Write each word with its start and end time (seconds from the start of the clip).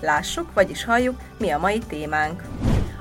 Lássuk, 0.00 0.54
vagyis 0.54 0.84
halljuk, 0.84 1.20
mi 1.38 1.50
a 1.50 1.58
mai 1.58 1.78
témánk. 1.78 2.42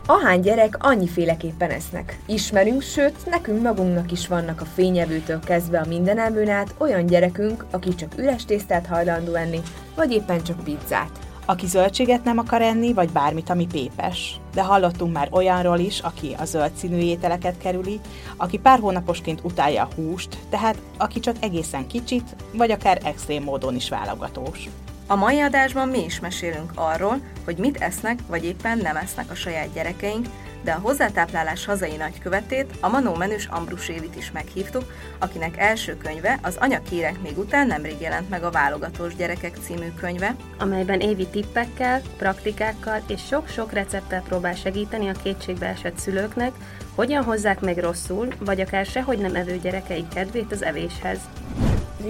Ahány 0.05 0.39
gyerek 0.39 0.75
annyiféleképpen 0.79 1.69
esznek. 1.69 2.19
Ismerünk, 2.25 2.81
sőt, 2.81 3.25
nekünk 3.25 3.61
magunknak 3.61 4.11
is 4.11 4.27
vannak 4.27 4.61
a 4.61 4.65
fényevőtől 4.65 5.39
kezdve 5.39 5.79
a 5.79 5.87
mindenelműn 5.87 6.49
át 6.49 6.73
olyan 6.77 7.05
gyerekünk, 7.05 7.65
aki 7.71 7.95
csak 7.95 8.17
üres 8.17 8.45
tésztát 8.45 8.85
hajlandó 8.85 9.33
enni, 9.33 9.59
vagy 9.95 10.11
éppen 10.11 10.43
csak 10.43 10.63
pizzát. 10.63 11.19
aki 11.49 11.67
zöldséget 11.67 12.23
nem 12.23 12.37
akar 12.37 12.61
enni, 12.61 12.93
vagy 12.93 13.09
bármit, 13.09 13.49
ami 13.49 13.67
pépes. 13.67 14.39
De 14.53 14.63
hallottunk 14.63 15.13
már 15.13 15.27
olyanról 15.31 15.79
is, 15.79 15.99
aki 15.99 16.35
a 16.39 16.45
zöld 16.45 16.71
színű 16.75 16.97
ételeket 16.97 17.57
kerüli, 17.57 17.99
aki 18.37 18.57
pár 18.57 18.79
hónaposként 18.79 19.39
utálja 19.43 19.83
a 19.83 19.93
húst, 19.95 20.37
tehát 20.49 20.77
aki 20.97 21.19
csak 21.19 21.35
egészen 21.39 21.87
kicsit, 21.87 22.35
vagy 22.53 22.71
akár 22.71 22.99
extrém 23.03 23.43
módon 23.43 23.75
is 23.75 23.89
válogatós. 23.89 24.69
A 25.09 25.15
mai 25.15 25.39
adásban 25.39 25.87
mi 25.87 26.03
is 26.03 26.19
mesélünk 26.19 26.71
arról, 26.75 27.19
hogy 27.45 27.57
mit 27.57 27.77
esznek, 27.77 28.19
vagy 28.27 28.45
éppen 28.45 28.77
nem 28.77 28.95
esznek 28.95 29.31
a 29.31 29.35
saját 29.35 29.73
gyerekeink, 29.73 30.25
de 30.63 30.71
a 30.71 30.79
hozzátáplálás 30.79 31.65
hazai 31.65 31.95
nagykövetét, 31.95 32.77
a 32.79 32.87
Manó 32.87 33.15
Menős 33.15 33.45
Ambrus 33.45 33.89
Évit 33.89 34.15
is 34.15 34.31
meghívtuk, 34.31 34.83
akinek 35.19 35.57
első 35.57 35.97
könyve 35.97 36.39
az 36.41 36.57
Anyakérek 36.59 37.21
még 37.21 37.37
után 37.37 37.67
nemrég 37.67 38.01
jelent 38.01 38.29
meg 38.29 38.43
a 38.43 38.51
Válogatós 38.51 39.15
Gyerekek 39.15 39.57
című 39.61 39.91
könyve, 39.99 40.35
amelyben 40.59 40.99
évi 40.99 41.27
tippekkel, 41.27 42.01
praktikákkal 42.17 43.01
és 43.07 43.21
sok-sok 43.25 43.71
recepttel 43.71 44.21
próbál 44.21 44.55
segíteni 44.55 45.07
a 45.07 45.21
kétségbeesett 45.23 45.97
szülőknek, 45.97 46.51
hogyan 46.95 47.23
hozzák 47.23 47.59
meg 47.59 47.77
rosszul, 47.77 48.27
vagy 48.39 48.61
akár 48.61 48.85
sehogy 48.85 49.17
nem 49.17 49.35
evő 49.35 49.57
gyerekeik 49.57 50.07
kedvét 50.07 50.51
az 50.51 50.63
evéshez. 50.63 51.19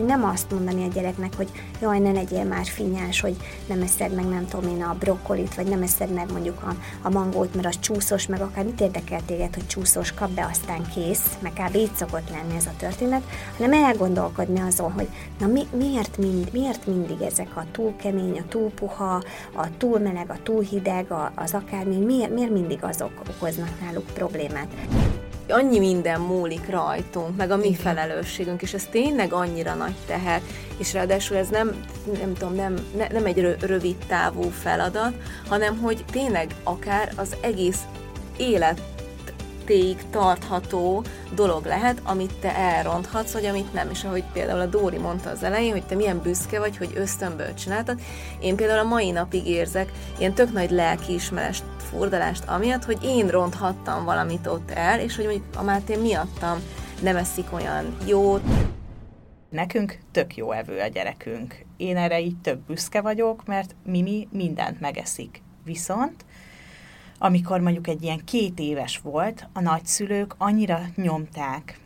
Nem 0.06 0.24
azt 0.24 0.52
mondani 0.52 0.84
a 0.84 0.94
gyereknek, 0.94 1.36
hogy 1.36 1.50
jaj, 1.82 2.00
ne 2.00 2.12
legyél 2.12 2.44
már 2.44 2.66
finnyás, 2.66 3.20
hogy 3.20 3.36
nem 3.68 3.82
eszed 3.82 4.14
meg, 4.14 4.26
nem 4.26 4.48
tudom 4.48 4.76
én, 4.76 4.84
a 4.84 4.96
brokkolit, 5.00 5.56
vagy 5.56 5.68
nem 5.68 5.82
eszed 5.82 6.14
meg 6.14 6.32
mondjuk 6.32 6.64
a, 6.64 6.76
a 7.02 7.10
mangót, 7.10 7.56
mert 7.56 7.68
az 7.68 7.80
csúszos, 7.80 8.28
meg 8.28 8.42
akár 8.42 8.66
mit 8.66 8.82
érdekel 8.82 9.22
téged, 9.26 9.54
hogy 9.54 9.68
csúszos, 9.68 10.14
kap 10.14 10.30
be, 10.30 10.48
aztán 10.52 10.90
kész, 10.94 11.38
meg 11.40 11.52
kb. 11.54 11.76
így 11.76 11.96
szokott 11.96 12.30
lenni 12.30 12.56
ez 12.56 12.66
a 12.66 12.74
történet, 12.78 13.24
hanem 13.58 13.84
elgondolkodni 13.84 14.60
azon, 14.60 14.92
hogy 14.92 15.08
na 15.40 15.48
mi, 15.48 15.68
miért, 15.72 16.18
mind, 16.18 16.50
miért 16.54 16.88
mindig 16.88 17.22
ezek 17.22 17.58
a 17.58 17.66
túl 17.72 17.96
kemény, 17.96 18.40
a 18.40 18.48
túl 18.50 18.70
puha, 18.70 19.24
a 19.56 19.78
túl 19.78 20.00
meleg, 20.00 20.30
a 20.30 20.40
túl 20.44 20.62
hideg, 20.62 21.12
a, 21.12 21.32
az 21.36 21.54
akármi, 21.54 21.96
miért, 21.96 22.34
miért 22.34 22.52
mindig 22.52 22.84
azok 22.84 23.12
okoznak 23.30 23.80
náluk 23.82 24.06
problémát? 24.06 24.68
Annyi 25.52 25.80
minden 25.80 26.22
múlik 26.22 26.70
rajtunk, 26.70 27.38
meg 27.38 27.52
a 27.52 27.58
mi 27.58 27.76
felelősségünk, 27.76 28.62
és 28.62 28.74
ez 28.74 28.86
tényleg 28.92 29.34
annyira 29.34 29.74
nagy 29.74 29.96
teher, 30.08 30.42
és 30.78 30.94
ráadásul 30.94 31.38
ez 31.38 31.48
nem, 31.48 31.86
nem 32.20 32.34
tudom, 32.34 32.56
nem, 32.56 32.76
ne, 32.98 33.08
nem 33.08 33.26
egy 33.26 33.40
rö- 33.40 33.64
rövid 33.64 33.96
távú 34.08 34.42
feladat, 34.42 35.14
hanem 35.48 35.78
hogy 35.78 36.04
tényleg 36.12 36.56
akár 36.64 37.12
az 37.16 37.36
egész 37.42 37.80
életéig 39.70 40.10
tartható 40.10 41.04
dolog 41.36 41.66
lehet, 41.66 42.02
amit 42.04 42.34
te 42.40 42.56
elronthatsz, 42.56 43.34
vagy 43.34 43.46
amit 43.46 43.74
nem. 43.74 43.90
És 43.90 44.04
ahogy 44.04 44.24
például 44.34 44.60
a 44.60 44.66
Dóri 44.66 44.98
mondta 44.98 45.30
az 45.30 45.44
elején, 45.44 45.72
hogy 45.72 45.86
te 45.86 45.96
milyen 45.96 46.22
büszke 46.22 46.60
vagy, 46.60 46.78
hogy 46.78 46.92
ösztönből 46.96 47.54
csináltad, 47.54 48.00
én 48.40 48.56
például 48.56 48.80
a 48.80 48.88
mai 48.88 49.12
napig 49.12 49.48
érzek 49.48 49.92
ilyen 50.20 50.34
tök 50.34 50.54
nagy 50.54 50.72
lelkiismerest, 50.72 51.64
furdalást 51.78 52.44
amiatt, 52.48 52.84
hogy 52.84 53.04
én 53.04 53.28
ronthattam 53.28 54.06
valamit 54.06 54.48
ott 54.48 54.72
el, 54.72 55.00
és 55.00 55.16
hogy 55.16 55.26
mondjuk 55.26 55.46
a 55.56 55.64
Máté 55.64 55.96
miattam 55.96 56.58
nem 57.02 57.16
eszik 57.16 57.54
olyan 57.54 57.98
jót. 58.06 58.44
Nekünk 59.50 60.00
tök 60.12 60.36
jó 60.36 60.52
evő 60.52 60.80
a 60.80 60.88
gyerekünk. 60.88 61.66
Én 61.78 61.98
erre 61.98 62.20
így 62.20 62.38
több 62.42 62.60
büszke 62.60 63.02
vagyok, 63.02 63.46
mert 63.46 63.76
Mimi 63.84 64.28
mindent 64.32 64.80
megeszik. 64.80 65.42
Viszont 65.64 66.26
amikor 67.18 67.60
mondjuk 67.60 67.88
egy 67.88 68.04
ilyen 68.04 68.22
két 68.26 68.60
éves 68.60 69.00
volt, 69.04 69.48
a 69.54 69.62
nagyszülők 69.62 70.36
annyira 70.38 70.82
nyomták, 70.96 71.80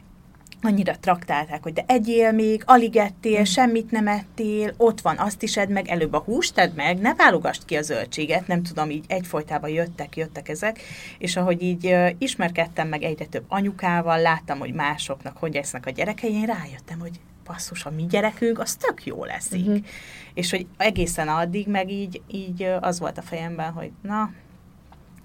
annyira 0.62 1.00
traktálták, 1.00 1.64
hogy 1.64 1.74
de 1.74 1.84
egyél 1.88 2.32
még, 2.32 2.64
alig 2.66 2.96
ettél, 2.96 3.40
mm. 3.40 3.44
semmit 3.44 3.92
nem 3.92 4.08
ettél, 4.08 4.74
ott 4.78 5.02
van, 5.02 5.18
azt 5.18 5.44
is 5.44 5.58
edd 5.58 5.70
meg, 5.70 5.88
előbb 5.88 6.14
a 6.14 6.20
húst 6.20 6.58
edd 6.58 6.76
meg, 6.76 7.00
ne 7.00 7.16
válogasd 7.16 7.66
ki 7.66 7.76
a 7.76 7.82
zöldséget, 7.82 8.48
nem 8.48 8.64
tudom, 8.64 8.90
így 8.90 9.06
egyfolytában 9.08 9.70
jöttek, 9.70 10.16
jöttek 10.16 10.50
ezek, 10.50 10.80
és 11.18 11.36
ahogy 11.36 11.62
így 11.62 11.86
uh, 11.86 12.10
ismerkedtem 12.18 12.88
meg 12.88 13.04
egyre 13.04 13.26
több 13.26 13.46
anyukával, 13.48 14.22
láttam, 14.22 14.60
hogy 14.60 14.74
másoknak 14.74 15.38
hogy 15.38 15.56
esznek 15.56 15.86
a 15.86 15.90
gyerekei, 15.90 16.34
én 16.34 16.46
rájöttem, 16.46 17.00
hogy 17.00 17.20
basszus, 17.46 17.86
a 17.86 17.90
mi 17.90 18.06
gyerekünk, 18.06 18.60
az 18.60 18.76
tök 18.76 19.06
jó 19.06 19.26
leszik. 19.26 19.68
Uh-huh. 19.68 19.86
És 20.34 20.50
hogy 20.50 20.66
egészen 20.78 21.28
addig 21.28 21.68
meg 21.68 21.92
így, 21.92 22.22
így 22.28 22.64
az 22.82 23.00
volt 23.00 23.18
a 23.18 23.22
fejemben, 23.22 23.72
hogy 23.72 23.92
na, 24.02 24.32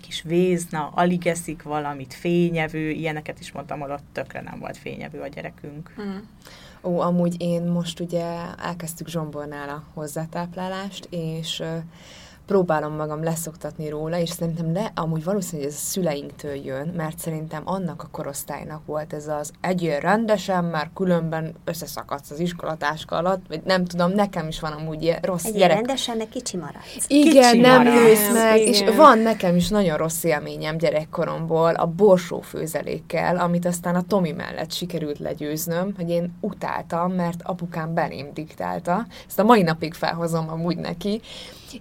kis 0.07 0.23
vézna, 0.23 0.91
alig 0.95 1.27
eszik 1.27 1.63
valamit, 1.63 2.15
fényevő, 2.15 2.91
ilyeneket 2.91 3.41
is 3.41 3.53
mondtam, 3.53 3.81
ott 3.81 4.03
tökre 4.13 4.41
nem 4.41 4.59
volt 4.59 4.77
fényevő 4.77 5.21
a 5.21 5.27
gyerekünk. 5.27 5.95
Mm. 6.01 6.17
Ó, 6.83 7.01
amúgy 7.01 7.35
én 7.39 7.63
most 7.63 8.01
ugye 8.01 8.25
elkezdtük 8.63 9.09
Zsombornál 9.09 9.69
a 9.69 9.85
hozzátáplálást, 9.95 11.09
és 11.11 11.63
próbálom 12.47 12.95
magam 12.95 13.23
leszoktatni 13.23 13.89
róla, 13.89 14.19
és 14.19 14.31
szerintem 14.31 14.73
le, 14.73 14.93
amúgy 14.95 15.25
valószínűleg 15.25 15.71
ez 15.71 15.77
a 15.77 15.81
szüleinktől 15.81 16.55
jön, 16.55 16.93
mert 16.97 17.19
szerintem 17.19 17.63
annak 17.65 18.03
a 18.03 18.09
korosztálynak 18.11 18.87
volt 18.87 19.13
ez 19.13 19.29
az 19.29 19.53
egyél 19.61 20.01
rendesen, 20.01 20.65
mert 20.65 20.91
különben 20.95 21.55
összeszakadsz 21.65 22.31
az 22.31 22.39
iskolatáska 22.39 23.17
alatt, 23.17 23.43
vagy 23.49 23.61
nem 23.65 23.85
tudom, 23.85 24.13
nekem 24.13 24.49
is 24.49 24.61
van 24.61 24.73
amúgy 24.73 25.03
ilyen 25.03 25.19
rossz 25.23 25.45
Egyél 25.45 25.59
gyerek. 25.59 25.77
rendesen, 25.77 26.19
de 26.19 26.25
kicsi 26.25 26.57
maradsz. 26.57 27.05
Igen, 27.09 27.51
Kicsi 27.53 27.61
nem 27.61 27.83
nősz 27.83 28.33
meg, 28.33 28.61
igen. 28.61 28.73
és 28.73 28.97
van 28.97 29.19
nekem 29.19 29.57
is 29.57 29.69
nagyon 29.69 29.97
rossz 29.97 30.25
élményem 30.25 30.77
gyerekkoromból 30.77 31.75
a 31.75 31.87
borsó 31.87 32.41
főzelékkel, 32.41 33.37
amit 33.37 33.67
aztán 33.67 33.95
a 33.95 34.03
Tomi 34.03 34.33
mellett 34.33 34.73
sikerült 34.73 35.19
legyőznöm, 35.19 35.93
hogy 35.97 36.11
én 36.11 36.37
utáltam, 36.41 37.13
mert 37.13 37.43
apukám 37.43 37.95
belém 37.95 38.31
diktálta. 38.35 39.07
Ezt 39.29 39.39
a 39.39 39.45
mai 39.45 39.63
napig 39.63 39.95
felhozom 39.95 40.49
amúgy 40.49 40.77
neki, 40.77 41.21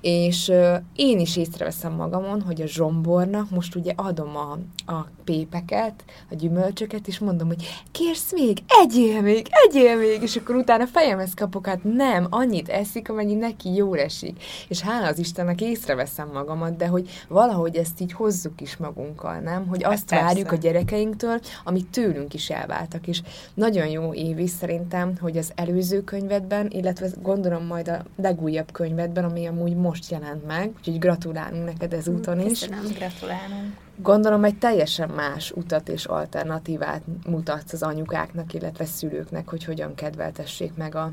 és 0.01 0.51
én 0.95 1.19
is 1.19 1.38
észreveszem 1.38 1.94
magamon, 1.94 2.42
hogy 2.42 2.62
a 2.62 2.68
zsombornak 2.68 3.50
most 3.50 3.75
ugye 3.75 3.94
adom 3.95 4.36
a, 4.36 4.57
a 4.92 5.07
pépeket, 5.24 6.03
a 6.31 6.36
gyümölcsöket, 6.36 7.07
és 7.07 7.19
mondom, 7.19 7.47
hogy 7.47 7.83
kérsz 7.92 8.33
még, 8.33 8.57
egyél 8.83 9.21
még, 9.21 9.47
egyél 9.68 9.97
még, 9.97 10.21
és 10.21 10.36
akkor 10.36 10.56
utána 10.56 10.88
fejemhez 10.88 11.33
kapok, 11.33 11.65
hát 11.68 11.83
nem, 11.83 12.27
annyit 12.30 12.69
eszik, 12.69 13.09
amennyi 13.09 13.33
neki 13.33 13.74
jól 13.74 14.00
esik. 14.00 14.44
És 14.68 14.81
hála 14.81 15.07
az 15.07 15.19
Istennek 15.19 15.62
észreveszem 15.62 16.30
magamat, 16.33 16.77
de 16.77 16.88
hogy 16.88 17.09
valahogy 17.27 17.75
ezt 17.75 18.01
így 18.01 18.13
hozzuk 18.13 18.62
is 18.62 18.77
magunkkal, 18.77 19.39
nem? 19.39 19.68
Hogy 19.68 19.83
azt 19.83 20.09
persze. 20.09 20.25
várjuk 20.25 20.51
a 20.51 20.56
gyerekeinktől, 20.56 21.39
amit 21.63 21.88
tőlünk 21.88 22.33
is 22.33 22.50
elváltak. 22.50 23.07
És 23.07 23.21
nagyon 23.53 23.88
jó 23.88 24.13
évi 24.13 24.48
szerintem, 24.48 25.13
hogy 25.19 25.38
az 25.38 25.51
előző 25.56 26.03
könyvedben, 26.03 26.68
illetve 26.69 27.09
gondolom 27.21 27.65
majd 27.65 27.88
a 27.88 28.03
legújabb 28.15 28.71
könyvedben, 28.71 29.24
ami 29.24 29.45
amúgy 29.45 29.75
most 29.86 30.12
jelent 30.12 30.46
meg, 30.46 30.72
úgyhogy 30.78 31.00
gratulálunk 31.00 31.66
neked 31.66 31.94
ezúton 31.94 32.40
is. 32.40 32.60
Köszönöm. 32.60 32.84
Gratulálunk. 32.94 33.78
Gondolom 33.96 34.44
egy 34.44 34.58
teljesen 34.58 35.10
más 35.10 35.52
utat 35.52 35.90
és 35.90 36.06
alternatívát 36.06 37.02
mutatsz 37.28 37.74
az 37.74 37.84
anyukáknak, 37.84 38.54
illetve 38.54 38.86
szülőknek, 38.86 39.50
hogy 39.50 39.64
hogyan 39.64 39.96
kedveltessék 39.96 40.76
meg 40.76 40.96
a, 40.96 41.12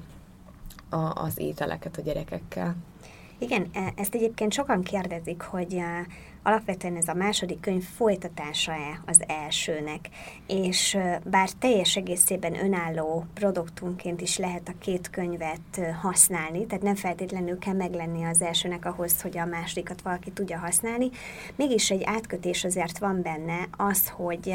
a, 0.88 0.96
az 0.96 1.38
ételeket 1.38 1.96
a 1.96 2.02
gyerekekkel. 2.02 2.76
Igen, 3.38 3.68
e- 3.72 3.92
ezt 3.96 4.14
egyébként 4.14 4.52
sokan 4.52 4.82
kérdezik, 4.82 5.42
hogy 5.42 5.74
e, 5.74 6.06
alapvetően 6.42 6.96
ez 6.96 7.08
a 7.08 7.14
második 7.14 7.60
könyv 7.60 7.82
folytatása-e 7.82 9.02
az 9.06 9.22
elsőnek, 9.26 10.08
és 10.46 10.98
bár 11.24 11.50
teljes 11.50 11.96
egészében 11.96 12.64
önálló 12.64 13.26
produktunként 13.34 14.20
is 14.20 14.38
lehet 14.38 14.68
a 14.68 14.78
két 14.78 15.10
könyvet 15.10 15.80
használni, 16.00 16.66
tehát 16.66 16.84
nem 16.84 16.94
feltétlenül 16.94 17.58
kell 17.58 17.74
meglenni 17.74 18.24
az 18.24 18.42
elsőnek 18.42 18.84
ahhoz, 18.84 19.22
hogy 19.22 19.38
a 19.38 19.44
másodikat 19.44 20.02
valaki 20.02 20.30
tudja 20.30 20.58
használni, 20.58 21.10
mégis 21.56 21.90
egy 21.90 22.02
átkötés 22.04 22.64
azért 22.64 22.98
van 22.98 23.22
benne 23.22 23.68
az, 23.76 24.08
hogy, 24.08 24.54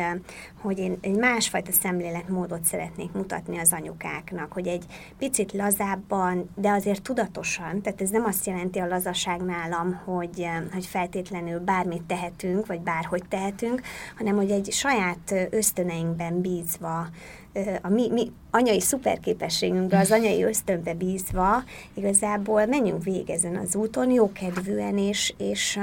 hogy 0.68 0.80
én 0.80 0.98
egy 1.02 1.16
másfajta 1.16 1.72
szemléletmódot 1.72 2.64
szeretnék 2.64 3.12
mutatni 3.12 3.58
az 3.60 3.74
anyukáknak, 3.74 4.54
hogy 4.54 4.68
egy 4.68 4.86
picit 5.18 5.54
lazábban, 5.54 6.50
de 6.56 6.69
azért 6.69 7.02
tudatosan, 7.02 7.81
tehát 7.81 8.02
ez 8.02 8.10
nem 8.10 8.25
azt 8.25 8.46
jelenti 8.46 8.80
a 8.80 8.88
lazaság 8.88 9.42
nálam, 9.42 9.94
hogy, 9.94 10.48
hogy 10.74 10.86
feltétlenül 10.86 11.60
bármit 11.60 12.04
tehetünk, 12.04 12.66
vagy 12.66 12.80
bárhogy 12.80 13.24
tehetünk, 13.30 13.81
hanem 14.18 14.36
hogy 14.36 14.52
egy 14.52 14.72
saját 14.72 15.34
ösztöneinkben 15.50 16.42
bízva 16.42 17.08
a 17.81 17.89
mi, 17.89 18.09
mi 18.11 18.31
anyai 18.51 18.79
szuperképességünkbe, 18.79 19.99
az 19.99 20.11
anyai 20.11 20.44
ösztönbe 20.44 20.94
bízva, 20.94 21.63
igazából 21.94 22.65
menjünk 22.65 23.03
végig 23.03 23.29
ezen 23.29 23.55
az 23.55 23.75
úton, 23.75 24.11
jókedvűen, 24.11 24.97
és, 24.97 25.33
és 25.38 25.79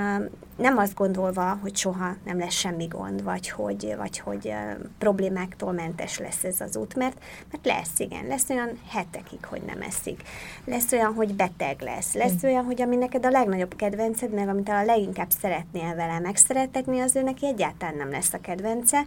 nem 0.57 0.79
azt 0.79 0.95
gondolva, 0.95 1.59
hogy 1.63 1.77
soha 1.77 2.17
nem 2.25 2.39
lesz 2.39 2.55
semmi 2.55 2.87
gond, 2.87 3.23
vagy 3.23 3.51
hogy, 3.51 3.95
vagy 3.99 4.19
hogy 4.19 4.55
problémáktól 4.99 5.73
mentes 5.73 6.19
lesz 6.19 6.45
ez 6.45 6.61
az 6.61 6.77
út, 6.77 6.95
mert, 6.95 7.17
mert 7.51 7.67
lesz, 7.67 7.99
igen, 7.99 8.27
lesz 8.27 8.49
olyan 8.49 8.79
hetekig, 8.89 9.45
hogy 9.45 9.63
nem 9.67 9.81
eszik. 9.81 10.23
Lesz 10.65 10.93
olyan, 10.93 11.15
hogy 11.15 11.35
beteg 11.35 11.81
lesz. 11.81 12.15
Lesz 12.15 12.33
mm. 12.33 12.49
olyan, 12.49 12.65
hogy 12.65 12.83
ami 12.83 12.97
neked 12.97 13.27
a 13.27 13.31
legnagyobb 13.31 13.77
kedvenced, 13.77 14.31
meg 14.35 14.49
amit 14.49 14.69
a 14.69 14.85
leginkább 14.85 15.31
szeretnél 15.41 15.95
vele 15.95 16.19
megszeretetni, 16.19 17.01
az 17.01 17.17
ő 17.17 17.23
neki 17.23 17.47
egyáltalán 17.47 17.97
nem 17.97 18.11
lesz 18.11 18.33
a 18.33 18.41
kedvence 18.41 19.05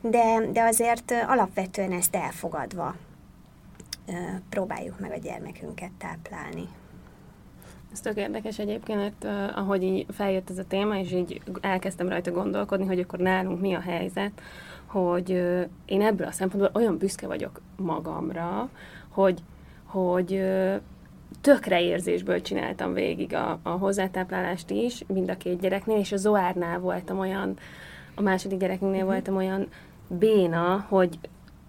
de, 0.00 0.46
de 0.52 0.62
azért 0.62 1.12
alapvetően 1.26 1.92
ezt 1.92 2.14
elfogadva 2.14 2.94
próbáljuk 4.48 5.00
meg 5.00 5.10
a 5.10 5.18
gyermekünket 5.18 5.90
táplálni. 5.98 6.68
Ez 7.92 8.00
tök 8.00 8.16
érdekes 8.16 8.58
egyébként, 8.58 8.98
mert 8.98 9.24
uh, 9.24 9.58
ahogy 9.58 9.82
így 9.82 10.06
feljött 10.10 10.50
ez 10.50 10.58
a 10.58 10.66
téma, 10.68 10.98
és 10.98 11.12
így 11.12 11.42
elkezdtem 11.60 12.08
rajta 12.08 12.30
gondolkodni, 12.30 12.86
hogy 12.86 13.00
akkor 13.00 13.18
nálunk 13.18 13.60
mi 13.60 13.74
a 13.74 13.80
helyzet, 13.80 14.32
hogy 14.86 15.30
uh, 15.30 15.62
én 15.84 16.02
ebből 16.02 16.26
a 16.26 16.32
szempontból 16.32 16.82
olyan 16.82 16.98
büszke 16.98 17.26
vagyok 17.26 17.60
magamra, 17.76 18.68
hogy, 19.08 19.42
hogy 19.84 20.32
uh, 20.32 20.74
tökre 21.40 21.82
érzésből 21.82 22.40
csináltam 22.40 22.92
végig 22.92 23.34
a, 23.34 23.58
a 23.62 23.68
hozzátáplálást 23.68 24.70
is, 24.70 25.04
mind 25.06 25.30
a 25.30 25.36
két 25.36 25.60
gyereknél, 25.60 25.98
és 25.98 26.12
a 26.12 26.16
Zoárnál 26.16 26.78
voltam 26.78 27.18
olyan, 27.18 27.58
a 28.14 28.22
második 28.22 28.58
gyerekünknél 28.58 29.00
mm-hmm. 29.00 29.10
voltam 29.10 29.36
olyan 29.36 29.68
béna, 30.08 30.86
hogy 30.88 31.18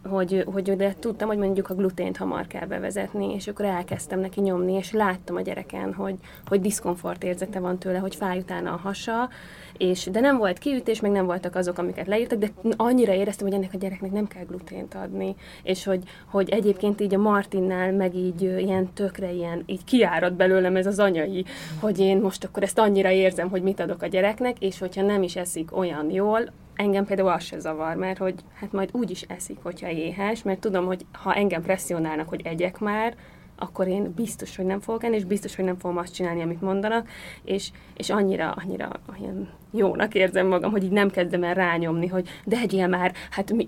hogy, 0.04 0.44
hogy 0.54 0.76
de 0.76 0.96
tudtam, 1.00 1.28
hogy 1.28 1.38
mondjuk 1.38 1.70
a 1.70 1.74
glutént 1.74 2.18
hamar 2.18 2.48
kell 2.48 2.66
bevezetni, 2.66 3.34
és 3.34 3.48
akkor 3.48 3.66
elkezdtem 3.66 4.20
neki 4.20 4.42
nyomni, 4.42 4.74
és 4.74 4.92
láttam 4.92 5.36
a 5.36 5.42
gyereken, 5.42 5.94
hogy, 5.94 6.16
hogy 6.48 6.62
diszkomfort 6.62 7.24
érzete 7.24 7.60
van 7.60 7.78
tőle, 7.78 7.98
hogy 7.98 8.16
fáj 8.16 8.38
utána 8.38 8.74
a 8.74 8.78
hasa, 8.78 9.30
és, 9.78 10.06
de 10.12 10.20
nem 10.20 10.38
volt 10.38 10.58
kiütés, 10.58 11.00
meg 11.00 11.12
nem 11.12 11.26
voltak 11.26 11.56
azok, 11.56 11.78
amiket 11.78 12.08
leírtak, 12.08 12.40
de 12.40 12.52
annyira 12.76 13.14
éreztem, 13.14 13.48
hogy 13.48 13.56
ennek 13.56 13.74
a 13.74 13.78
gyereknek 13.78 14.12
nem 14.12 14.28
kell 14.28 14.44
glutént 14.44 14.94
adni, 14.94 15.36
és 15.64 15.84
hogy, 15.84 16.04
hogy 16.26 16.50
egyébként 16.50 17.02
így 17.02 17.16
a 17.16 17.20
Martinnál 17.20 17.92
meg 17.92 18.16
így 18.16 18.42
ilyen 18.42 18.94
tökre 18.94 19.32
ilyen, 19.32 19.64
így 19.66 19.84
kiárad 19.84 20.34
belőlem 20.34 20.76
ez 20.76 20.86
az 20.86 21.00
anyai, 21.00 21.46
hogy 21.80 22.00
én 22.00 22.18
most 22.18 22.44
akkor 22.44 22.64
ezt 22.64 22.80
annyira 22.80 23.10
érzem, 23.10 23.50
hogy 23.50 23.62
mit 23.62 23.80
adok 23.80 24.02
a 24.02 24.08
gyereknek, 24.08 24.60
és 24.60 24.80
hogyha 24.80 25.02
nem 25.02 25.24
is 25.24 25.36
eszik 25.36 25.78
olyan 25.78 26.12
jól, 26.12 26.52
engem 26.80 27.06
például 27.06 27.30
az 27.30 27.44
se 27.44 27.60
zavar, 27.60 27.96
mert 27.96 28.18
hogy 28.18 28.36
hát 28.54 28.72
majd 28.72 28.90
úgy 28.92 29.12
is 29.12 29.22
eszik, 29.22 29.58
hogyha 29.64 29.90
éhes, 29.90 30.44
mert 30.44 30.60
tudom, 30.60 30.86
hogy 30.86 31.06
ha 31.12 31.34
engem 31.34 31.62
presszionálnak, 31.62 32.30
hogy 32.30 32.42
egyek 32.44 32.80
már, 32.80 33.16
akkor 33.56 33.88
én 33.88 34.14
biztos, 34.16 34.56
hogy 34.56 34.66
nem 34.66 34.80
fogok 34.80 35.04
enni, 35.04 35.16
és 35.16 35.24
biztos, 35.24 35.56
hogy 35.56 35.66
nem 35.66 35.78
fogom 35.78 35.98
azt 35.98 36.14
csinálni, 36.14 36.42
amit 36.42 36.62
mondanak, 36.62 37.08
és, 37.44 37.72
és 37.98 38.10
annyira, 38.10 38.52
annyira 38.52 38.92
olyan 39.12 39.50
jónak 39.72 40.16
érzem 40.16 40.48
magam, 40.48 40.72
hogy 40.72 40.84
így 40.84 40.92
nem 40.92 41.10
kezdem 41.10 41.44
el 41.44 41.54
rányomni, 41.54 42.08
hogy 42.08 42.30
de 42.46 42.58
egyél 42.58 42.88
már, 42.88 43.14
hát 43.30 43.52
mi, 43.52 43.66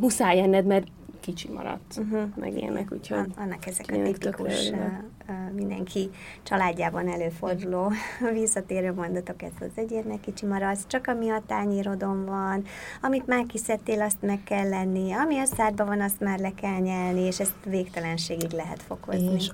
muszáj 0.00 0.40
enned, 0.40 0.66
mert 0.66 0.86
kicsi 1.20 1.48
maradt, 1.48 1.94
uh-huh. 1.98 2.22
meg 2.36 2.56
ilyenek, 2.56 2.92
úgyhogy... 2.92 3.32
Annak 3.36 3.66
ezek 3.66 3.86
a 3.88 4.02
tipikus, 4.02 4.70
uh, 4.70 5.52
mindenki 5.54 6.10
családjában 6.42 7.08
előforduló 7.08 7.92
visszatérő 8.40 8.92
mondatok, 8.92 9.42
ez 9.42 9.52
az 9.60 9.70
egyérnek 9.74 10.20
kicsi 10.20 10.46
maradsz, 10.46 10.86
csak 10.86 11.06
ami 11.06 11.30
a 11.30 11.42
tányérodon 11.46 12.24
van, 12.24 12.64
amit 13.02 13.26
már 13.26 13.46
kiszedtél, 13.46 14.00
azt 14.00 14.22
meg 14.22 14.42
kell 14.44 14.68
lenni, 14.68 15.12
ami 15.12 15.38
a 15.38 15.44
szádban 15.44 15.86
van, 15.86 16.00
azt 16.00 16.20
már 16.20 16.38
le 16.38 16.54
kell 16.54 16.78
nyelni, 16.78 17.20
és 17.20 17.40
ezt 17.40 17.64
végtelenségig 17.64 18.50
lehet 18.50 18.82
fokozni. 18.82 19.34
És 19.34 19.50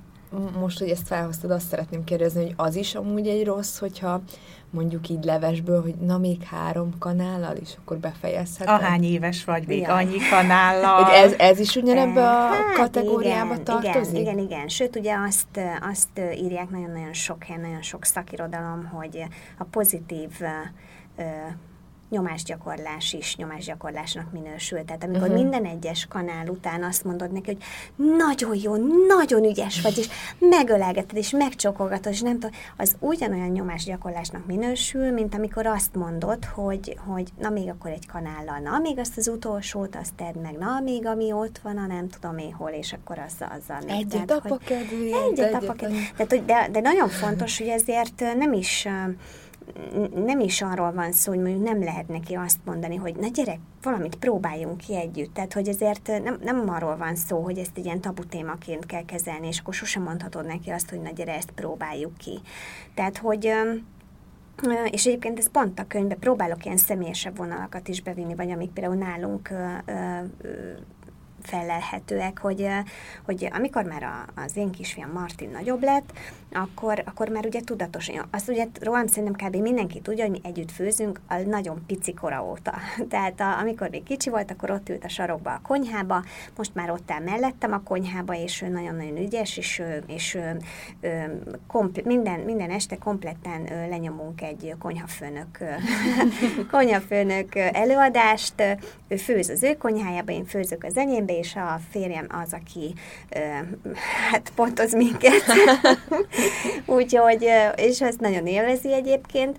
most, 0.60 0.78
hogy 0.78 0.88
ezt 0.88 1.06
felhoztad, 1.06 1.50
azt 1.50 1.68
szeretném 1.68 2.04
kérdezni, 2.04 2.42
hogy 2.42 2.54
az 2.56 2.76
is 2.76 2.94
amúgy 2.94 3.28
egy 3.28 3.44
rossz, 3.44 3.78
hogyha 3.78 4.22
mondjuk 4.70 5.08
így 5.08 5.24
levesből, 5.24 5.82
hogy 5.82 5.94
na 5.94 6.18
még 6.18 6.42
három 6.42 6.98
kanállal, 6.98 7.54
és 7.54 7.74
akkor 7.78 7.96
befejezhetem. 7.96 8.74
Ahány 8.74 9.04
éves 9.04 9.44
vagy, 9.44 9.66
még 9.66 9.80
ja. 9.80 9.94
annyi 9.94 10.18
kanállal. 10.30 11.02
Hogy 11.02 11.12
ez, 11.14 11.32
ez 11.38 11.58
is 11.58 11.76
ugyanebbe 11.76 12.28
a 12.28 12.46
hát 12.46 12.74
kategóriába 12.74 13.52
igen, 13.52 13.64
tartozik? 13.64 14.20
Igen, 14.20 14.38
igen, 14.38 14.38
igen. 14.38 14.68
Sőt, 14.68 14.96
ugye 14.96 15.14
azt, 15.26 15.60
azt 15.90 16.20
írják 16.34 16.70
nagyon-nagyon 16.70 17.12
sok 17.12 17.44
helyen, 17.44 17.60
nagyon 17.60 17.82
sok 17.82 18.04
szakirodalom, 18.04 18.84
hogy 18.84 19.24
a 19.58 19.64
pozitív 19.64 20.30
nyomásgyakorlás 22.10 23.12
is 23.12 23.36
nyomásgyakorlásnak 23.36 24.32
minősül. 24.32 24.84
Tehát 24.84 25.04
amikor 25.04 25.28
uh-huh. 25.28 25.36
minden 25.42 25.64
egyes 25.64 26.06
kanál 26.06 26.48
után 26.48 26.82
azt 26.82 27.04
mondod 27.04 27.32
neki, 27.32 27.46
hogy 27.46 27.62
nagyon 28.16 28.56
jó, 28.62 28.74
nagyon 29.16 29.44
ügyes 29.44 29.80
vagy, 29.80 29.98
és 29.98 30.08
megölelgeted, 30.38 31.16
és 31.16 31.30
megcsokolgatod, 31.30 32.12
és 32.12 32.20
nem 32.20 32.32
tudom, 32.32 32.50
az 32.76 32.96
ugyanolyan 32.98 33.48
nyomásgyakorlásnak 33.48 34.46
minősül, 34.46 35.10
mint 35.10 35.34
amikor 35.34 35.66
azt 35.66 35.94
mondod, 35.94 36.44
hogy, 36.44 36.98
hogy 37.06 37.28
na 37.38 37.48
még 37.48 37.68
akkor 37.68 37.90
egy 37.90 38.06
kanállal, 38.06 38.58
na 38.58 38.78
még 38.78 38.98
azt 38.98 39.16
az 39.16 39.28
utolsót, 39.28 39.96
azt 39.96 40.14
tedd 40.14 40.38
meg, 40.38 40.58
na 40.58 40.80
még 40.80 41.06
ami 41.06 41.32
ott 41.32 41.58
van, 41.62 41.76
a 41.76 41.86
nem 41.86 42.08
tudom 42.08 42.38
én 42.38 42.52
hol, 42.52 42.70
és 42.70 42.92
akkor 42.92 43.18
azzal, 43.18 43.48
azzal 43.58 43.78
még. 43.86 43.90
Egyet 43.90 44.30
apa 44.30 44.56
kedvéért. 44.56 45.30
Egyet 45.30 45.54
apa 45.54 45.72
kedvéért. 45.72 46.44
De, 46.44 46.68
de 46.72 46.80
nagyon 46.80 47.08
fontos, 47.08 47.58
hogy 47.58 47.68
ezért 47.68 48.22
nem 48.36 48.52
is 48.52 48.88
nem 50.14 50.40
is 50.40 50.62
arról 50.62 50.92
van 50.92 51.12
szó, 51.12 51.32
hogy 51.32 51.40
mondjuk 51.40 51.64
nem 51.64 51.82
lehet 51.82 52.08
neki 52.08 52.34
azt 52.34 52.58
mondani, 52.64 52.96
hogy 52.96 53.16
na 53.16 53.28
gyerek, 53.28 53.58
valamit 53.82 54.16
próbáljunk 54.16 54.76
ki 54.76 54.96
együtt. 54.96 55.34
Tehát, 55.34 55.52
hogy 55.52 55.68
ezért 55.68 56.06
nem, 56.06 56.38
nem 56.42 56.68
arról 56.68 56.96
van 56.96 57.16
szó, 57.16 57.40
hogy 57.40 57.58
ezt 57.58 57.76
egy 57.76 57.84
ilyen 57.84 58.00
tabu 58.00 58.24
témaként 58.24 58.86
kell 58.86 59.04
kezelni, 59.04 59.46
és 59.46 59.58
akkor 59.58 59.74
sosem 59.74 60.02
mondhatod 60.02 60.46
neki 60.46 60.70
azt, 60.70 60.90
hogy 60.90 61.00
na 61.00 61.10
gyere, 61.10 61.34
ezt 61.34 61.50
próbáljuk 61.50 62.16
ki. 62.16 62.40
Tehát, 62.94 63.18
hogy 63.18 63.52
és 64.90 65.06
egyébként 65.06 65.38
ez 65.38 65.50
pont 65.50 65.78
a 65.78 65.86
könyvben 65.86 66.18
próbálok 66.18 66.64
ilyen 66.64 66.76
személyesebb 66.76 67.36
vonalakat 67.36 67.88
is 67.88 68.02
bevinni, 68.02 68.34
vagy 68.34 68.50
amik 68.50 68.70
például 68.70 68.96
nálunk 68.96 69.50
felelhetőek, 71.42 72.38
hogy, 72.38 72.68
hogy 73.24 73.48
amikor 73.52 73.84
már 73.84 74.02
a, 74.02 74.40
az 74.40 74.56
én 74.56 74.70
kisfiam 74.70 75.10
Martin 75.10 75.50
nagyobb 75.50 75.82
lett, 75.82 76.12
akkor, 76.52 77.02
akkor 77.04 77.28
már 77.28 77.46
ugye 77.46 77.60
tudatosan, 77.60 78.26
azt 78.30 78.48
ugye 78.48 78.66
rólam 78.80 79.06
szerintem 79.06 79.48
kb. 79.48 79.56
mindenki 79.56 80.00
tudja, 80.00 80.22
hogy 80.22 80.32
mi 80.32 80.40
együtt 80.42 80.70
főzünk 80.70 81.20
a 81.28 81.34
nagyon 81.34 81.84
pici 81.86 82.14
kora 82.14 82.44
óta. 82.44 82.74
Tehát 83.10 83.40
a, 83.40 83.58
amikor 83.58 83.88
még 83.88 84.02
kicsi 84.02 84.30
volt, 84.30 84.50
akkor 84.50 84.70
ott 84.70 84.88
ült 84.88 85.04
a 85.04 85.08
sarokba 85.08 85.50
a 85.50 85.60
konyhába, 85.62 86.24
most 86.56 86.74
már 86.74 86.90
ott 86.90 87.10
áll 87.10 87.22
mellettem 87.22 87.72
a 87.72 87.82
konyhába, 87.82 88.34
és 88.34 88.62
ő 88.62 88.68
nagyon-nagyon 88.68 89.16
ügyes, 89.16 89.56
és, 89.56 89.82
és 90.06 90.38
kompl- 91.66 92.04
minden, 92.04 92.40
minden 92.40 92.70
este 92.70 92.98
kompletten 92.98 93.88
lenyomunk 93.88 94.42
egy 94.42 94.74
konyhafőnök, 94.78 95.58
konyhafőnök 96.70 97.54
előadást, 97.54 98.62
ő 99.08 99.16
főz 99.16 99.48
az 99.48 99.62
ő 99.62 99.76
konyhájába, 99.76 100.32
én 100.32 100.44
főzök 100.44 100.84
az 100.84 100.96
enyémbe, 100.96 101.38
és 101.38 101.54
a 101.54 101.80
férjem 101.90 102.26
az, 102.28 102.52
aki 102.52 102.94
hát 104.30 104.52
pontoz 104.54 104.94
minket. 104.94 105.44
Úgyhogy, 106.86 107.48
és 107.76 108.00
ezt 108.00 108.20
nagyon 108.20 108.46
élvezi 108.46 108.92
egyébként. 108.92 109.56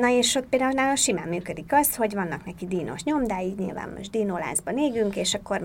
Na 0.00 0.08
és 0.08 0.34
ott 0.34 0.46
például 0.46 0.72
nála 0.72 0.96
simán 0.96 1.28
működik 1.28 1.72
az, 1.72 1.96
hogy 1.96 2.14
vannak 2.14 2.44
neki 2.44 2.66
dínos 2.66 3.02
nyomdái, 3.02 3.54
nyilván 3.58 3.92
most 3.96 4.10
dínolázban 4.10 4.78
égünk, 4.78 5.16
és 5.16 5.34
akkor 5.34 5.60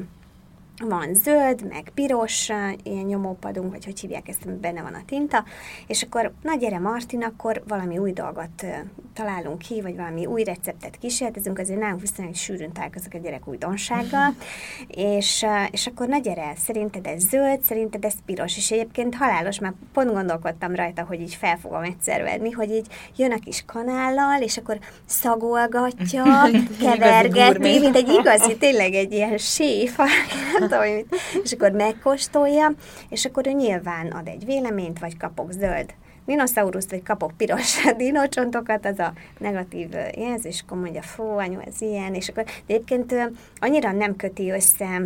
van 0.90 1.14
zöld, 1.14 1.68
meg 1.70 1.92
piros, 1.94 2.50
ilyen 2.84 3.06
nyomópadunk, 3.06 3.72
vagy 3.72 3.86
hogy 3.86 4.00
hívják 4.00 4.28
ezt, 4.28 4.50
benne 4.50 4.82
van 4.82 4.94
a 4.94 5.06
tinta, 5.06 5.44
és 5.88 6.02
akkor, 6.02 6.34
na 6.42 6.56
gyere 6.56 6.80
Martin, 6.80 7.24
akkor 7.24 7.64
valami 7.68 7.98
új 7.98 8.12
dolgot 8.12 8.66
találunk 9.14 9.58
ki, 9.58 9.82
vagy 9.82 9.96
valami 9.96 10.26
új 10.26 10.44
receptet 10.44 10.98
kísérletezünk, 10.98 11.60
azért 11.60 11.80
nálunk 11.80 12.02
viszonylag 12.02 12.36
sűrűn 12.36 12.72
találkozok 12.72 13.14
a 13.14 13.18
gyerek 13.18 13.48
újdonsággal, 13.48 14.34
és, 15.18 15.46
és 15.72 15.88
akkor 15.88 16.08
na 16.08 16.18
gyere, 16.18 16.54
szerinted 16.58 17.08
ez 17.08 17.22
zöld, 17.30 17.62
szerinted 17.62 18.06
ez 18.06 18.14
piros, 18.26 18.58
és 18.58 18.72
egyébként 18.72 19.16
halálos, 19.16 19.60
már 19.60 19.74
pont 19.94 20.12
gondolkodtam 20.12 20.76
rajta, 20.76 21.04
hogy 21.04 21.22
így 21.22 21.36
fel 21.36 21.58
fogom 21.58 21.84
egyszer 21.84 22.24
venni, 22.24 22.52
hogy 22.52 22.72
így 22.72 22.88
jön 23.16 23.32
a 23.32 23.40
kis 23.40 23.64
kanállal, 23.66 24.42
és 24.42 24.58
akkor 24.58 24.80
szagolgatja, 25.06 26.24
kevergeti, 26.82 27.80
mint 27.80 27.96
egy 27.96 28.10
igazi, 28.10 28.58
tényleg 28.58 28.94
egy 28.94 29.12
ilyen 29.12 29.38
séf, 29.38 29.98
tudom, 30.72 30.94
mit, 30.94 31.16
és 31.44 31.52
akkor 31.52 31.72
megkóstolja, 31.72 32.72
és 33.10 33.26
akkor 33.26 33.48
ő 33.48 33.52
nyilván 33.52 34.08
ad 34.08 34.28
egy 34.28 34.46
véleményt, 34.46 35.00
vagy 35.00 35.18
kapok 35.18 35.52
zöld 35.52 35.94
dinoszaurusz, 36.26 36.90
vagy 36.90 37.04
kapok 37.04 37.32
piros 37.38 37.78
dinócsontokat, 37.98 38.86
az 38.86 39.00
a 39.00 39.14
negatív 39.38 39.90
jelzés, 40.18 40.64
akkor 40.66 40.78
mondja, 40.78 41.02
fú, 41.02 41.24
anyu, 41.24 41.60
ez 41.60 41.82
ilyen, 41.82 42.14
és 42.14 42.30
akkor 42.30 42.44
de 42.44 42.52
egyébként 42.66 43.16
annyira 43.60 43.92
nem 43.92 44.16
köti 44.16 44.52
össze 44.52 45.02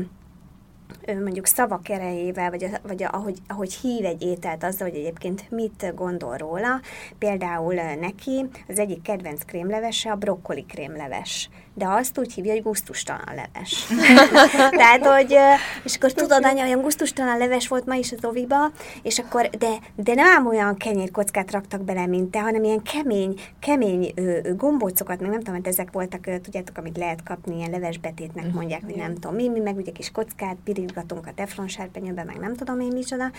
mondjuk 1.14 1.46
szavak 1.46 1.90
erejével, 1.90 2.50
vagy, 2.50 2.70
vagy 2.88 3.04
ahogy, 3.04 3.38
ahogy 3.48 3.74
hív 3.74 4.06
egy 4.06 4.22
ételt 4.22 4.64
azzal, 4.64 4.90
hogy 4.90 4.98
egyébként 4.98 5.52
mit 5.52 5.94
gondol 5.96 6.38
róla. 6.38 6.82
Például 7.18 7.74
neki 8.00 8.46
az 8.68 8.80
egyik 8.80 9.02
kedvenc 9.02 9.44
krémlevese 9.46 10.12
a 10.12 10.16
brokkoli 10.16 10.66
krémleves 10.66 11.50
de 11.76 11.88
azt 11.88 12.20
úgy 12.20 12.34
hívja, 12.34 12.52
hogy 12.52 12.64
gusztustalan 12.64 13.36
leves. 13.36 13.88
Tehát, 14.80 15.06
hogy, 15.06 15.36
és 15.84 15.96
akkor 15.96 16.12
tudod, 16.12 16.46
anya, 16.46 16.64
olyan 16.64 16.82
gusztustalan 16.82 17.38
leves 17.38 17.68
volt 17.68 17.86
ma 17.86 17.96
is 17.96 18.12
az 18.12 18.26
oviba, 18.26 18.72
és 19.02 19.20
akkor, 19.20 19.50
de, 19.50 19.78
de 19.96 20.14
nem 20.14 20.48
olyan 20.48 20.76
kenyérkockát 20.76 21.52
raktak 21.52 21.84
bele, 21.84 22.06
mint 22.06 22.32
te, 22.32 22.40
hanem 22.40 22.64
ilyen 22.64 22.82
kemény, 22.82 23.40
kemény 23.60 24.12
ö, 24.16 24.22
ö, 24.22 24.56
gombócokat, 24.56 25.20
meg 25.20 25.30
nem 25.30 25.40
tudom, 25.40 25.56
hogy 25.56 25.68
ezek 25.68 25.92
voltak, 25.92 26.28
ö, 26.28 26.40
tudjátok, 26.40 26.78
amit 26.78 26.98
lehet 26.98 27.24
kapni, 27.24 27.56
ilyen 27.56 27.70
levesbetétnek 27.70 28.54
mondják, 28.54 28.82
hogy 28.86 28.96
nem 28.96 29.14
tudom 29.14 29.36
mi, 29.36 29.48
mi 29.48 29.60
meg 29.60 29.78
ugye 29.78 29.92
kis 29.92 30.12
kockát, 30.12 30.58
pirítgatunk 30.96 31.28
a 31.28 31.34
teflon 31.34 31.68
serpenyőbe, 31.68 32.24
meg 32.24 32.38
nem 32.38 32.56
tudom 32.56 32.80
én 32.80 32.92
micsoda. 32.94 33.32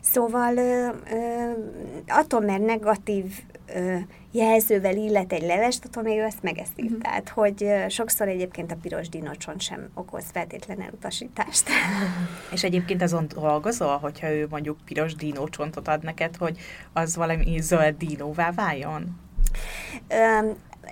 Szóval 0.00 0.56
ö, 0.56 0.88
ö, 1.10 1.52
attól, 2.06 2.40
mert 2.40 2.64
negatív 2.64 3.24
ö, 3.74 3.96
jelzővel 4.32 4.96
illet 4.96 5.32
egy 5.32 5.42
levest, 5.42 5.84
attól 5.84 6.02
még 6.02 6.18
ezt 6.18 6.42
megeszi. 6.42 6.90
Mm. 6.90 6.98
Tehát, 6.98 7.28
hogy 7.28 7.66
sokszor 7.88 8.28
egyébként 8.28 8.72
a 8.72 8.76
piros 8.82 9.08
dinocson 9.08 9.58
sem 9.58 9.88
okoz 9.94 10.24
feltétlen 10.32 10.80
elutasítást. 10.80 11.68
És 12.54 12.64
egyébként 12.64 13.02
azon 13.02 13.28
dolgozol, 13.34 13.96
hogyha 13.96 14.30
ő 14.30 14.46
mondjuk 14.50 14.78
piros 14.84 15.14
dinócsontot 15.14 15.88
ad 15.88 16.02
neked, 16.02 16.36
hogy 16.36 16.58
az 16.92 17.16
valami 17.16 17.60
zöld 17.60 17.96
dinóvá 17.96 18.52
váljon? 18.52 19.20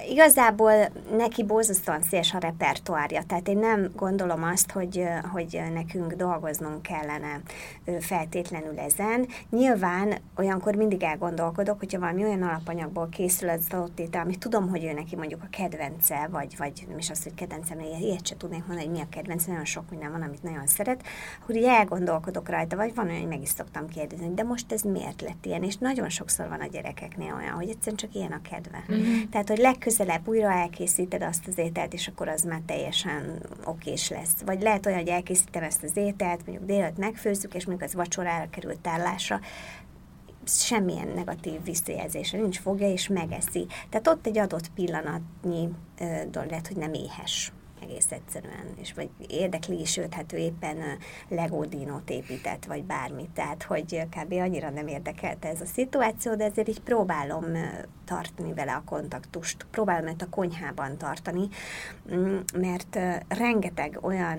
Igazából 0.08 0.72
neki 1.16 1.44
borzasztóan 1.44 2.02
széles 2.02 2.34
a 2.34 2.38
repertoárja, 2.38 3.22
tehát 3.26 3.48
én 3.48 3.58
nem 3.58 3.90
gondolom 3.96 4.42
azt, 4.42 4.70
hogy, 4.70 5.04
hogy 5.32 5.62
nekünk 5.74 6.12
dolgoznunk 6.12 6.82
kellene 6.82 7.40
feltétlenül 8.00 8.78
ezen. 8.78 9.26
Nyilván 9.50 10.14
olyankor 10.36 10.74
mindig 10.74 11.02
elgondolkodok, 11.02 11.78
hogyha 11.78 11.98
valami 11.98 12.24
olyan 12.24 12.42
alapanyagból 12.42 13.08
készül 13.08 13.48
az 13.48 13.66
adott 13.70 13.98
étel, 13.98 14.22
amit 14.22 14.38
tudom, 14.38 14.68
hogy 14.68 14.84
ő 14.84 14.92
neki 14.92 15.16
mondjuk 15.16 15.42
a 15.42 15.48
kedvence, 15.50 16.28
vagy, 16.30 16.54
vagy 16.58 16.86
nem 16.88 16.98
is 16.98 17.10
az, 17.10 17.22
hogy 17.22 17.34
kedvence, 17.34 17.74
mert 17.74 18.00
ilyet 18.00 18.26
se 18.26 18.36
tudnék 18.36 18.66
mondani, 18.66 18.88
hogy 18.88 18.96
mi 18.96 19.02
a 19.02 19.08
kedvence, 19.10 19.48
nagyon 19.50 19.64
sok 19.64 19.90
minden 19.90 20.10
van, 20.10 20.22
amit 20.22 20.42
nagyon 20.42 20.66
szeret, 20.66 21.02
akkor 21.42 21.56
így 21.56 21.64
elgondolkodok 21.64 22.48
rajta, 22.48 22.76
vagy 22.76 22.94
van 22.94 23.06
olyan, 23.06 23.20
hogy 23.20 23.28
meg 23.28 23.42
is 23.42 23.48
szoktam 23.48 23.88
kérdezni, 23.88 24.34
de 24.34 24.42
most 24.42 24.72
ez 24.72 24.82
miért 24.82 25.20
lett 25.20 25.44
ilyen, 25.46 25.62
és 25.62 25.76
nagyon 25.76 26.08
sokszor 26.08 26.48
van 26.48 26.60
a 26.60 26.66
gyerekeknél 26.66 27.34
olyan, 27.34 27.54
hogy 27.54 27.68
egyszerűen 27.68 27.96
csak 27.96 28.14
ilyen 28.14 28.32
a 28.32 28.40
kedve. 28.50 28.84
Mm-hmm. 28.92 29.28
Tehát, 29.30 29.48
hogy 29.48 29.58
leg 29.58 29.78
legközelebb 29.86 30.28
újra 30.28 30.52
elkészíted 30.52 31.22
azt 31.22 31.46
az 31.46 31.58
ételt, 31.58 31.92
és 31.92 32.08
akkor 32.08 32.28
az 32.28 32.42
már 32.42 32.60
teljesen 32.66 33.42
okés 33.64 34.10
lesz. 34.10 34.34
Vagy 34.44 34.62
lehet 34.62 34.86
olyan, 34.86 34.98
hogy 34.98 35.08
elkészítem 35.08 35.62
ezt 35.62 35.82
az 35.82 35.96
ételt, 35.96 36.46
mondjuk 36.46 36.66
délután 36.66 36.94
megfőzzük, 36.96 37.54
és 37.54 37.66
mondjuk 37.66 37.88
az 37.88 37.94
vacsorára 37.94 38.50
került 38.50 38.80
tállásra, 38.80 39.40
semmilyen 40.44 41.08
negatív 41.08 41.64
visszajelzése 41.64 42.36
nincs, 42.36 42.58
fogja 42.58 42.90
és 42.90 43.08
megeszi. 43.08 43.66
Tehát 43.88 44.08
ott 44.08 44.26
egy 44.26 44.38
adott 44.38 44.70
pillanatnyi 44.74 45.68
dolog 46.30 46.50
lehet, 46.50 46.66
hogy 46.68 46.76
nem 46.76 46.92
éhes 46.92 47.52
egész 47.88 48.12
egyszerűen, 48.12 48.74
és 48.80 48.92
vagy 48.92 49.10
érdekli 49.28 49.80
is 49.80 49.96
őt, 49.96 50.14
hát 50.14 50.32
ő 50.32 50.36
éppen 50.36 50.76
Lego 51.28 51.64
dinót 51.64 52.10
épített, 52.10 52.64
vagy 52.64 52.84
bármit, 52.84 53.30
tehát 53.30 53.62
hogy 53.62 54.06
kb. 54.10 54.32
annyira 54.32 54.70
nem 54.70 54.86
érdekelte 54.86 55.48
ez 55.48 55.60
a 55.60 55.66
szituáció, 55.66 56.34
de 56.34 56.44
ezért 56.44 56.68
így 56.68 56.80
próbálom 56.80 57.44
tartani 58.04 58.52
vele 58.52 58.72
a 58.72 58.82
kontaktust, 58.86 59.66
próbálom 59.70 60.08
őt 60.08 60.22
a 60.22 60.28
konyhában 60.28 60.98
tartani, 60.98 61.48
mm, 62.14 62.38
mert 62.58 62.98
rengeteg 63.28 63.98
olyan 64.02 64.38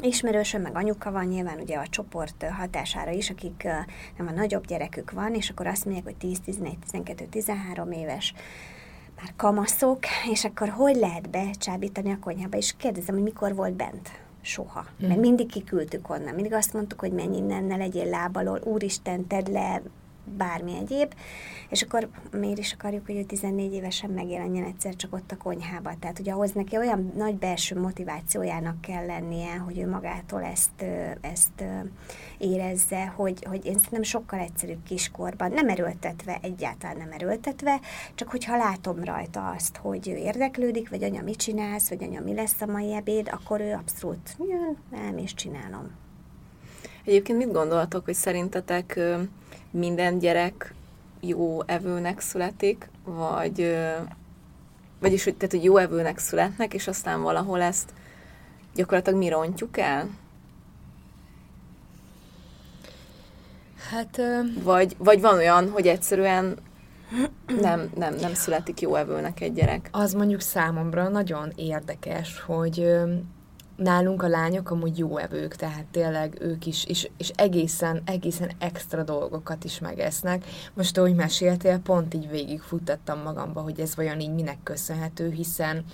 ismerősöm, 0.00 0.62
meg 0.62 0.76
anyuka 0.76 1.10
van 1.10 1.24
nyilván 1.24 1.60
ugye 1.60 1.76
a 1.76 1.86
csoport 1.86 2.44
hatására 2.44 3.10
is, 3.10 3.30
akik 3.30 3.62
nem 4.16 4.26
a 4.26 4.32
nagyobb 4.32 4.66
gyerekük 4.66 5.10
van, 5.10 5.34
és 5.34 5.50
akkor 5.50 5.66
azt 5.66 5.84
mondják, 5.84 6.04
hogy 6.06 6.16
10, 6.16 6.40
11, 6.40 6.78
12, 6.78 7.24
13 7.24 7.92
éves, 7.92 8.34
már 9.22 9.32
kamaszok, 9.36 9.98
és 10.30 10.44
akkor 10.44 10.68
hogy 10.68 10.96
lehet 10.96 11.30
becsábítani 11.30 12.12
a 12.12 12.18
konyhába, 12.20 12.56
és 12.56 12.74
kérdezem, 12.76 13.14
hogy 13.14 13.24
mikor 13.24 13.54
volt 13.54 13.72
bent. 13.72 14.10
Soha. 14.40 14.86
Mert 14.98 15.20
mindig 15.20 15.46
kiküldtük 15.46 16.10
onnan. 16.10 16.34
Mindig 16.34 16.52
azt 16.52 16.72
mondtuk, 16.72 17.00
hogy 17.00 17.12
menj 17.12 17.36
innen, 17.36 17.64
ne 17.64 17.76
legyél 17.76 18.08
lábalól, 18.08 18.60
úristen, 18.64 19.26
tedd 19.26 19.52
le, 19.52 19.82
bármi 20.24 20.76
egyéb, 20.76 21.14
és 21.68 21.82
akkor 21.82 22.08
miért 22.32 22.58
is 22.58 22.72
akarjuk, 22.72 23.06
hogy 23.06 23.16
ő 23.16 23.22
14 23.22 23.72
évesen 23.72 24.10
megjelenjen 24.10 24.64
egyszer 24.64 24.96
csak 24.96 25.14
ott 25.14 25.32
a 25.32 25.36
konyhába. 25.36 25.92
Tehát, 26.00 26.16
hogy 26.16 26.28
ahhoz 26.28 26.52
neki 26.52 26.76
olyan 26.76 27.12
nagy 27.16 27.34
belső 27.34 27.80
motivációjának 27.80 28.80
kell 28.80 29.06
lennie, 29.06 29.54
hogy 29.54 29.78
ő 29.78 29.88
magától 29.88 30.42
ezt, 30.42 30.84
ezt 31.20 31.64
érezze, 32.38 33.06
hogy, 33.06 33.44
hogy 33.44 33.66
én 33.66 33.74
szerintem 33.74 34.02
sokkal 34.02 34.38
egyszerűbb 34.38 34.82
kiskorban, 34.82 35.52
nem 35.52 35.68
erőltetve, 35.68 36.38
egyáltalán 36.42 36.96
nem 36.96 37.12
erőltetve, 37.12 37.80
csak 38.14 38.28
hogyha 38.28 38.56
látom 38.56 39.04
rajta 39.04 39.48
azt, 39.48 39.76
hogy 39.76 40.08
ő 40.08 40.16
érdeklődik, 40.16 40.90
vagy 40.90 41.02
anya 41.02 41.22
mit 41.22 41.36
csinálsz, 41.36 41.88
vagy 41.88 42.02
anya 42.02 42.20
mi 42.20 42.34
lesz 42.34 42.60
a 42.60 42.66
mai 42.66 42.92
ebéd, 42.92 43.28
akkor 43.32 43.60
ő 43.60 43.72
abszolút 43.72 44.36
jön, 44.48 44.76
nem, 44.90 45.18
és 45.18 45.34
csinálom. 45.34 45.90
Egyébként 47.04 47.38
mit 47.38 47.52
gondolatok, 47.52 48.04
hogy 48.04 48.14
szerintetek 48.14 49.00
minden 49.72 50.18
gyerek 50.18 50.74
jó 51.20 51.62
evőnek 51.66 52.20
születik, 52.20 52.88
vagy 53.04 53.76
vagyis, 55.00 55.24
hogy, 55.24 55.34
tehát, 55.34 55.54
hogy 55.54 55.64
jó 55.64 55.76
evőnek 55.76 56.18
születnek, 56.18 56.74
és 56.74 56.88
aztán 56.88 57.22
valahol 57.22 57.60
ezt 57.60 57.92
gyakorlatilag 58.74 59.18
mi 59.18 59.28
rontjuk 59.28 59.78
el? 59.78 60.08
Hát... 63.90 64.20
Vagy, 64.62 64.96
vagy 64.98 65.20
van 65.20 65.34
olyan, 65.36 65.70
hogy 65.70 65.86
egyszerűen 65.86 66.56
nem, 67.60 67.90
nem, 67.94 68.14
nem 68.14 68.34
születik 68.34 68.80
jó 68.80 68.94
evőnek 68.94 69.40
egy 69.40 69.52
gyerek. 69.52 69.88
Az 69.92 70.12
mondjuk 70.12 70.40
számomra 70.40 71.08
nagyon 71.08 71.52
érdekes, 71.56 72.40
hogy 72.40 72.92
nálunk 73.82 74.22
a 74.22 74.28
lányok 74.28 74.70
amúgy 74.70 74.98
jó 74.98 75.16
evők, 75.16 75.54
tehát 75.54 75.84
tényleg 75.90 76.36
ők 76.40 76.66
is, 76.66 76.84
és, 76.84 77.10
és 77.16 77.30
egészen, 77.34 78.02
egészen 78.04 78.50
extra 78.58 79.02
dolgokat 79.02 79.64
is 79.64 79.78
megesznek. 79.78 80.44
Most, 80.74 80.98
ahogy 80.98 81.14
meséltél, 81.14 81.78
pont 81.78 82.14
így 82.14 82.30
végigfuttattam 82.30 83.22
magamba, 83.22 83.60
hogy 83.60 83.80
ez 83.80 83.96
vajon 83.96 84.20
így 84.20 84.34
minek 84.34 84.58
köszönhető, 84.62 85.30
hiszen 85.30 85.84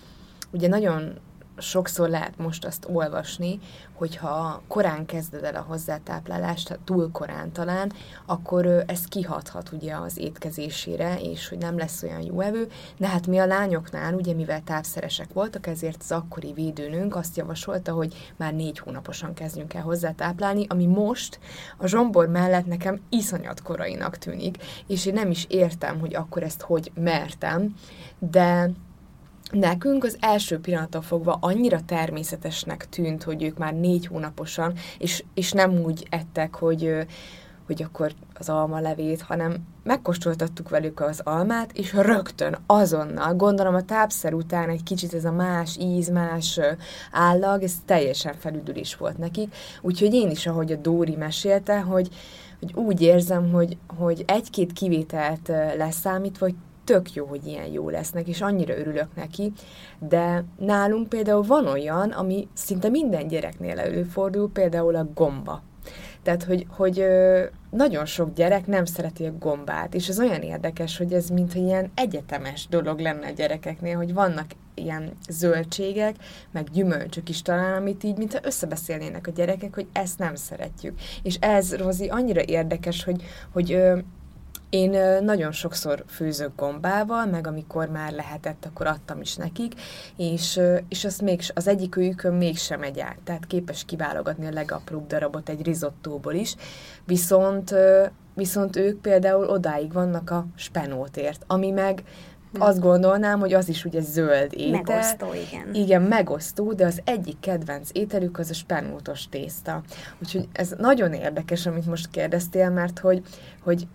ugye 0.51 0.69
nagyon 0.69 1.19
sokszor 1.59 2.09
lehet 2.09 2.39
most 2.39 2.65
azt 2.65 2.87
olvasni, 2.91 3.59
hogyha 3.93 4.63
korán 4.69 5.07
kezded 5.07 5.45
el 5.45 5.55
a 5.55 5.65
hozzátáplálást, 5.69 6.79
túl 6.85 7.11
korán 7.13 7.53
talán, 7.53 7.93
akkor 8.27 8.85
ez 8.87 9.05
kihathat 9.05 9.73
ugye 9.73 9.95
az 9.95 10.19
étkezésére, 10.19 11.21
és 11.21 11.49
hogy 11.49 11.59
nem 11.59 11.79
lesz 11.79 12.03
olyan 12.03 12.23
jó 12.23 12.41
evő, 12.41 12.69
de 12.97 13.09
hát 13.09 13.27
mi 13.27 13.39
a 13.39 13.47
lányoknál, 13.47 14.15
ugye 14.15 14.35
mivel 14.35 14.63
tápszeresek 14.65 15.33
voltak, 15.33 15.67
ezért 15.67 16.01
az 16.01 16.13
akkori 16.13 16.53
védőnünk 16.53 17.17
azt 17.17 17.37
javasolta, 17.37 17.93
hogy 17.93 18.33
már 18.37 18.55
négy 18.55 18.79
hónaposan 18.79 19.35
kezdjünk 19.35 19.75
el 19.75 19.83
hozzátáplálni, 19.83 20.67
ami 20.69 20.87
most 20.87 21.39
a 21.77 21.87
zsombor 21.87 22.29
mellett 22.29 22.67
nekem 22.67 23.01
iszonyat 23.09 23.63
korainak 23.63 24.17
tűnik, 24.19 24.57
és 24.87 25.07
én 25.07 25.15
nem 25.15 25.31
is 25.31 25.47
értem, 25.49 26.01
hogy 26.01 26.15
akkor 26.15 26.43
ezt 26.43 26.61
hogy 26.61 26.93
mertem, 26.95 27.75
de 28.19 28.71
Nekünk 29.51 30.05
az 30.05 30.17
első 30.21 30.59
pillanattól 30.59 31.03
fogva 31.03 31.39
annyira 31.41 31.81
természetesnek 31.87 32.89
tűnt, 32.89 33.23
hogy 33.23 33.43
ők 33.43 33.59
már 33.59 33.75
négy 33.75 34.07
hónaposan, 34.07 34.73
és, 34.99 35.25
és 35.35 35.53
nem 35.53 35.71
úgy 35.71 36.07
ettek, 36.11 36.55
hogy 36.55 37.07
hogy 37.69 37.83
akkor 37.83 38.13
az 38.35 38.49
alma 38.49 38.81
levét, 38.81 39.21
hanem 39.21 39.57
megkóstoltattuk 39.83 40.69
velük 40.69 41.01
az 41.01 41.21
almát, 41.25 41.73
és 41.73 41.93
rögtön, 41.93 42.59
azonnal, 42.67 43.35
gondolom 43.35 43.75
a 43.75 43.83
tápszer 43.83 44.35
után 44.35 44.69
egy 44.69 44.83
kicsit 44.83 45.15
ez 45.15 45.25
a 45.25 45.33
más 45.33 45.77
íz, 45.81 46.11
más 46.11 46.61
állag, 47.13 47.63
ez 47.63 47.73
teljesen 47.85 48.35
felüdülés 48.39 48.97
volt 48.97 49.19
nekik. 49.19 49.55
Úgyhogy 49.81 50.15
én 50.15 50.31
is, 50.31 50.47
ahogy 50.47 50.73
a 50.73 50.77
Dóri 50.77 51.17
mesélte, 51.17 51.81
hogy, 51.81 52.09
hogy 52.61 52.73
úgy 52.75 53.01
érzem, 53.01 53.51
hogy, 53.53 53.77
hogy 53.99 54.25
egy-két 54.27 54.73
kivételt 54.73 55.49
leszámítva, 55.77 56.45
hogy 56.45 56.57
tök 56.89 57.13
jó, 57.13 57.27
hogy 57.27 57.47
ilyen 57.47 57.67
jó 57.67 57.89
lesznek, 57.89 58.29
és 58.29 58.41
annyira 58.41 58.79
örülök 58.79 59.09
neki, 59.15 59.53
de 59.99 60.45
nálunk 60.59 61.09
például 61.09 61.43
van 61.43 61.67
olyan, 61.67 62.11
ami 62.11 62.49
szinte 62.53 62.89
minden 62.89 63.29
gyereknél 63.29 63.79
előfordul, 63.79 64.51
például 64.53 64.95
a 64.95 65.09
gomba. 65.15 65.63
Tehát, 66.23 66.45
hogy, 66.45 66.67
hogy 66.69 67.05
nagyon 67.71 68.05
sok 68.05 68.35
gyerek 68.35 68.67
nem 68.67 68.85
szereti 68.85 69.25
a 69.25 69.39
gombát, 69.39 69.95
és 69.95 70.09
ez 70.09 70.19
olyan 70.19 70.43
érdekes, 70.43 70.99
hogy 70.99 71.13
ez 71.13 71.29
mintha 71.29 71.59
ilyen 71.59 71.91
egyetemes 71.95 72.67
dolog 72.69 72.99
lenne 72.99 73.27
a 73.27 73.33
gyerekeknél, 73.33 73.97
hogy 73.97 74.15
vannak 74.15 74.47
ilyen 74.75 75.13
zöldségek, 75.29 76.15
meg 76.51 76.71
gyümölcsök 76.73 77.29
is 77.29 77.43
talán, 77.43 77.77
amit 77.77 78.05
így, 78.05 78.17
mintha 78.17 78.39
összebeszélnének 78.43 79.27
a 79.27 79.31
gyerekek, 79.31 79.75
hogy 79.75 79.87
ezt 79.93 80.19
nem 80.19 80.35
szeretjük. 80.35 80.99
És 81.23 81.37
ez, 81.41 81.77
Rozi, 81.77 82.09
annyira 82.09 82.43
érdekes, 82.45 83.05
hogy, 83.05 83.23
hogy 83.53 83.83
én 84.71 85.23
nagyon 85.25 85.53
sokszor 85.53 86.05
főzök 86.09 86.51
gombával, 86.57 87.27
meg 87.27 87.47
amikor 87.47 87.89
már 87.89 88.13
lehetett, 88.13 88.65
akkor 88.65 88.87
adtam 88.87 89.21
is 89.21 89.37
nekik, 89.37 89.73
és, 90.17 90.61
és 90.89 91.05
azt 91.05 91.23
még, 91.23 91.41
az 91.55 91.69
egyik 91.69 91.97
őjükön 91.97 92.35
mégsem 92.35 92.81
megy 92.81 93.01
át, 93.01 93.19
tehát 93.25 93.47
képes 93.47 93.85
kiválogatni 93.85 94.47
a 94.47 94.53
legapróbb 94.53 95.07
darabot 95.07 95.49
egy 95.49 95.63
rizottóból 95.63 96.35
is, 96.35 96.55
viszont, 97.05 97.75
viszont 98.35 98.77
ők 98.77 99.01
például 99.01 99.49
odáig 99.49 99.93
vannak 99.93 100.31
a 100.31 100.47
spenótért, 100.55 101.45
ami 101.47 101.71
meg 101.71 102.03
hm. 102.53 102.63
azt 102.63 102.81
gondolnám, 102.81 103.39
hogy 103.39 103.55
az 103.55 103.69
is 103.69 103.85
ugye 103.85 104.01
zöld 104.01 104.53
étel. 104.55 104.71
Megosztó, 104.71 105.27
igen. 105.49 105.75
Igen, 105.75 106.03
megosztó, 106.03 106.73
de 106.73 106.87
az 106.87 107.01
egyik 107.05 107.41
kedvenc 107.41 107.91
ételük 107.93 108.39
az 108.39 108.51
a 108.51 108.55
spenótos 108.55 109.29
tészta. 109.29 109.83
Úgyhogy 110.23 110.49
ez 110.53 110.75
nagyon 110.79 111.13
érdekes, 111.13 111.67
amit 111.67 111.87
most 111.87 112.11
kérdeztél, 112.11 112.71
mert 112.71 112.99
hogy, 112.99 113.23
hogy 113.63 113.87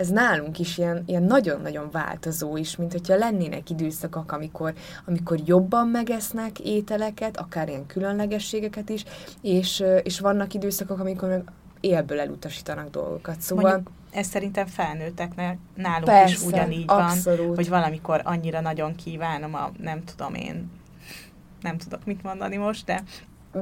ez 0.00 0.08
nálunk 0.08 0.58
is 0.58 0.78
ilyen, 0.78 1.02
ilyen 1.06 1.22
nagyon-nagyon 1.22 1.88
változó 1.90 2.56
is, 2.56 2.76
mint 2.76 2.92
hogyha 2.92 3.16
lennének 3.16 3.70
időszakok, 3.70 4.32
amikor, 4.32 4.74
amikor 5.06 5.38
jobban 5.44 5.88
megesznek 5.88 6.58
ételeket, 6.58 7.36
akár 7.36 7.68
ilyen 7.68 7.86
különlegességeket 7.86 8.88
is, 8.88 9.04
és, 9.40 9.84
és 10.02 10.20
vannak 10.20 10.54
időszakok, 10.54 10.98
amikor 10.98 11.28
meg 11.28 11.42
élből 11.80 12.20
elutasítanak 12.20 12.90
dolgokat. 12.90 13.40
Szóval 13.40 13.64
Mondjuk 13.64 13.90
ez 14.10 14.26
szerintem 14.26 14.66
felnőtteknek 14.66 15.58
nálunk 15.74 16.04
persze, 16.04 16.32
is 16.32 16.42
ugyanígy 16.42 16.84
abszolút. 16.86 17.46
van, 17.46 17.54
hogy 17.54 17.68
valamikor 17.68 18.20
annyira 18.24 18.60
nagyon 18.60 18.94
kívánom 18.94 19.54
a, 19.54 19.70
nem 19.78 20.04
tudom 20.04 20.34
én, 20.34 20.70
nem 21.60 21.78
tudok 21.78 22.04
mit 22.04 22.22
mondani 22.22 22.56
most, 22.56 22.84
de 22.84 23.02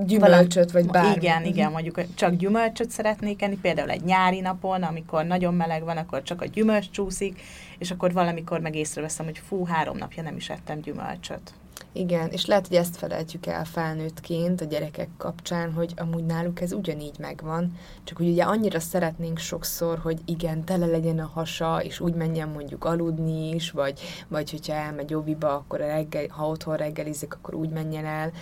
gyümölcsöt, 0.06 0.70
vagy 0.70 0.86
bármi. 0.86 1.14
Igen, 1.14 1.44
igen, 1.44 1.70
mondjuk 1.70 2.14
csak 2.14 2.34
gyümölcsöt 2.34 2.90
szeretnék 2.90 3.42
enni, 3.42 3.56
például 3.56 3.90
egy 3.90 4.04
nyári 4.04 4.40
napon, 4.40 4.82
amikor 4.82 5.24
nagyon 5.24 5.54
meleg 5.54 5.84
van, 5.84 5.96
akkor 5.96 6.22
csak 6.22 6.42
a 6.42 6.46
gyümölcs 6.46 6.90
csúszik, 6.90 7.40
és 7.78 7.90
akkor 7.90 8.12
valamikor 8.12 8.60
meg 8.60 8.74
észreveszem, 8.74 9.24
hogy 9.24 9.38
fú, 9.48 9.64
három 9.64 9.96
napja 9.96 10.22
nem 10.22 10.36
is 10.36 10.50
ettem 10.50 10.80
gyümölcsöt. 10.80 11.52
Igen, 11.92 12.28
és 12.28 12.46
lehet, 12.46 12.66
hogy 12.66 12.76
ezt 12.76 12.96
felejtjük 12.96 13.46
el 13.46 13.64
felnőttként 13.64 14.60
a 14.60 14.64
gyerekek 14.64 15.08
kapcsán, 15.16 15.72
hogy 15.72 15.92
amúgy 15.96 16.24
náluk 16.24 16.60
ez 16.60 16.72
ugyanígy 16.72 17.18
megvan, 17.18 17.76
csak 18.04 18.16
hogy 18.16 18.28
ugye 18.28 18.42
annyira 18.42 18.80
szeretnénk 18.80 19.38
sokszor, 19.38 19.98
hogy 19.98 20.20
igen, 20.24 20.64
tele 20.64 20.86
legyen 20.86 21.18
a 21.18 21.30
hasa, 21.34 21.82
és 21.82 22.00
úgy 22.00 22.14
menjen 22.14 22.48
mondjuk 22.48 22.84
aludni 22.84 23.54
is, 23.54 23.70
vagy, 23.70 24.00
vagy 24.28 24.50
hogyha 24.50 24.72
elmegy 24.72 25.14
óviba, 25.14 25.54
akkor 25.54 25.78
reggel, 25.78 26.26
ha 26.28 26.48
otthon 26.48 26.76
reggelizik, 26.76 27.34
akkor 27.34 27.54
úgy 27.54 27.70
menjen 27.70 28.04
el 28.04 28.32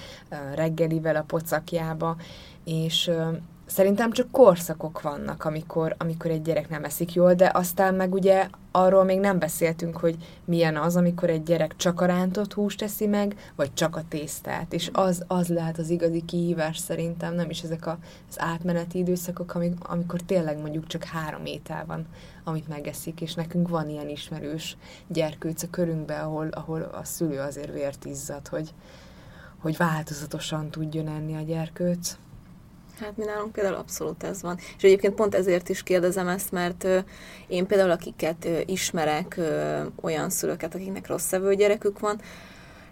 reggelivel 0.54 1.16
a 1.16 1.24
pocakjába, 1.26 2.16
és 2.64 3.10
Szerintem 3.66 4.12
csak 4.12 4.30
korszakok 4.30 5.00
vannak, 5.00 5.44
amikor, 5.44 5.94
amikor 5.99 6.30
egy 6.30 6.42
gyerek 6.42 6.68
nem 6.68 6.85
eszik 6.85 7.14
jól, 7.14 7.35
de 7.35 7.50
aztán 7.54 7.94
meg 7.94 8.12
ugye 8.12 8.49
arról 8.70 9.04
még 9.04 9.20
nem 9.20 9.38
beszéltünk, 9.38 9.96
hogy 9.96 10.16
milyen 10.44 10.76
az, 10.76 10.96
amikor 10.96 11.30
egy 11.30 11.42
gyerek 11.42 11.76
csak 11.76 12.00
a 12.00 12.04
rántott 12.04 12.52
húst 12.52 12.78
teszi 12.78 13.06
meg, 13.06 13.52
vagy 13.56 13.75
csak 13.75 13.96
a 13.96 14.04
tésztát, 14.08 14.73
és 14.73 14.90
az, 14.92 15.25
az 15.26 15.49
lehet 15.49 15.78
az 15.78 15.90
igazi 15.90 16.25
kihívás 16.25 16.78
szerintem, 16.78 17.35
nem 17.35 17.50
is 17.50 17.62
ezek 17.62 17.87
a, 17.87 17.99
az 18.28 18.40
átmeneti 18.40 18.99
időszakok, 18.99 19.54
amik, 19.54 19.88
amikor 19.88 20.20
tényleg 20.20 20.61
mondjuk 20.61 20.87
csak 20.87 21.04
három 21.04 21.44
étel 21.44 21.85
van, 21.87 22.06
amit 22.44 22.68
megeszik, 22.68 23.20
és 23.20 23.35
nekünk 23.35 23.68
van 23.68 23.88
ilyen 23.88 24.08
ismerős 24.08 24.76
gyerkőc 25.06 25.62
a 25.62 25.70
körünkben, 25.70 26.20
ahol, 26.20 26.49
ahol 26.49 26.82
a 26.82 27.04
szülő 27.04 27.38
azért 27.38 27.72
vért 27.72 28.05
izzad, 28.05 28.48
hogy, 28.48 28.74
hogy 29.59 29.76
változatosan 29.76 30.70
tudjon 30.70 31.09
enni 31.09 31.35
a 31.35 31.40
gyerkőc. 31.40 32.16
Hát 33.00 33.16
mi 33.16 33.24
nálunk 33.24 33.52
például 33.52 33.74
abszolút 33.74 34.22
ez 34.22 34.42
van. 34.42 34.56
És 34.76 34.82
egyébként 34.82 35.14
pont 35.14 35.35
ezért 35.35 35.68
is 35.68 35.82
kérdezem 35.82 36.28
ezt, 36.28 36.52
mert 36.52 36.87
én 37.46 37.66
például 37.66 37.90
akiket 37.90 38.48
ismerek, 38.66 39.40
olyan 40.00 40.30
szülőket, 40.30 40.74
akiknek 40.74 41.06
rossz 41.06 41.26
szevő 41.26 41.54
gyerekük 41.54 41.98
van, 41.98 42.20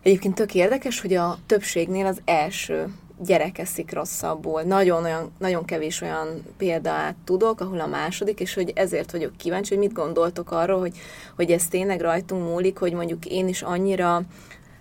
egyébként 0.02 0.34
tök 0.34 0.54
érdekes, 0.54 1.00
hogy 1.00 1.14
a 1.14 1.38
többségnél 1.46 2.06
az 2.06 2.20
első 2.24 2.88
gyerek 3.18 3.58
eszik 3.58 3.92
rosszabbul. 3.92 4.62
Nagyon, 4.62 5.04
olyan, 5.04 5.32
nagyon 5.38 5.64
kevés 5.64 6.00
olyan 6.00 6.44
példát 6.56 7.14
tudok, 7.24 7.60
ahol 7.60 7.80
a 7.80 7.86
második, 7.86 8.40
és 8.40 8.54
hogy 8.54 8.72
ezért 8.74 9.10
vagyok 9.10 9.36
kíváncsi, 9.36 9.74
hogy 9.74 9.84
mit 9.84 9.92
gondoltok 9.92 10.50
arról, 10.50 10.78
hogy, 10.78 10.96
hogy 11.36 11.50
ez 11.50 11.66
tényleg 11.66 12.00
rajtunk 12.00 12.48
múlik, 12.48 12.78
hogy 12.78 12.92
mondjuk 12.92 13.26
én 13.26 13.48
is 13.48 13.62
annyira 13.62 14.22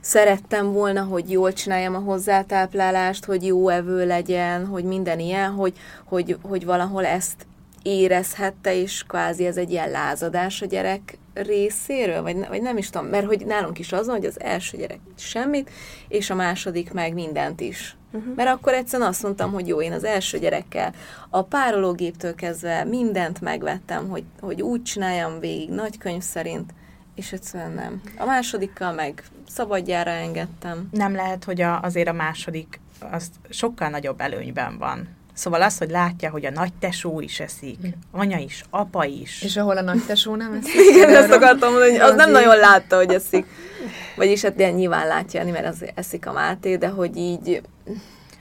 szerettem 0.04 0.72
volna, 0.72 1.04
hogy 1.04 1.32
jól 1.32 1.54
csináljam 1.54 1.96
a 1.96 2.00
hozzátáplálást, 2.00 3.26
hogy 3.26 3.46
jó 3.46 3.70
evő 3.70 4.06
legyen, 4.08 4.66
hogy 4.66 4.84
minden 4.84 5.20
ilyen, 5.20 5.52
hogy, 5.52 5.74
hogy, 6.06 6.38
hogy 6.42 6.66
valahol 6.66 7.06
ezt 7.06 7.46
érezhette, 7.84 8.76
és 8.76 9.04
kvázi 9.08 9.46
ez 9.46 9.58
egy 9.58 9.72
ilyen 9.72 9.90
lázadás 9.90 10.62
a 10.62 10.66
gyerek 10.66 11.18
részéről, 11.34 12.22
vagy, 12.22 12.48
vagy 12.48 12.62
nem 12.62 12.78
is 12.78 12.90
tudom, 12.90 13.08
mert 13.08 13.26
hogy 13.26 13.46
nálunk 13.46 13.80
is 13.80 13.92
az 13.92 14.08
hogy 14.08 14.26
az 14.26 14.42
első 14.42 14.78
gyerek 14.78 15.00
semmit, 15.18 15.70
és 16.08 16.30
a 16.30 16.36
második 16.36 16.94
meg 16.94 17.14
mindent 17.14 17.62
is. 17.62 17.96
Uh-huh. 18.12 18.36
Mert 18.36 18.50
akkor 18.50 18.74
egyszerűen 18.74 19.10
azt 19.10 19.24
mondtam, 19.24 19.52
hogy 19.52 19.68
jó, 19.68 19.82
én 19.82 19.92
az 19.92 20.04
első 20.04 20.40
gyerekkel 20.40 20.94
a 21.30 21.42
párológéptől 21.42 22.36
kezdve 22.36 22.84
mindent 22.84 23.42
megvettem, 23.42 24.10
hogy, 24.10 24.24
hogy 24.42 24.62
úgy 24.62 24.84
csináljam 24.84 25.40
végig, 25.40 25.70
nagy 25.70 25.98
könyv 25.98 26.22
szerint, 26.22 26.74
és 27.16 27.32
egyszerűen 27.32 27.72
nem. 27.72 28.02
A 28.18 28.26
másodikkal 28.26 28.94
meg 28.94 29.24
szabadjára 29.48 30.12
engedtem. 30.12 30.88
Nem 30.92 31.16
lehet, 31.16 31.44
hogy 31.44 31.62
a, 31.62 31.82
azért 31.82 32.08
a 32.08 32.14
második 32.14 32.80
az 33.12 33.32
sokkal 33.50 33.90
nagyobb 33.90 34.22
előnyben 34.22 34.78
van. 34.78 35.08
Szóval 35.34 35.62
az, 35.62 35.78
hogy 35.78 35.90
látja, 35.90 36.30
hogy 36.30 36.46
a 36.46 36.52
nagy 36.52 36.74
tesó 36.74 37.20
is 37.20 37.40
eszik, 37.40 37.78
hm. 37.82 37.88
anya 38.12 38.38
is, 38.38 38.64
apa 38.70 39.06
is. 39.06 39.42
És 39.42 39.58
ahol 39.58 39.78
a 39.78 39.82
nagy 39.82 40.06
tesó 40.06 40.36
nem 40.36 40.54
eszik. 40.62 40.96
Igen, 40.96 41.16
ezt 41.16 41.32
akartam 41.32 41.72
mondani, 41.72 41.92
hogy 41.92 42.00
az 42.00 42.16
nem 42.16 42.32
nagyon 42.32 42.58
látta, 42.58 42.96
hogy 42.96 43.14
eszik. 43.14 43.46
Vagyis 44.16 44.42
hát 44.42 44.60
ilyen 44.60 44.74
nyilván 44.74 45.08
látja, 45.08 45.46
mert 45.46 45.66
az 45.66 45.86
eszik 45.96 46.28
a 46.28 46.32
Máté, 46.32 46.76
de 46.76 46.88
hogy 46.88 47.18
így... 47.18 47.62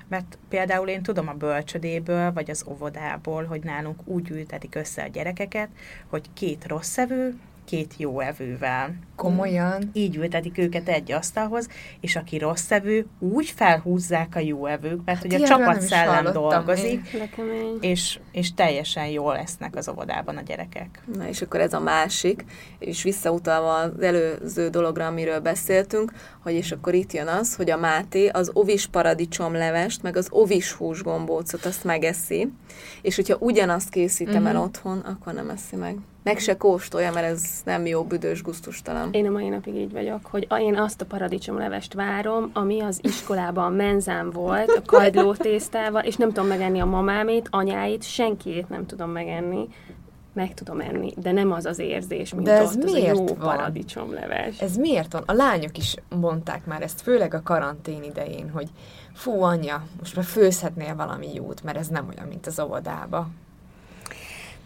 Mert 0.09 0.39
például 0.49 0.89
én 0.89 1.03
tudom 1.03 1.29
a 1.29 1.33
bölcsödéből, 1.33 2.33
vagy 2.33 2.51
az 2.51 2.65
óvodából, 2.69 3.45
hogy 3.45 3.63
nálunk 3.63 4.01
úgy 4.05 4.31
ültetik 4.31 4.75
össze 4.75 5.03
a 5.03 5.09
gyerekeket, 5.09 5.69
hogy 6.09 6.23
két 6.35 6.65
rossz 6.67 6.99
evő, 6.99 7.35
két 7.65 7.95
jó 7.97 8.21
evővel. 8.21 8.95
Komolyan? 9.17 9.91
Így 9.93 10.17
ültetik 10.17 10.59
őket 10.59 10.89
egy 10.89 11.13
asztalhoz, 11.13 11.69
és 12.01 12.17
aki 12.17 12.39
rossz 12.39 12.71
evő, 12.71 13.07
úgy 13.19 13.51
felhúzzák 13.51 14.35
a 14.37 14.39
jó 14.39 14.67
evők, 14.67 15.05
mert 15.05 15.19
hát 15.19 15.27
ugye 15.27 15.39
a 15.39 15.47
csapatszellem 15.47 16.33
dolgozik, 16.33 17.17
és, 17.81 18.19
és 18.33 18.55
teljesen 18.55 19.07
jól 19.07 19.33
lesznek 19.33 19.77
az 19.77 19.89
óvodában 19.89 20.37
a 20.37 20.41
gyerekek. 20.41 21.03
Na 21.15 21.29
és 21.29 21.43
akkor 21.43 21.61
ez 21.61 21.73
a 21.73 21.81
másik, 21.81 22.45
és 22.79 23.03
visszautalva 23.03 23.75
az 23.75 24.01
előző 24.01 24.69
dologra, 24.69 25.07
amiről 25.07 25.41
beszéltünk, 25.41 26.13
hogy 26.43 26.53
és 26.53 26.73
akkor 26.73 26.95
itt 26.95 27.13
jön 27.13 27.27
az, 27.27 27.57
hogy 27.57 27.71
a 27.71 27.77
Máté 27.77 28.29
az 28.29 28.51
ovis 28.53 28.87
paradicsomlevest, 28.87 30.03
meg 30.03 30.17
az 30.17 30.27
ovis 30.31 30.73
húsgombócot 30.73 31.65
azt 31.65 31.85
megeszi, 31.85 32.53
és 33.03 33.17
hogyha 33.17 33.37
ugyanazt 33.39 33.89
készítem 33.89 34.35
uh-huh. 34.35 34.49
el 34.49 34.55
mhm. 34.55 34.63
otthon, 34.63 34.99
akkor 34.99 35.33
nem 35.33 35.51
eszi 35.51 35.77
meg. 35.77 35.97
Meg 36.23 36.39
se 36.39 36.57
kóstolja, 36.57 37.13
mert 37.13 37.27
ez 37.27 37.43
nem 37.65 37.87
jó, 37.87 38.05
büdös, 38.05 38.43
gusztustalan. 38.43 39.09
Én 39.13 39.27
a 39.27 39.31
mai 39.31 39.49
napig 39.49 39.75
így 39.75 39.93
vagyok, 39.93 40.27
hogy 40.27 40.47
én 40.59 40.77
azt 40.77 41.01
a 41.01 41.05
paradicsomlevest 41.05 41.95
várom, 41.95 42.51
ami 42.53 42.81
az 42.81 42.99
iskolában 43.03 43.65
a 43.65 43.77
menzám 43.77 44.31
volt, 44.31 44.71
a 44.71 44.83
kagyló 44.87 45.35
tésztával, 45.35 46.03
és 46.03 46.17
nem 46.17 46.29
tudom 46.29 46.49
megenni 46.49 46.81
a 46.81 46.87
mamámét, 46.87 47.49
anyáit, 47.51 48.03
senkiét 48.03 48.69
nem 48.69 48.87
tudom 48.87 49.11
megenni, 49.11 49.69
meg 50.33 50.55
tudom 50.55 50.81
enni, 50.81 51.13
de 51.17 51.33
nem 51.33 51.53
az 51.53 51.65
az 51.65 51.79
érzés, 51.79 52.35
mint 52.35 52.47
de 52.47 52.53
ez 52.53 52.77
ott 52.77 52.85
miért 52.85 53.13
az 53.13 53.19
a 53.19 53.21
jó 53.21 53.27
van? 53.27 53.37
paradicsomleves. 53.37 54.61
Ez 54.61 54.77
miért 54.77 55.13
van? 55.13 55.23
A 55.27 55.33
lányok 55.33 55.79
is 55.79 55.95
mondták 56.21 56.67
már 56.67 56.83
ezt, 56.83 57.01
főleg 57.01 57.35
a 57.35 57.43
karantén 57.43 58.03
idején, 58.03 58.51
hogy 58.51 58.69
fú, 59.13 59.43
anyja, 59.43 59.87
most 59.99 60.17
már 60.17 60.25
főzhetnél 60.25 60.95
valami 60.97 61.35
jót, 61.35 61.63
mert 61.63 61.79
ez 61.79 61.89
nem 61.89 62.09
olyan, 62.09 62.29
mint 62.29 62.47
az 62.47 62.61
óvodába. 62.61 63.29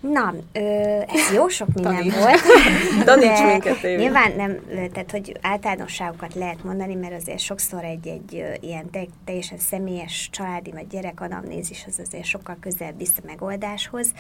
Na, 0.01 0.35
ö, 0.53 0.61
ez 1.07 1.33
jó 1.35 1.49
sok 1.49 1.69
minden 1.75 1.95
Taníts. 1.95 2.15
volt. 2.15 2.41
Taníts 3.05 3.43
minket, 3.43 3.83
Évi. 3.83 4.03
Nyilván 4.03 4.33
nem, 4.37 4.59
tehát 4.93 5.11
hogy 5.11 5.37
általánosságokat 5.41 6.35
lehet 6.35 6.65
mondani, 6.65 6.95
mert 6.95 7.15
azért 7.15 7.39
sokszor 7.39 7.85
egy-egy 7.85 8.45
ilyen 8.61 8.91
te, 8.91 9.07
teljesen 9.25 9.59
személyes 9.59 10.29
családi 10.33 10.71
vagy 10.71 10.87
gyerekanamnézis 10.87 11.85
az 11.89 11.99
azért 11.99 12.25
sokkal 12.25 12.57
közelebb 12.61 12.99
visz 12.99 13.17
a 13.17 13.23
megoldáshoz. 13.27 14.13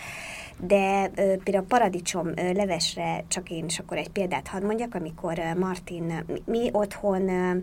De 0.60 1.10
ö, 1.14 1.36
például 1.44 1.64
a 1.64 1.66
paradicsom 1.68 2.26
ö, 2.26 2.52
levesre 2.52 3.24
csak 3.28 3.50
én 3.50 3.64
is 3.64 3.78
akkor 3.78 3.96
egy 3.96 4.10
példát 4.10 4.48
hadd 4.48 4.64
mondjak, 4.64 4.94
amikor 4.94 5.38
ö, 5.38 5.58
Martin, 5.58 6.24
mi, 6.26 6.42
mi 6.44 6.68
otthon 6.72 7.28
ö, 7.28 7.56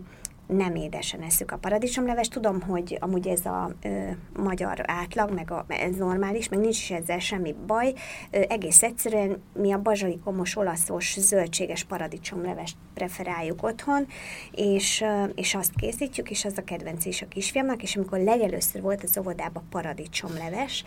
nem 0.46 0.74
édesen 0.74 1.20
eszük 1.22 1.50
a 1.50 1.56
paradicsomlevest. 1.56 2.32
Tudom, 2.32 2.60
hogy 2.60 2.96
amúgy 3.00 3.28
ez 3.28 3.46
a 3.46 3.70
ö, 3.82 3.88
magyar 4.36 4.82
átlag, 4.86 5.34
meg 5.34 5.50
a, 5.50 5.64
ez 5.68 5.96
normális, 5.96 6.48
meg 6.48 6.58
nincs 6.58 6.78
is 6.78 6.90
ezzel 6.90 7.18
semmi 7.18 7.54
baj. 7.66 7.92
Ö, 8.30 8.40
egész 8.48 8.82
egyszerűen 8.82 9.42
mi 9.52 9.72
a 9.72 9.82
bazsalikomos, 9.82 10.56
olaszos, 10.56 11.16
zöldséges 11.18 11.84
paradicsomlevest 11.84 12.76
preferáljuk 12.94 13.62
otthon, 13.62 14.06
és, 14.52 15.00
ö, 15.00 15.24
és 15.34 15.54
azt 15.54 15.72
készítjük, 15.76 16.30
és 16.30 16.44
az 16.44 16.54
a 16.56 16.64
kedvenc 16.64 17.04
is 17.04 17.22
a 17.22 17.28
kisfiamnak, 17.28 17.82
és 17.82 17.96
amikor 17.96 18.18
legelőször 18.18 18.82
volt 18.82 19.02
az 19.02 19.18
óvodában 19.18 19.62
paradicsomleves, 19.70 20.84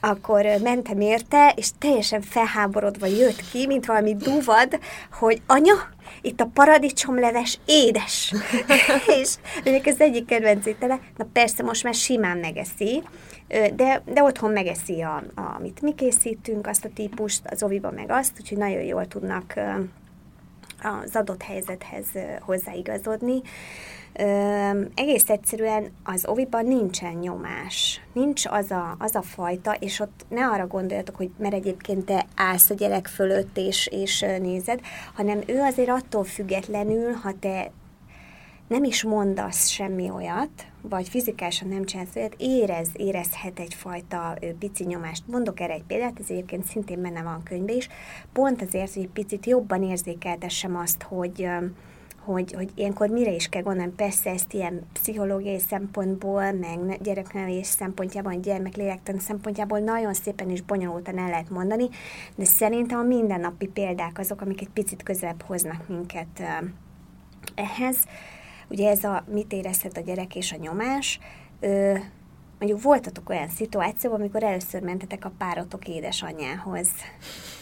akkor 0.00 0.46
mentem 0.62 1.00
érte, 1.00 1.52
és 1.56 1.70
teljesen 1.78 2.20
felháborodva 2.20 3.06
jött 3.06 3.50
ki, 3.50 3.66
mint 3.66 3.86
valami 3.86 4.14
duvad, 4.16 4.78
hogy 5.10 5.42
anya, 5.46 5.74
itt 6.20 6.40
a 6.40 6.50
paradicsomleves 6.54 7.58
édes. 7.66 8.34
és 9.20 9.34
ennek 9.64 9.86
az 9.86 10.00
egyik 10.00 10.26
kedvenc 10.26 10.66
étele, 10.66 11.00
na 11.16 11.26
persze 11.32 11.62
most 11.62 11.84
már 11.84 11.94
simán 11.94 12.38
megeszi, 12.38 13.02
de, 13.48 14.02
de 14.04 14.22
otthon 14.22 14.50
megeszi, 14.50 15.02
a, 15.02 15.22
a, 15.34 15.54
amit 15.56 15.82
mi 15.82 15.94
készítünk, 15.94 16.66
azt 16.66 16.84
a 16.84 16.90
típust, 16.94 17.40
az 17.44 17.62
oviba 17.62 17.90
meg 17.90 18.10
azt, 18.10 18.32
úgyhogy 18.40 18.58
nagyon 18.58 18.82
jól 18.82 19.06
tudnak 19.06 19.54
az 20.82 21.16
adott 21.16 21.42
helyzethez 21.42 22.06
hozzáigazodni. 22.40 23.42
Ö, 24.18 24.82
egész 24.94 25.30
egyszerűen 25.30 25.92
az 26.04 26.26
oviban 26.26 26.66
nincsen 26.66 27.12
nyomás, 27.12 28.00
nincs 28.12 28.46
az 28.46 28.70
a, 28.70 28.96
az 28.98 29.14
a 29.14 29.22
fajta, 29.22 29.74
és 29.74 30.00
ott 30.00 30.24
ne 30.28 30.46
arra 30.46 30.66
gondoljatok, 30.66 31.16
hogy 31.16 31.30
mert 31.38 31.54
egyébként 31.54 32.04
te 32.04 32.26
állsz 32.36 32.70
a 32.70 32.74
gyerek 32.74 33.06
fölött 33.06 33.56
és, 33.56 33.86
és 33.86 34.20
nézed, 34.20 34.80
hanem 35.14 35.40
ő 35.46 35.60
azért 35.60 35.88
attól 35.88 36.24
függetlenül, 36.24 37.12
ha 37.12 37.32
te 37.40 37.70
nem 38.68 38.84
is 38.84 39.02
mondasz 39.02 39.68
semmi 39.68 40.10
olyat, 40.10 40.66
vagy 40.82 41.08
fizikálisan 41.08 41.68
nem 41.68 41.84
csinálsz 41.84 42.16
olyat, 42.16 42.34
érez, 42.38 42.88
érezhet 42.92 43.58
egyfajta 43.58 44.36
ö, 44.40 44.46
pici 44.58 44.84
nyomást. 44.84 45.22
Mondok 45.26 45.60
erre 45.60 45.72
egy 45.72 45.84
példát, 45.86 46.18
ez 46.20 46.30
egyébként 46.30 46.64
szintén 46.64 47.02
benne 47.02 47.22
van 47.22 47.34
a 47.34 47.42
könyvben 47.42 47.76
is, 47.76 47.88
pont 48.32 48.62
azért, 48.62 48.94
hogy 48.94 49.02
egy 49.02 49.08
picit 49.08 49.46
jobban 49.46 49.82
érzékeltessem 49.82 50.76
azt, 50.76 51.02
hogy 51.02 51.48
hogy, 52.26 52.52
hogy 52.52 52.70
ilyenkor 52.74 53.08
mire 53.08 53.30
is 53.30 53.48
kell 53.48 53.62
gondolni. 53.62 53.92
Persze 53.96 54.30
ezt 54.30 54.52
ilyen 54.52 54.82
pszichológiai 54.92 55.58
szempontból, 55.58 56.52
meg 56.52 56.78
ne- 56.78 56.96
gyereknevelés 56.96 57.66
szempontjából, 57.66 58.34
gyermeklélektan 58.34 59.18
szempontjából 59.18 59.78
nagyon 59.78 60.14
szépen 60.14 60.50
és 60.50 60.62
bonyolultan 60.62 61.18
el 61.18 61.28
lehet 61.28 61.50
mondani, 61.50 61.88
de 62.36 62.44
szerintem 62.44 62.98
a 62.98 63.02
mindennapi 63.02 63.66
példák 63.66 64.18
azok, 64.18 64.40
amik 64.40 64.60
egy 64.60 64.68
picit 64.68 65.02
közelebb 65.02 65.42
hoznak 65.42 65.88
minket 65.88 66.42
ehhez. 67.54 67.96
Ugye 68.68 68.90
ez 68.90 69.04
a 69.04 69.24
mit 69.32 69.52
érezhet 69.52 69.96
a 69.96 70.00
gyerek 70.00 70.36
és 70.36 70.52
a 70.52 70.56
nyomás. 70.56 71.20
Ö, 71.60 71.94
mondjuk 72.58 72.82
voltatok 72.82 73.28
olyan 73.28 73.48
szituációban, 73.48 74.20
amikor 74.20 74.42
először 74.42 74.82
mentetek 74.82 75.24
a 75.24 75.32
párotok 75.38 75.88
édesanyjához 75.88 76.88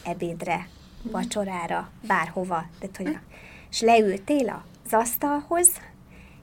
ebédre, 0.05 0.69
vacsorára, 1.03 1.91
bárhova, 2.07 2.65
tehát 2.79 2.97
hogy 2.97 3.19
és 3.75 3.81
leültél 3.81 4.65
az 4.85 4.93
asztalhoz, 4.93 5.69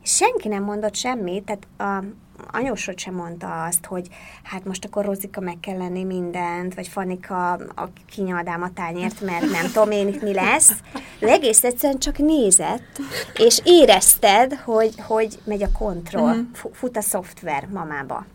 és 0.04 0.16
senki 0.16 0.48
nem 0.48 0.64
mondott 0.64 0.96
semmit, 0.96 1.44
tehát 1.44 1.68
a 1.78 2.06
anyósod 2.52 3.00
sem 3.00 3.14
mondta 3.14 3.64
azt, 3.64 3.86
hogy 3.86 4.08
hát 4.44 4.66
most 4.66 4.86
akkor 4.86 5.06
Rozika 5.06 5.42
meg 5.42 5.58
kell 5.60 5.78
lenni 5.78 6.04
mindent, 6.04 6.76
vagy 6.76 6.88
Fanika 6.88 7.52
a 7.52 7.90
kinyaldám 8.10 8.62
a 8.62 8.74
tányért, 8.74 9.22
mert 9.22 9.52
nem 9.52 9.66
tudom 9.66 9.92
én 9.92 10.08
itt 10.08 10.22
mi 10.22 10.34
lesz. 10.34 10.72
Ő 11.20 11.28
egész 11.28 11.64
egyszerűen 11.64 12.00
csak 12.00 12.18
nézett, 12.18 13.00
és 13.38 13.62
érezted, 13.64 14.54
hogy, 14.54 14.94
hogy 15.08 15.40
megy 15.44 15.64
a 15.64 15.72
kontroll, 15.78 16.36
fu- 16.54 16.76
fut 16.76 16.98
a 16.98 17.02
szoftver 17.02 17.68
mamába. 17.68 18.26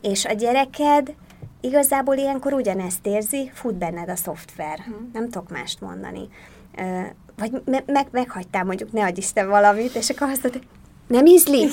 És 0.00 0.24
a 0.24 0.32
gyereked 0.32 1.14
igazából 1.60 2.16
ilyenkor 2.16 2.52
ugyanezt 2.52 3.06
érzi, 3.06 3.50
fut 3.54 3.74
benned 3.74 4.08
a 4.08 4.16
szoftver. 4.16 4.78
Nem 5.12 5.24
tudok 5.24 5.50
mást 5.50 5.80
mondani. 5.80 6.28
Vagy 7.38 7.62
me- 7.64 7.86
meg, 7.86 8.06
meghagytál 8.10 8.64
mondjuk, 8.64 8.92
ne 8.92 9.04
adj 9.04 9.18
Isten 9.18 9.48
valamit, 9.48 9.94
és 9.94 10.10
akkor 10.10 10.28
azt 10.28 10.42
mondod, 10.42 10.62
nem 11.06 11.26
ízlik? 11.26 11.70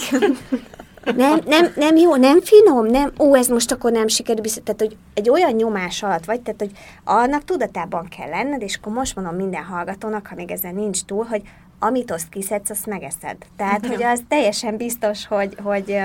Nem, 1.16 1.40
nem, 1.46 1.72
nem 1.76 1.96
jó, 1.96 2.16
nem 2.16 2.42
finom, 2.42 2.86
nem, 2.86 3.12
ó, 3.20 3.36
ez 3.36 3.48
most 3.48 3.72
akkor 3.72 3.92
nem 3.92 4.08
sikerül, 4.08 4.42
biztos- 4.42 4.64
tehát, 4.64 4.80
hogy 4.80 4.98
egy 5.14 5.30
olyan 5.30 5.52
nyomás 5.52 6.04
alatt 6.04 6.26
vagy, 6.26 6.42
tehát, 6.42 6.60
hogy 6.60 6.72
annak 7.04 7.44
tudatában 7.44 8.08
kell 8.18 8.30
lenned, 8.30 8.62
és 8.62 8.76
akkor 8.76 8.94
most 8.94 9.16
mondom 9.16 9.36
minden 9.36 9.64
hallgatónak, 9.64 10.28
ha 10.28 10.36
még 10.36 10.52
ezen 10.52 10.76
nincs 10.76 11.04
túl, 11.04 11.26
hogy 11.26 11.42
amit 11.80 12.12
azt 12.12 12.30
kiszedsz, 12.30 12.70
azt 12.70 12.86
megeszed. 12.86 13.38
Tehát, 13.58 13.86
hogy 13.86 14.04
az 14.04 14.22
teljesen 14.28 14.78
biztos, 14.78 15.28
hogy, 15.28 15.58
hogy, 15.64 16.00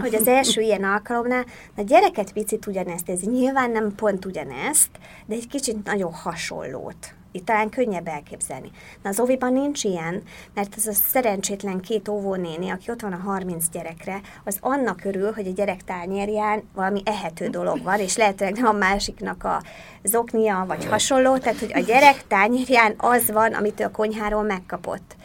hogy 0.00 0.14
az 0.14 0.26
első 0.28 0.60
ilyen 0.60 0.84
alkalomnál 0.84 1.44
a 1.76 1.82
gyereket 1.82 2.32
picit 2.32 2.66
ugyanezt 2.66 3.08
érzi. 3.08 3.26
Nyilván 3.26 3.70
nem 3.70 3.94
pont 3.94 4.24
ugyanezt, 4.24 4.88
de 5.26 5.34
egy 5.34 5.48
kicsit 5.48 5.84
nagyon 5.84 6.12
hasonlót. 6.12 7.14
Itt 7.34 7.44
talán 7.44 7.68
könnyebb 7.68 8.08
elképzelni. 8.08 8.70
Na 9.02 9.08
az 9.08 9.20
óviban 9.20 9.52
nincs 9.52 9.84
ilyen, 9.84 10.22
mert 10.54 10.74
ez 10.76 10.86
a 10.86 10.92
szerencsétlen 10.92 11.80
két 11.80 12.08
óvónéni, 12.08 12.70
aki 12.70 12.90
ott 12.90 13.00
van 13.00 13.12
a 13.12 13.16
30 13.16 13.68
gyerekre, 13.68 14.20
az 14.44 14.56
annak 14.60 15.04
örül, 15.04 15.32
hogy 15.32 15.46
a 15.46 15.52
gyerek 15.52 15.84
tányérján 15.84 16.62
valami 16.74 17.02
ehető 17.04 17.48
dolog 17.48 17.82
van, 17.82 17.98
és 17.98 18.16
lehetőleg 18.16 18.54
nem 18.54 18.66
a 18.66 18.72
másiknak 18.72 19.44
a 19.44 19.62
zoknia, 20.02 20.64
vagy 20.68 20.84
hasonló, 20.84 21.36
tehát 21.36 21.58
hogy 21.58 21.72
a 21.74 21.78
gyerek 21.78 22.26
tányérján 22.26 22.94
az 22.96 23.30
van, 23.30 23.52
amit 23.52 23.80
ő 23.80 23.84
a 23.84 23.90
konyháról 23.90 24.42
megkapott. 24.42 25.16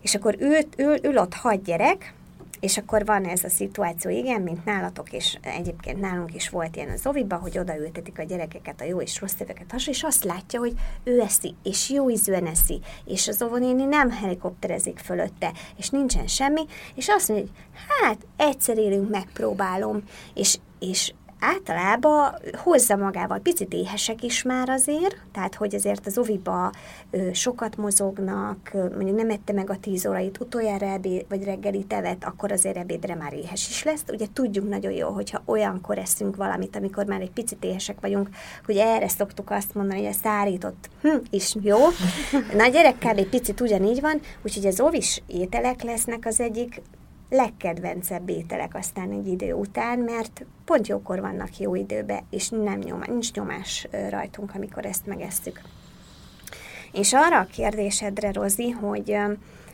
És 0.00 0.14
akkor 0.14 0.36
ül, 0.38 0.58
ül, 0.76 0.96
ül 1.02 1.18
ott 1.18 1.34
hat 1.34 1.62
gyerek, 1.62 2.14
és 2.60 2.76
akkor 2.78 3.04
van 3.04 3.24
ez 3.24 3.44
a 3.44 3.48
szituáció, 3.48 4.10
igen, 4.10 4.42
mint 4.42 4.64
nálatok, 4.64 5.12
és 5.12 5.38
egyébként 5.40 6.00
nálunk 6.00 6.34
is 6.34 6.48
volt 6.48 6.76
ilyen 6.76 6.90
az 6.90 7.06
oviba, 7.06 7.36
hogy 7.36 7.58
odaültetik 7.58 8.18
a 8.18 8.22
gyerekeket, 8.22 8.80
a 8.80 8.84
jó 8.84 9.00
és 9.00 9.20
rossz 9.20 9.40
éveket, 9.40 9.74
és 9.86 10.02
azt 10.02 10.24
látja, 10.24 10.58
hogy 10.58 10.74
ő 11.04 11.20
eszi, 11.20 11.54
és 11.62 11.90
jó 11.90 12.10
ízűen 12.10 12.46
eszi, 12.46 12.80
és 13.04 13.28
az 13.28 13.42
óvonéni 13.42 13.84
nem 13.84 14.10
helikopterezik 14.10 14.98
fölötte, 14.98 15.52
és 15.76 15.88
nincsen 15.88 16.26
semmi, 16.26 16.64
és 16.94 17.08
azt 17.08 17.28
mondja, 17.28 17.46
hogy 17.46 17.56
hát 18.00 18.26
egyszer 18.36 18.78
élünk, 18.78 19.10
megpróbálom, 19.10 20.02
és, 20.34 20.58
és 20.78 21.12
általában 21.40 22.34
hozza 22.62 22.96
magával, 22.96 23.38
picit 23.38 23.72
éhesek 23.72 24.22
is 24.22 24.42
már 24.42 24.68
azért, 24.68 25.16
tehát 25.32 25.54
hogy 25.54 25.74
azért 25.74 26.06
az 26.06 26.18
oviba 26.18 26.72
ö, 27.10 27.32
sokat 27.32 27.76
mozognak, 27.76 28.70
ö, 28.72 28.78
mondjuk 28.78 29.16
nem 29.16 29.30
ette 29.30 29.52
meg 29.52 29.70
a 29.70 29.76
tíz 29.80 30.06
órait, 30.06 30.40
utoljára 30.40 30.86
ebéd, 30.86 31.24
vagy 31.28 31.44
reggelit 31.44 31.92
evett, 31.92 32.24
akkor 32.24 32.52
azért 32.52 32.76
ebédre 32.76 33.14
már 33.14 33.32
éhes 33.32 33.68
is 33.68 33.84
lesz. 33.84 34.04
Ugye 34.08 34.26
tudjuk 34.32 34.68
nagyon 34.68 34.92
jó, 34.92 35.08
hogyha 35.08 35.42
olyankor 35.44 35.98
eszünk 35.98 36.36
valamit, 36.36 36.76
amikor 36.76 37.04
már 37.04 37.20
egy 37.20 37.30
picit 37.30 37.64
éhesek 37.64 38.00
vagyunk, 38.00 38.28
hogy 38.64 38.76
erre 38.76 39.08
szoktuk 39.08 39.50
azt 39.50 39.74
mondani, 39.74 40.00
hogy 40.00 40.10
a 40.10 40.18
szárított 40.22 40.88
hm, 41.02 41.16
is 41.30 41.54
jó. 41.60 41.78
Na 42.56 42.64
a 42.64 42.68
gyerek 42.68 42.98
kb. 42.98 43.18
egy 43.18 43.28
picit 43.28 43.60
ugyanígy 43.60 44.00
van, 44.00 44.20
úgyhogy 44.42 44.66
az 44.66 44.80
ovis 44.80 45.22
ételek 45.26 45.82
lesznek 45.82 46.26
az 46.26 46.40
egyik 46.40 46.80
legkedvencebb 47.30 48.28
ételek 48.28 48.74
aztán 48.74 49.12
egy 49.12 49.26
idő 49.26 49.52
után, 49.52 49.98
mert 49.98 50.44
pont 50.64 50.86
jókor 50.86 51.20
vannak 51.20 51.58
jó 51.58 51.74
időbe, 51.74 52.22
és 52.30 52.48
nem 52.48 52.78
nyoma, 52.78 53.04
nincs 53.06 53.32
nyomás 53.32 53.88
rajtunk, 54.10 54.54
amikor 54.54 54.84
ezt 54.84 55.06
megesszük. 55.06 55.60
És 56.92 57.12
arra 57.12 57.38
a 57.38 57.46
kérdésedre, 57.52 58.32
Rozi, 58.32 58.70
hogy, 58.70 59.16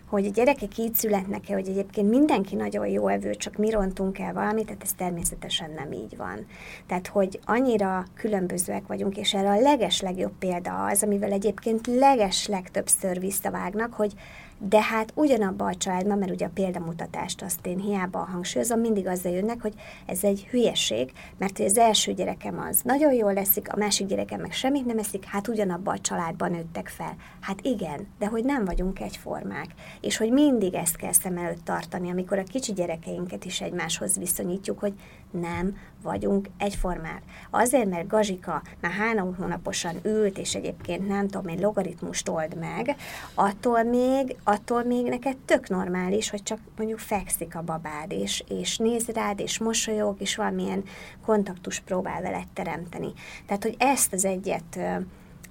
hogy 0.06 0.26
a 0.26 0.30
gyerekek 0.30 0.78
így 0.78 0.94
születnek-e, 0.94 1.54
hogy 1.54 1.68
egyébként 1.68 2.10
mindenki 2.10 2.54
nagyon 2.54 2.86
jó 2.86 3.08
evő, 3.08 3.34
csak 3.34 3.56
mi 3.56 3.70
rontunk 3.70 4.18
el 4.18 4.32
valamit, 4.32 4.66
tehát 4.66 4.82
ez 4.82 4.92
természetesen 4.92 5.70
nem 5.70 5.92
így 5.92 6.16
van. 6.16 6.46
Tehát, 6.86 7.06
hogy 7.06 7.40
annyira 7.44 8.04
különbözőek 8.14 8.86
vagyunk, 8.86 9.16
és 9.16 9.34
erre 9.34 9.50
a 9.50 9.60
leges 9.60 10.00
legjobb 10.00 10.32
példa 10.38 10.84
az, 10.84 11.02
amivel 11.02 11.32
egyébként 11.32 11.86
leges 11.86 12.46
legtöbbször 12.46 13.20
visszavágnak, 13.20 13.92
hogy 13.92 14.12
de 14.58 14.82
hát 14.82 15.12
ugyanabban 15.14 15.68
a 15.68 15.74
családban, 15.74 16.18
mert 16.18 16.30
ugye 16.30 16.46
a 16.46 16.50
példamutatást 16.54 17.42
azt 17.42 17.66
én 17.66 17.78
hiába 17.78 18.18
hangsúlyozom, 18.18 18.80
mindig 18.80 19.06
azzal 19.06 19.32
jönnek, 19.32 19.60
hogy 19.60 19.74
ez 20.06 20.24
egy 20.24 20.46
hülyeség, 20.50 21.12
mert 21.38 21.56
hogy 21.56 21.66
az 21.66 21.78
első 21.78 22.12
gyerekem 22.12 22.58
az 22.58 22.80
nagyon 22.82 23.12
jól 23.12 23.32
leszik, 23.32 23.72
a 23.72 23.76
másik 23.76 24.06
gyerekem 24.06 24.40
meg 24.40 24.52
semmit 24.52 24.86
nem 24.86 24.98
eszik, 24.98 25.24
hát 25.24 25.48
ugyanabban 25.48 25.94
a 25.94 26.00
családban 26.00 26.50
nőttek 26.50 26.88
fel. 26.88 27.16
Hát 27.40 27.60
igen, 27.62 28.06
de 28.18 28.26
hogy 28.26 28.44
nem 28.44 28.64
vagyunk 28.64 29.00
egyformák. 29.00 29.66
és 30.00 30.16
hogy 30.16 30.30
mindig 30.30 30.74
ezt 30.74 30.96
kell 30.96 31.12
szem 31.12 31.36
előtt 31.36 31.64
tartani, 31.64 32.10
amikor 32.10 32.38
a 32.38 32.42
kicsi 32.42 32.72
gyerekeinket 32.72 33.44
is 33.44 33.60
egymáshoz 33.60 34.18
viszonyítjuk, 34.18 34.78
hogy 34.78 34.92
nem 35.40 35.76
vagyunk 36.02 36.48
egyformák. 36.58 37.22
Azért, 37.50 37.90
mert 37.90 38.06
Gazsika 38.06 38.62
már 38.80 38.92
három 38.92 39.34
hónaposan 39.36 39.94
ült, 40.02 40.38
és 40.38 40.54
egyébként 40.54 41.08
nem 41.08 41.28
tudom, 41.28 41.46
egy 41.46 41.60
logaritmust 41.60 42.28
old 42.28 42.56
meg, 42.58 42.96
attól 43.34 43.82
még, 43.82 44.36
attól 44.44 44.82
még 44.84 45.06
neked 45.06 45.36
tök 45.36 45.68
normális, 45.68 46.30
hogy 46.30 46.42
csak 46.42 46.58
mondjuk 46.76 46.98
fekszik 46.98 47.56
a 47.56 47.62
babád, 47.62 48.12
és, 48.12 48.44
és 48.48 48.76
néz 48.76 49.06
rád, 49.06 49.40
és 49.40 49.58
mosolyog, 49.58 50.16
és 50.20 50.36
valamilyen 50.36 50.84
kontaktus 51.24 51.80
próbál 51.80 52.22
veled 52.22 52.48
teremteni. 52.52 53.12
Tehát, 53.46 53.62
hogy 53.62 53.74
ezt 53.78 54.12
az 54.12 54.24
egyet, 54.24 54.78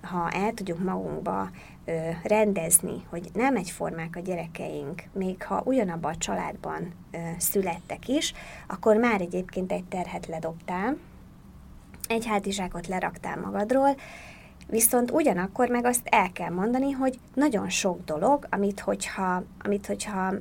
ha 0.01 0.29
el 0.29 0.53
tudjuk 0.53 0.83
magunkba 0.83 1.49
rendezni, 2.23 3.05
hogy 3.09 3.29
nem 3.33 3.55
egyformák 3.55 4.15
a 4.15 4.19
gyerekeink, 4.19 5.03
még 5.13 5.43
ha 5.43 5.61
ugyanabban 5.65 6.13
a 6.13 6.17
családban 6.17 6.93
születtek 7.37 8.07
is, 8.07 8.33
akkor 8.67 8.95
már 8.95 9.21
egyébként 9.21 9.71
egy 9.71 9.83
terhet 9.83 10.27
ledobtál, 10.27 10.97
egy 12.07 12.25
hátizsákot 12.25 12.87
leraktál 12.87 13.37
magadról, 13.37 13.95
viszont 14.67 15.11
ugyanakkor 15.11 15.69
meg 15.69 15.85
azt 15.85 16.01
el 16.03 16.31
kell 16.31 16.49
mondani, 16.49 16.91
hogy 16.91 17.19
nagyon 17.33 17.69
sok 17.69 18.05
dolog, 18.05 18.47
amit 18.49 18.79
hogyha, 18.79 19.43
amit 19.59 19.85
hogyha 19.85 20.33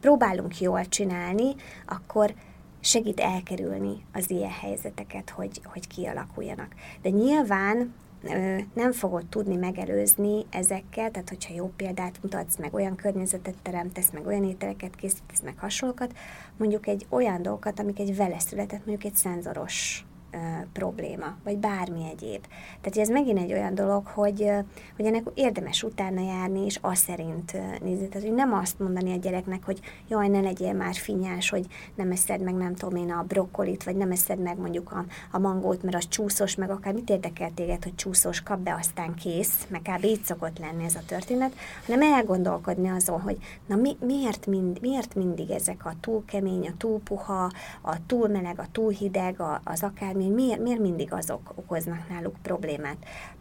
próbálunk 0.00 0.60
jól 0.60 0.88
csinálni, 0.88 1.54
akkor 1.86 2.34
segít 2.80 3.20
elkerülni 3.20 4.04
az 4.12 4.30
ilyen 4.30 4.50
helyzeteket, 4.50 5.30
hogy, 5.30 5.60
hogy 5.64 5.86
kialakuljanak. 5.86 6.74
De 7.02 7.08
nyilván 7.08 7.94
nem 8.74 8.92
fogod 8.92 9.26
tudni 9.26 9.56
megelőzni 9.56 10.44
ezekkel, 10.50 11.10
tehát 11.10 11.28
hogyha 11.28 11.54
jó 11.54 11.72
példát 11.76 12.18
mutatsz, 12.22 12.56
meg 12.56 12.74
olyan 12.74 12.96
környezetet 12.96 13.54
teremtesz, 13.62 14.10
meg 14.10 14.26
olyan 14.26 14.44
ételeket 14.44 14.94
készítesz, 14.94 15.40
meg 15.40 15.58
hasonlókat, 15.58 16.14
mondjuk 16.56 16.86
egy 16.86 17.06
olyan 17.08 17.42
dolgokat, 17.42 17.78
amik 17.78 17.98
egy 17.98 18.16
vele 18.16 18.38
született, 18.38 18.86
mondjuk 18.86 19.12
egy 19.12 19.16
szenzoros 19.16 20.04
probléma, 20.72 21.36
vagy 21.44 21.58
bármi 21.58 22.04
egyéb. 22.12 22.46
Tehát 22.80 22.98
ez 22.98 23.08
megint 23.08 23.38
egy 23.38 23.52
olyan 23.52 23.74
dolog, 23.74 24.06
hogy, 24.06 24.50
hogy 24.96 25.04
ennek 25.04 25.24
érdemes 25.34 25.82
utána 25.82 26.20
járni, 26.20 26.64
és 26.64 26.78
azt 26.80 27.02
szerint 27.02 27.52
nézni. 27.82 28.08
Tehát, 28.08 28.26
hogy 28.26 28.36
nem 28.36 28.52
azt 28.52 28.78
mondani 28.78 29.12
a 29.12 29.16
gyereknek, 29.16 29.64
hogy 29.64 29.80
jaj, 30.08 30.28
ne 30.28 30.40
legyél 30.40 30.72
már 30.72 30.94
finyás, 30.94 31.50
hogy 31.50 31.66
nem 31.94 32.10
eszed 32.10 32.40
meg, 32.40 32.54
nem 32.54 32.74
tudom 32.74 32.96
én, 32.96 33.10
a 33.10 33.22
brokkolit, 33.22 33.84
vagy 33.84 33.96
nem 33.96 34.10
eszed 34.10 34.38
meg 34.38 34.58
mondjuk 34.58 34.92
a, 34.92 35.04
a 35.30 35.38
mangót, 35.38 35.82
mert 35.82 35.96
az 35.96 36.08
csúszós, 36.08 36.54
meg 36.54 36.70
akár 36.70 36.92
mit 36.92 37.10
érdekel 37.10 37.50
téged, 37.54 37.82
hogy 37.82 37.94
csúszós, 37.94 38.42
kap 38.42 38.58
be, 38.58 38.74
aztán 38.74 39.14
kész, 39.14 39.66
meg 39.68 39.80
kb. 39.82 40.04
így 40.04 40.22
szokott 40.22 40.58
lenni 40.58 40.84
ez 40.84 40.94
a 40.94 41.02
történet, 41.06 41.54
hanem 41.86 42.12
elgondolkodni 42.12 42.88
azon, 42.88 43.20
hogy 43.20 43.36
na 43.66 43.76
mi, 43.76 43.96
miért, 44.00 44.46
mind, 44.46 44.80
miért 44.80 45.14
mindig 45.14 45.50
ezek 45.50 45.86
a 45.86 45.94
túl 46.00 46.24
kemény, 46.26 46.68
a 46.68 46.76
túl 46.78 47.00
puha, 47.00 47.50
a 47.80 48.06
túl 48.06 48.28
meleg, 48.28 48.58
a 48.58 48.66
túl 48.72 48.90
hideg, 48.90 49.40
a, 49.40 49.60
az 49.64 49.82
akármi 49.82 50.23
hogy 50.24 50.34
miért, 50.34 50.60
miért 50.60 50.80
mindig 50.80 51.12
azok 51.12 51.52
okoznak 51.54 52.08
náluk 52.08 52.36
problémát. 52.42 52.96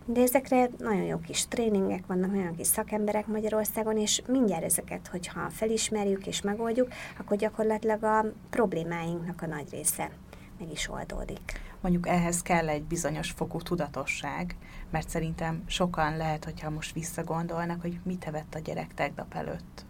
De 0.06 0.22
ezekre 0.22 0.70
nagyon 0.78 1.04
jó 1.04 1.18
kis 1.18 1.48
tréningek 1.48 2.06
vannak, 2.08 2.32
nagyon 2.32 2.56
kis 2.56 2.68
szakemberek 2.68 3.28
Magyarországon, 3.28 3.98
és 3.98 4.22
mindjárt 4.28 4.64
ezeket, 4.64 5.08
hogyha 5.08 5.50
felismerjük 5.50 6.28
és 6.28 6.42
megoldjuk, 6.42 6.88
akkor 7.20 7.38
gyakorlatilag 7.38 8.04
a 8.04 8.26
problémáinknak 8.50 9.42
a 9.42 9.48
nagy 9.48 9.70
része 9.72 10.12
meg 10.60 10.72
is 10.72 10.90
oldódik. 10.90 11.62
Mondjuk 11.82 12.08
ehhez 12.08 12.42
kell 12.42 12.70
egy 12.70 12.84
bizonyos 12.84 13.32
fokú 13.32 13.62
tudatosság, 13.62 14.56
mert 14.90 15.10
szerintem 15.10 15.64
sokan 15.66 16.18
lehet, 16.18 16.44
hogyha 16.44 16.70
most 16.70 16.94
visszagondolnak, 16.94 17.82
hogy 17.82 18.00
mit 18.04 18.26
evett 18.26 18.56
a 18.56 18.60
gyerek 18.60 18.94
tegnap 18.94 19.36
előtt. 19.36 19.86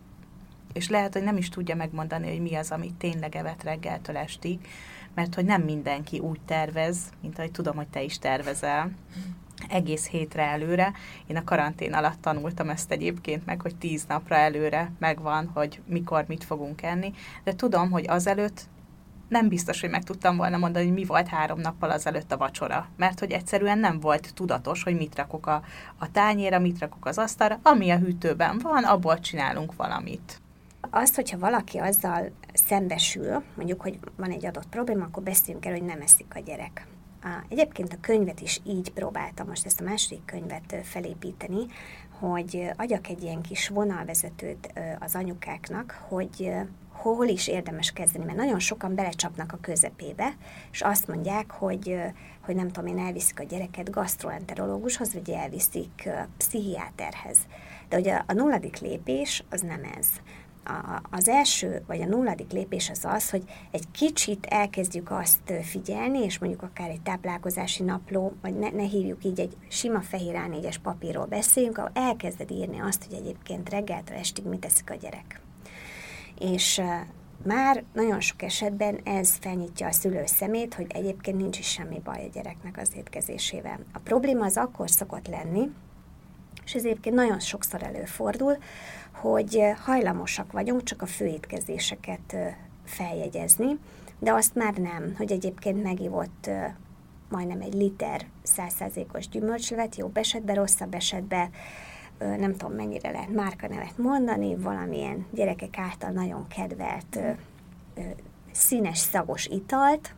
És 0.74 0.90
lehet, 0.90 1.14
hogy 1.14 1.24
nem 1.24 1.38
is 1.38 1.50
tudja 1.50 1.76
megmondani, 1.76 2.30
hogy 2.30 2.42
mi 2.42 2.56
az, 2.56 2.72
amit 2.72 2.94
tényleg 2.94 3.36
evett 3.36 3.64
reggeltől 3.64 4.18
estig, 4.18 4.68
mert 5.16 5.36
hogy 5.36 5.46
nem 5.46 5.62
mindenki 5.62 6.20
úgy 6.20 6.40
tervez, 6.46 6.98
mint 7.22 7.38
ahogy 7.38 7.52
tudom, 7.52 7.76
hogy 7.76 7.88
te 7.88 8.02
is 8.02 8.20
tervezel 8.20 8.92
egész 9.70 10.08
hétre 10.08 10.44
előre. 10.44 10.94
Én 11.28 11.38
a 11.38 11.44
karantén 11.44 11.94
alatt 11.94 12.22
tanultam 12.22 12.70
ezt 12.70 12.92
egyébként 12.92 13.46
meg, 13.46 13.62
hogy 13.62 13.76
tíz 13.76 14.06
napra 14.08 14.36
előre 14.36 14.92
megvan, 15.00 15.50
hogy 15.54 15.82
mikor 15.86 16.26
mit 16.28 16.44
fogunk 16.44 16.82
enni, 16.82 17.14
de 17.44 17.56
tudom, 17.56 17.92
hogy 17.92 18.06
azelőtt 18.08 18.62
nem 19.28 19.48
biztos, 19.48 19.82
hogy 19.82 19.90
meg 19.90 20.04
tudtam 20.04 20.38
volna 20.38 20.58
mondani, 20.58 20.86
hogy 20.86 20.94
mi 20.94 21.06
volt 21.06 21.28
három 21.28 21.60
nappal 21.60 21.90
azelőtt 21.90 22.32
a 22.32 22.38
vacsora, 22.38 22.88
mert 22.98 23.20
hogy 23.20 23.32
egyszerűen 23.32 23.78
nem 23.78 24.00
volt 24.00 24.34
tudatos, 24.34 24.84
hogy 24.84 24.96
mit 24.96 25.16
rakok 25.16 25.48
a, 25.48 25.64
a 25.98 26.12
tányéra, 26.12 26.60
mit 26.60 26.80
rakok 26.80 27.06
az 27.06 27.18
asztalra, 27.18 27.60
ami 27.64 27.90
a 27.90 27.98
hűtőben 27.98 28.60
van, 28.64 28.84
abból 28.84 29.20
csinálunk 29.20 29.76
valamit. 29.76 30.43
Azt, 30.96 31.16
hogyha 31.16 31.38
valaki 31.40 31.78
azzal 31.78 32.32
szembesül, 32.54 33.44
mondjuk, 33.56 33.82
hogy 33.82 34.00
van 34.16 34.32
egy 34.32 34.46
adott 34.46 34.70
probléma, 34.70 35.06
akkor 35.06 35.24
beszéljünk 35.24 35.66
el, 35.66 35.72
hogy 35.72 35.84
nem 35.84 36.02
eszik 36.02 36.36
a 36.36 36.40
gyerek. 36.40 36.88
Egyébként 37.50 37.94
a 37.94 37.98
könyvet 38.02 38.42
is 38.42 38.62
így 38.66 38.92
próbáltam 38.92 39.48
most 39.48 39.66
ezt 39.66 39.82
a 39.82 39.84
második 39.84 40.26
könyvet 40.26 40.76
felépíteni, 40.84 41.66
hogy 42.20 42.70
adjak 42.76 43.08
egy 43.08 43.24
ilyen 43.24 43.42
kis 43.42 43.68
vonalvezetőt 43.68 44.74
az 45.00 45.16
anyukáknak, 45.16 46.04
hogy 46.08 46.52
hol 46.92 47.28
is 47.28 47.48
érdemes 47.48 47.92
kezdeni, 47.92 48.26
mert 48.26 48.38
nagyon 48.38 48.60
sokan 48.60 48.96
belecsapnak 48.96 49.52
a 49.52 49.58
közepébe, 49.62 50.36
és 50.72 50.82
azt 50.82 51.08
mondják, 51.08 51.52
hogy, 51.52 51.98
hogy 52.42 52.56
nem 52.56 52.72
tudom 52.72 52.98
én, 52.98 53.06
elviszik 53.06 53.40
a 53.40 53.44
gyereket 53.44 53.90
gastroenterológushoz, 53.90 55.14
vagy 55.14 55.30
elviszik 55.30 56.10
pszichiáterhez. 56.38 57.38
De 57.90 57.98
ugye 57.98 58.22
a 58.26 58.34
nulladik 58.34 58.78
lépés 58.78 59.44
az 59.50 59.62
nem 59.62 59.82
ez 59.98 60.08
a, 60.66 61.02
az 61.12 61.28
első, 61.28 61.84
vagy 61.88 62.02
a 62.02 62.06
nulladik 62.06 62.52
lépés 62.52 62.90
az 62.90 63.06
az, 63.06 63.30
hogy 63.30 63.44
egy 63.72 63.92
kicsit 63.92 64.46
elkezdjük 64.46 65.12
azt 65.12 65.54
figyelni, 65.64 66.20
és 66.20 66.40
mondjuk 66.40 66.62
akár 66.62 66.90
egy 66.90 67.02
táplálkozási 67.02 67.84
napló, 67.84 68.34
vagy 68.42 68.58
ne, 68.60 68.70
ne 68.70 68.84
hívjuk 68.84 69.24
így 69.24 69.40
egy 69.40 69.58
sima 69.68 70.02
fehér 70.02 70.36
A4-es 70.38 70.76
papírról 70.84 71.26
beszéljünk, 71.26 71.78
ahol 71.78 71.92
elkezded 71.94 72.52
írni 72.52 72.80
azt, 72.80 73.06
hogy 73.06 73.18
egyébként 73.18 73.70
reggeltől 73.70 74.18
estig 74.18 74.46
mit 74.46 74.60
teszik 74.60 74.90
a 74.90 74.96
gyerek. 74.96 75.42
És 76.40 76.82
már 77.46 77.84
nagyon 77.94 78.20
sok 78.20 78.42
esetben 78.42 79.00
ez 79.04 79.36
felnyitja 79.36 79.88
a 79.88 79.92
szülő 79.92 80.24
szemét, 80.26 80.74
hogy 80.74 80.88
egyébként 80.90 81.38
nincs 81.38 81.60
is 81.60 81.68
semmi 81.68 82.02
baj 82.04 82.24
a 82.26 82.30
gyereknek 82.34 82.78
az 82.78 82.92
étkezésével. 82.96 83.80
A 83.94 84.00
probléma 84.00 84.46
az 84.46 84.58
akkor 84.58 84.90
szokott 84.90 85.28
lenni, 85.28 85.70
és 86.66 86.76
ez 86.76 86.86
egyébként 86.86 87.16
nagyon 87.16 87.40
sokszor 87.40 87.84
előfordul, 87.84 88.58
hogy 89.12 89.64
hajlamosak 89.84 90.52
vagyunk 90.52 90.84
csak 90.84 91.02
a 91.02 91.06
főétkezéseket 91.06 92.36
feljegyezni, 92.86 93.78
de 94.20 94.34
azt 94.34 94.56
már 94.56 94.74
nem, 94.74 95.14
hogy 95.18 95.32
egyébként 95.32 95.84
megivott 95.84 96.50
majdnem 97.30 97.62
egy 97.62 97.74
liter 97.74 98.26
százszázalékos 98.44 99.30
gyümölcslevet, 99.30 99.96
jobb 99.96 100.18
esetben, 100.18 100.56
rosszabb 100.56 100.94
esetben 100.94 101.50
nem 102.18 102.56
tudom 102.56 102.76
mennyire 102.76 103.12
lehet 103.12 103.34
márkanevet 103.34 103.98
mondani, 103.98 104.56
valamilyen 104.56 105.26
gyerekek 105.32 105.78
által 105.78 106.10
nagyon 106.10 106.48
kedvelt 106.48 107.20
színes, 108.52 108.98
szagos 108.98 109.46
italt, 109.46 110.16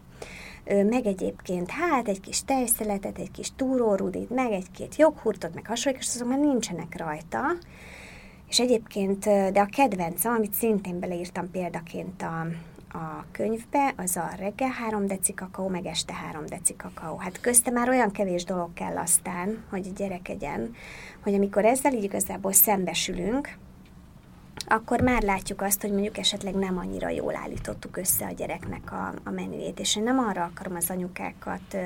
meg 0.65 1.06
egyébként 1.06 1.71
hát 1.71 2.08
egy 2.08 2.19
kis 2.19 2.43
tejszeletet, 2.43 3.17
egy 3.17 3.32
kis 3.32 3.51
túrórudit, 3.56 4.30
meg 4.30 4.51
egy-két 4.51 4.95
joghurtot, 4.95 5.54
meg 5.54 5.65
hasonlók, 5.65 6.01
és 6.01 6.10
azok 6.15 6.28
már 6.28 6.39
nincsenek 6.39 6.97
rajta. 6.97 7.41
És 8.47 8.60
egyébként, 8.60 9.23
de 9.25 9.60
a 9.60 9.65
kedvencem, 9.65 10.34
amit 10.34 10.54
szintén 10.54 10.99
beleírtam 10.99 11.51
példaként 11.51 12.21
a, 12.21 12.47
a 12.97 13.25
könyvbe, 13.32 13.93
az 13.97 14.17
a 14.17 14.30
reggel 14.38 14.69
3 14.69 15.08
deci 15.08 15.34
kakaó, 15.34 15.67
meg 15.67 15.86
este 15.86 16.13
3 16.13 16.45
deci 16.45 16.75
kakaó. 16.75 17.17
Hát 17.17 17.39
közte 17.41 17.71
már 17.71 17.89
olyan 17.89 18.12
kevés 18.12 18.43
dolog 18.43 18.73
kell 18.73 18.97
aztán, 18.97 19.63
hogy 19.69 19.91
a 19.95 20.04
hogy 21.23 21.34
amikor 21.34 21.65
ezzel 21.65 21.93
így 21.93 22.04
igazából 22.04 22.51
szembesülünk, 22.51 23.58
akkor 24.67 25.01
már 25.01 25.21
látjuk 25.21 25.62
azt, 25.62 25.82
hogy 25.82 25.91
mondjuk 25.91 26.17
esetleg 26.17 26.54
nem 26.54 26.78
annyira 26.78 27.10
jól 27.10 27.36
állítottuk 27.36 27.97
össze 27.97 28.25
a 28.25 28.32
gyereknek 28.32 28.91
a, 28.91 29.13
a 29.23 29.30
menüjét. 29.30 29.80
És 29.80 29.95
én 29.95 30.04
nem 30.04 30.19
arra 30.19 30.43
akarom 30.43 30.75
az 30.75 30.89
anyukákat 30.89 31.78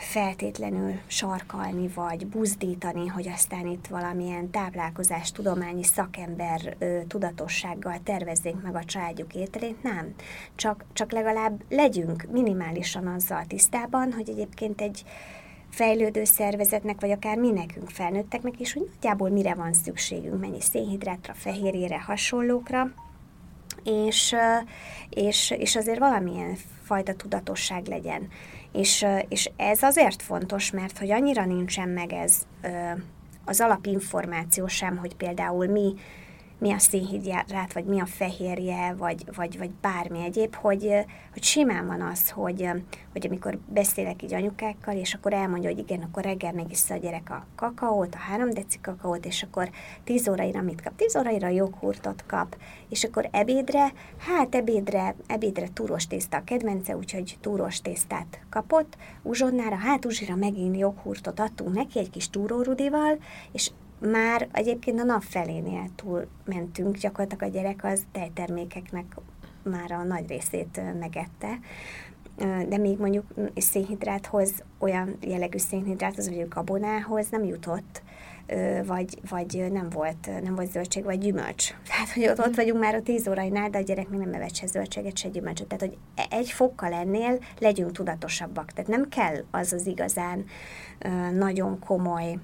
feltétlenül 0.00 1.00
sarkalni, 1.06 1.88
vagy 1.88 2.26
buzdítani, 2.26 3.06
hogy 3.06 3.28
aztán 3.28 3.66
itt 3.66 3.86
valamilyen 3.86 4.50
táplálkozás 4.50 5.32
tudományi 5.32 5.84
szakember 5.84 6.76
tudatossággal 7.08 7.98
tervezzék 8.04 8.62
meg 8.62 8.74
a 8.74 8.84
családjuk 8.84 9.34
ételét. 9.34 9.82
Nem. 9.82 10.14
Csak, 10.54 10.84
csak 10.92 11.12
legalább 11.12 11.62
legyünk 11.68 12.26
minimálisan 12.30 13.06
azzal 13.06 13.44
tisztában, 13.46 14.12
hogy 14.12 14.28
egyébként 14.28 14.80
egy 14.80 15.04
fejlődő 15.70 16.24
szervezetnek, 16.24 17.00
vagy 17.00 17.10
akár 17.10 17.38
mi 17.38 17.50
nekünk 17.50 17.90
felnőtteknek 17.90 18.60
is, 18.60 18.72
hogy 18.72 18.88
nagyjából 18.92 19.30
mire 19.30 19.54
van 19.54 19.72
szükségünk, 19.72 20.40
mennyi 20.40 20.60
szénhidrátra, 20.60 21.34
fehérjére, 21.34 22.00
hasonlókra, 22.00 22.92
és, 23.84 24.34
és, 25.10 25.50
és 25.50 25.76
azért 25.76 25.98
valamilyen 25.98 26.56
fajta 26.82 27.14
tudatosság 27.14 27.86
legyen. 27.86 28.28
És, 28.72 29.06
és 29.28 29.50
ez 29.56 29.82
azért 29.82 30.22
fontos, 30.22 30.70
mert 30.70 30.98
hogy 30.98 31.10
annyira 31.10 31.44
nincsen 31.44 31.88
meg 31.88 32.12
ez 32.12 32.42
az 33.44 33.60
alapinformáció 33.60 34.66
sem, 34.66 34.96
hogy 34.96 35.14
például 35.16 35.66
mi 35.66 35.94
mi 36.60 36.72
a 36.72 36.78
szénhidrát, 36.78 37.72
vagy 37.72 37.84
mi 37.84 38.00
a 38.00 38.06
fehérje, 38.06 38.94
vagy, 38.94 39.24
vagy, 39.34 39.58
vagy 39.58 39.70
bármi 39.70 40.22
egyéb, 40.24 40.54
hogy, 40.54 40.94
hogy 41.32 41.42
simán 41.42 41.86
van 41.86 42.00
az, 42.00 42.30
hogy, 42.30 42.68
hogy 43.12 43.26
amikor 43.26 43.58
beszélek 43.68 44.22
így 44.22 44.34
anyukákkal, 44.34 44.96
és 44.96 45.14
akkor 45.14 45.32
elmondja, 45.32 45.68
hogy 45.68 45.78
igen, 45.78 46.02
akkor 46.02 46.22
reggel 46.22 46.52
megiszta 46.52 46.94
a 46.94 46.96
gyerek 46.96 47.30
a 47.30 47.46
kakaót, 47.56 48.14
a 48.14 48.18
három 48.18 48.50
deci 48.50 48.80
kakaót, 48.80 49.26
és 49.26 49.42
akkor 49.42 49.70
10 50.04 50.28
óraira 50.28 50.62
mit 50.62 50.82
kap? 50.82 50.96
10 50.96 51.16
óraira 51.16 51.48
joghurtot 51.48 52.24
kap, 52.26 52.56
és 52.88 53.04
akkor 53.04 53.28
ebédre, 53.32 53.92
hát 54.18 54.54
ebédre, 54.54 55.14
ebédre 55.26 55.68
túros 55.72 56.06
tészta 56.06 56.36
a 56.36 56.44
kedvence, 56.44 56.96
úgyhogy 56.96 57.36
túros 57.40 57.80
tésztát 57.80 58.40
kapott, 58.50 58.96
uzsonnára, 59.22 59.76
hát 59.76 60.04
uzsira 60.04 60.34
megint 60.34 60.78
joghurtot 60.78 61.40
adtunk 61.40 61.74
neki 61.74 61.98
egy 61.98 62.10
kis 62.10 62.30
túrórudival, 62.30 63.18
és 63.52 63.70
már 64.00 64.48
egyébként 64.52 65.00
a 65.00 65.04
nap 65.04 65.22
felénél 65.22 65.84
túl 65.94 66.26
mentünk, 66.44 66.96
gyakorlatilag 66.96 67.42
a 67.42 67.56
gyerek 67.56 67.84
az 67.84 68.02
tejtermékeknek 68.12 69.16
már 69.62 69.92
a 69.92 70.02
nagy 70.02 70.28
részét 70.28 70.80
megette, 70.98 71.58
de 72.68 72.76
még 72.78 72.98
mondjuk 72.98 73.24
szénhidráthoz, 73.56 74.62
olyan 74.78 75.16
jellegű 75.20 75.58
szénhidráthoz, 75.58 76.28
vagy 76.28 76.48
gabonához 76.48 77.28
nem 77.30 77.44
jutott, 77.44 78.02
vagy, 78.86 79.18
vagy 79.28 79.66
nem, 79.72 79.88
volt, 79.90 80.42
nem 80.42 80.54
volt 80.54 80.70
zöldség, 80.70 81.04
vagy 81.04 81.18
gyümölcs. 81.18 81.74
Tehát, 81.90 82.12
hogy 82.12 82.28
ott, 82.28 82.46
ott 82.46 82.56
vagyunk 82.56 82.80
már 82.80 82.94
a 82.94 83.02
10 83.02 83.28
órainál, 83.28 83.70
de 83.70 83.78
a 83.78 83.82
gyerek 83.82 84.08
még 84.08 84.20
nem 84.20 84.34
evett 84.34 84.54
se 84.54 84.66
zöldséget, 84.66 85.16
se 85.16 85.28
gyümölcsöt. 85.28 85.66
Tehát, 85.66 85.84
hogy 85.84 85.98
egy 86.30 86.50
fokkal 86.50 86.92
ennél 86.92 87.38
legyünk 87.58 87.92
tudatosabbak. 87.92 88.72
Tehát 88.72 88.90
nem 88.90 89.08
kell 89.08 89.44
az 89.50 89.72
az 89.72 89.86
igazán 89.86 90.44
nagyon 91.32 91.78
komoly 91.78 92.38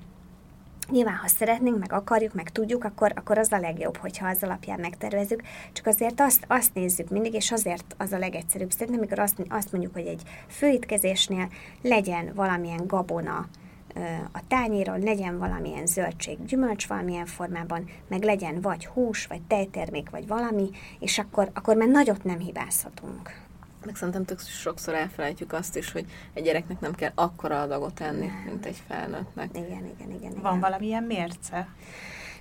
Nyilván, 0.91 1.17
ha 1.17 1.29
szeretnénk, 1.29 1.79
meg 1.79 1.93
akarjuk, 1.93 2.35
meg 2.35 2.51
tudjuk, 2.51 2.85
akkor, 2.85 3.13
akkor 3.15 3.39
az 3.39 3.53
a 3.53 3.59
legjobb, 3.59 3.97
hogyha 3.97 4.29
az 4.29 4.43
alapján 4.43 4.81
megtervezzük. 4.81 5.43
Csak 5.73 5.87
azért 5.87 6.21
azt, 6.21 6.45
azt 6.49 6.75
nézzük 6.75 7.09
mindig, 7.09 7.35
és 7.35 7.53
azért 7.53 7.95
az 7.99 8.13
a 8.13 8.19
legegyszerűbb 8.19 8.71
szerintem, 8.71 8.99
amikor 8.99 9.19
azt, 9.19 9.43
azt 9.49 9.73
mondjuk, 9.73 9.93
hogy 9.93 10.07
egy 10.07 10.23
főétkezésnél 10.49 11.49
legyen 11.83 12.33
valamilyen 12.35 12.87
gabona, 12.87 13.49
a 14.33 14.41
tányéron 14.49 15.01
legyen 15.01 15.39
valamilyen 15.39 15.87
zöldség, 15.87 16.45
gyümölcs 16.45 16.87
valamilyen 16.87 17.27
formában, 17.27 17.85
meg 18.09 18.23
legyen 18.23 18.61
vagy 18.61 18.87
hús, 18.87 19.27
vagy 19.27 19.43
tejtermék, 19.43 20.11
vagy 20.11 20.27
valami, 20.27 20.71
és 20.99 21.19
akkor, 21.19 21.51
akkor 21.55 21.77
már 21.77 21.89
nagyot 21.89 22.25
nem 22.25 22.39
hibázhatunk. 22.39 23.46
Meg 23.87 23.97
szerintem 23.97 24.25
tök 24.25 24.41
sokszor 24.41 24.95
elfelejtjük 24.95 25.53
azt 25.53 25.77
is, 25.77 25.93
hogy 25.93 26.07
egy 26.33 26.43
gyereknek 26.43 26.81
nem 26.81 26.95
kell 26.95 27.13
akkora 27.15 27.61
adagot 27.61 28.01
enni, 28.01 28.27
nem. 28.27 28.43
mint 28.47 28.67
egy 28.67 28.83
felnőttnek. 28.89 29.49
Igen, 29.53 29.65
igen, 29.65 29.87
igen. 29.99 30.11
igen. 30.11 30.43
Van 30.43 30.61
valamilyen 30.61 31.03
mérce? 31.03 31.69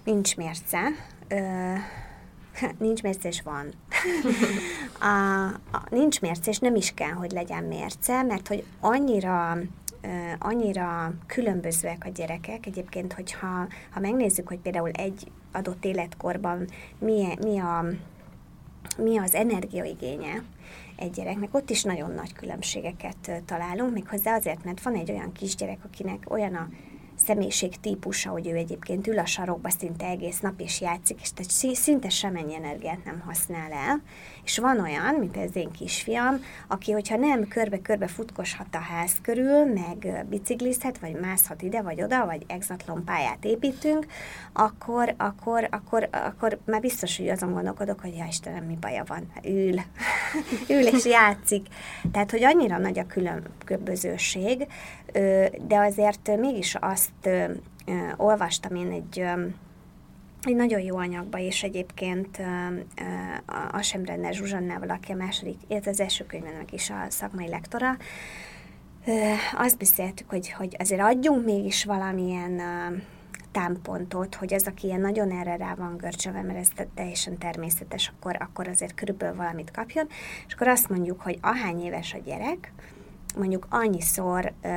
Nincs 0.04 0.36
mérce. 0.36 0.80
Ö, 1.28 1.74
nincs 2.86 3.02
mérce, 3.02 3.28
és 3.28 3.42
van. 3.42 3.74
a, 5.00 5.46
a, 5.78 5.84
nincs 5.90 6.22
mérce, 6.22 6.50
és 6.50 6.60
nem 6.60 6.76
is 6.76 6.94
kell, 6.94 7.12
hogy 7.12 7.32
legyen 7.32 7.64
mérce, 7.64 8.22
mert 8.22 8.48
hogy 8.48 8.64
annyira 8.80 9.58
annyira 10.40 11.14
különbözőek 11.26 12.06
a 12.06 12.10
gyerekek. 12.10 12.66
Egyébként, 12.66 13.14
hogyha 13.14 13.68
ha 13.92 14.00
megnézzük, 14.00 14.48
hogy 14.48 14.60
például 14.60 14.90
egy 14.90 15.32
adott 15.52 15.86
életkorban 15.86 16.68
mi, 17.00 17.28
mi, 17.42 17.60
a, 17.60 17.86
mi 18.98 19.18
az 19.18 19.36
energiaigénye, 19.36 20.44
egy 20.98 21.12
gyereknek, 21.12 21.54
ott 21.54 21.70
is 21.70 21.84
nagyon 21.84 22.12
nagy 22.12 22.34
különbségeket 22.34 23.44
találunk, 23.46 23.94
méghozzá 23.94 24.36
azért, 24.36 24.64
mert 24.64 24.82
van 24.82 24.96
egy 24.96 25.12
olyan 25.12 25.32
kisgyerek, 25.32 25.80
akinek 25.84 26.26
olyan 26.28 26.56
a 26.56 26.68
személyiség 27.18 27.80
típusa, 27.80 28.30
hogy 28.30 28.48
ő 28.48 28.56
egyébként 28.56 29.08
ül 29.08 29.20
a 29.20 29.26
sarokba 29.26 29.70
szinte 29.70 30.06
egész 30.06 30.40
nap 30.40 30.60
és 30.60 30.82
játszik, 30.82 31.22
és 31.22 31.34
tehát 31.34 31.76
szinte 31.76 32.10
semennyi 32.10 32.56
energiát 32.56 33.04
nem 33.04 33.20
használ 33.26 33.72
el. 33.72 34.02
És 34.44 34.58
van 34.58 34.80
olyan, 34.80 35.16
mint 35.16 35.38
ez 35.38 35.56
én 35.56 35.72
kisfiam, 35.72 36.40
aki, 36.68 36.92
hogyha 36.92 37.18
nem 37.18 37.48
körbe-körbe 37.48 38.08
futkoshat 38.08 38.76
a 38.76 38.78
ház 38.78 39.16
körül, 39.22 39.66
meg 39.66 40.26
biciklizhet, 40.30 41.00
vagy 41.00 41.20
mászhat 41.20 41.62
ide 41.62 41.82
vagy 41.82 42.04
oda, 42.04 42.26
vagy 42.26 42.44
exatlon 42.48 43.04
pályát 43.04 43.46
építünk, 43.46 44.06
akkor, 44.54 45.14
akkor, 45.18 45.68
akkor, 45.72 46.10
akkor 46.12 46.60
már 46.66 46.82
biztos, 46.82 47.18
hogy 47.18 47.30
azon 47.30 47.54
gondolkodok, 47.54 48.00
hogy 48.00 48.16
ja 48.16 48.26
Istenem, 48.26 48.64
mi 48.64 48.78
baja 48.80 49.04
van. 49.08 49.32
Ül. 49.44 49.76
Ül 50.70 50.88
és 50.88 51.06
játszik. 51.06 51.68
Tehát, 52.12 52.32
hogy 52.32 52.44
annyira 52.44 52.78
nagy 52.78 53.00
a 53.00 53.06
különbözőség, 53.66 54.68
de 55.68 55.78
azért 55.78 56.38
mégis 56.38 56.76
azt 56.80 57.30
olvastam 58.18 58.76
én 58.76 58.92
egy 58.92 59.24
egy 60.48 60.56
nagyon 60.56 60.80
jó 60.80 60.98
anyagba, 60.98 61.38
és 61.38 61.64
egyébként 61.64 62.42
a 63.72 63.82
Semrenner 63.82 64.34
Zsuzsannával, 64.34 64.90
aki 64.90 65.12
a 65.12 65.16
második, 65.16 65.58
illetve 65.68 65.92
az 65.92 66.00
első 66.00 66.26
könyvenek 66.26 66.74
is 66.74 66.90
a 66.90 67.06
szakmai 67.10 67.48
lektora, 67.48 67.98
azt 69.58 69.78
beszéltük, 69.78 70.30
hogy, 70.30 70.52
hogy 70.52 70.76
azért 70.80 71.02
adjunk 71.02 71.46
mégis 71.46 71.84
valamilyen 71.84 72.62
támpontot, 73.56 74.36
hogy 74.36 74.54
az, 74.54 74.68
aki 74.68 74.88
ilyen 74.88 75.02
nagyon 75.02 75.32
erre 75.32 75.56
rá 75.56 75.76
van 75.76 75.98
görcsölve, 75.98 76.42
mert 76.42 76.60
ez 76.60 76.86
teljesen 76.96 77.38
természetes, 77.38 78.14
akkor, 78.16 78.38
akkor 78.40 78.68
azért 78.68 78.96
körülbelül 78.96 79.36
valamit 79.36 79.72
kapjon, 79.72 80.08
és 80.48 80.54
akkor 80.54 80.68
azt 80.68 80.90
mondjuk, 80.90 81.22
hogy 81.22 81.38
ahány 81.42 81.80
éves 81.80 82.14
a 82.14 82.18
gyerek, 82.26 82.72
mondjuk 83.38 83.68
annyiszor 83.70 84.54
uh, 84.64 84.72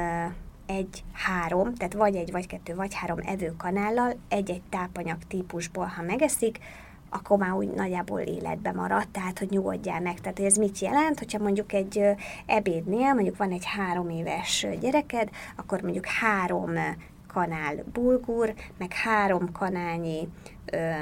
egy-három, 0.67 1.75
tehát 1.75 1.95
vagy 1.95 2.17
egy, 2.17 2.31
vagy 2.31 2.47
kettő, 2.47 2.75
vagy 2.75 2.95
három 2.95 3.19
evőkanállal 3.27 4.17
egy-egy 4.29 4.63
tápanyag 4.71 5.19
típusból, 5.29 5.87
ha 5.87 6.03
megeszik, 6.03 6.59
akkor 7.11 7.39
már 7.39 7.53
úgy 7.53 7.69
nagyjából 7.69 8.21
életbe 8.21 8.73
marad, 8.73 9.09
tehát 9.09 9.39
hogy 9.39 9.51
nyugodjál 9.51 10.01
meg. 10.01 10.21
Tehát 10.21 10.41
ez 10.41 10.57
mit 10.57 10.79
jelent, 10.79 11.19
hogyha 11.19 11.39
mondjuk 11.39 11.73
egy 11.73 12.05
ebédnél, 12.47 13.15
mondjuk 13.15 13.37
van 13.37 13.53
egy 13.53 13.65
három 13.65 14.09
éves 14.11 14.67
gyereked, 14.81 15.29
akkor 15.57 15.81
mondjuk 15.81 16.07
három 16.07 16.73
kanál 17.39 17.85
bulgur, 17.93 18.55
meg 18.79 18.93
három 18.93 19.53
kanálnyi 19.53 20.29
ö, 20.73 20.93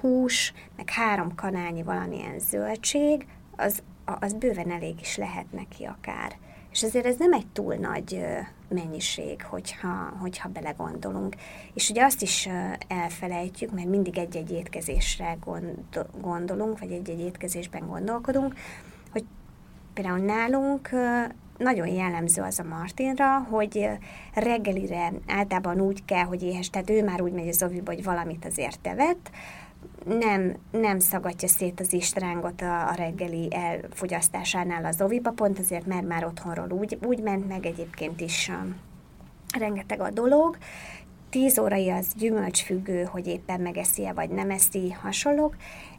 hús, 0.00 0.52
meg 0.76 0.90
három 0.90 1.34
kanálnyi 1.34 1.82
valamilyen 1.82 2.38
zöldség, 2.38 3.26
az, 3.56 3.82
az 4.04 4.32
bőven 4.32 4.70
elég 4.70 5.00
is 5.00 5.16
lehet 5.16 5.52
neki 5.52 5.84
akár. 5.84 6.36
És 6.70 6.82
azért 6.82 7.06
ez 7.06 7.16
nem 7.18 7.32
egy 7.32 7.46
túl 7.46 7.74
nagy 7.74 8.24
mennyiség, 8.68 9.42
hogyha, 9.42 10.12
hogyha 10.20 10.48
belegondolunk. 10.48 11.36
És 11.74 11.90
ugye 11.90 12.04
azt 12.04 12.22
is 12.22 12.48
elfelejtjük, 12.88 13.72
mert 13.72 13.88
mindig 13.88 14.18
egy-egy 14.18 14.50
étkezésre 14.50 15.38
gondolunk, 16.20 16.78
vagy 16.78 16.92
egy-egy 16.92 17.20
étkezésben 17.20 17.86
gondolkodunk, 17.86 18.54
hogy 19.12 19.24
például 19.94 20.18
nálunk 20.18 20.90
nagyon 21.58 21.86
jellemző 21.86 22.42
az 22.42 22.58
a 22.58 22.64
Martinra, 22.64 23.38
hogy 23.38 23.88
reggelire 24.34 25.12
általában 25.26 25.80
úgy 25.80 26.04
kell, 26.04 26.24
hogy 26.24 26.42
éhes, 26.42 26.70
tehát 26.70 26.90
ő 26.90 27.04
már 27.04 27.20
úgy 27.20 27.32
megy 27.32 27.48
az 27.48 27.62
oviba, 27.62 27.92
hogy 27.92 28.04
valamit 28.04 28.44
azért 28.44 28.86
evett, 28.86 29.30
nem, 30.04 30.56
nem 30.70 30.98
szagatja 30.98 31.48
szét 31.48 31.80
az 31.80 31.92
istrángot 31.92 32.62
a, 32.62 32.88
a 32.88 32.94
reggeli 32.94 33.48
elfogyasztásánál 33.50 34.84
az 34.84 35.00
oviba, 35.00 35.30
pont 35.30 35.58
azért, 35.58 35.86
mert 35.86 36.06
már 36.06 36.24
otthonról 36.24 36.70
úgy, 36.70 36.98
úgy 37.02 37.22
ment 37.22 37.48
meg 37.48 37.66
egyébként 37.66 38.20
is 38.20 38.48
um, 38.48 38.76
rengeteg 39.58 40.00
a 40.00 40.10
dolog. 40.10 40.56
Tíz 41.30 41.58
órai 41.58 41.90
az 41.90 42.06
gyümölcsfüggő, 42.16 43.02
hogy 43.02 43.26
éppen 43.26 43.60
megeszi-e 43.60 44.12
vagy 44.12 44.30
nem 44.30 44.50
eszi 44.50 44.90
hasonlók. 44.90 45.56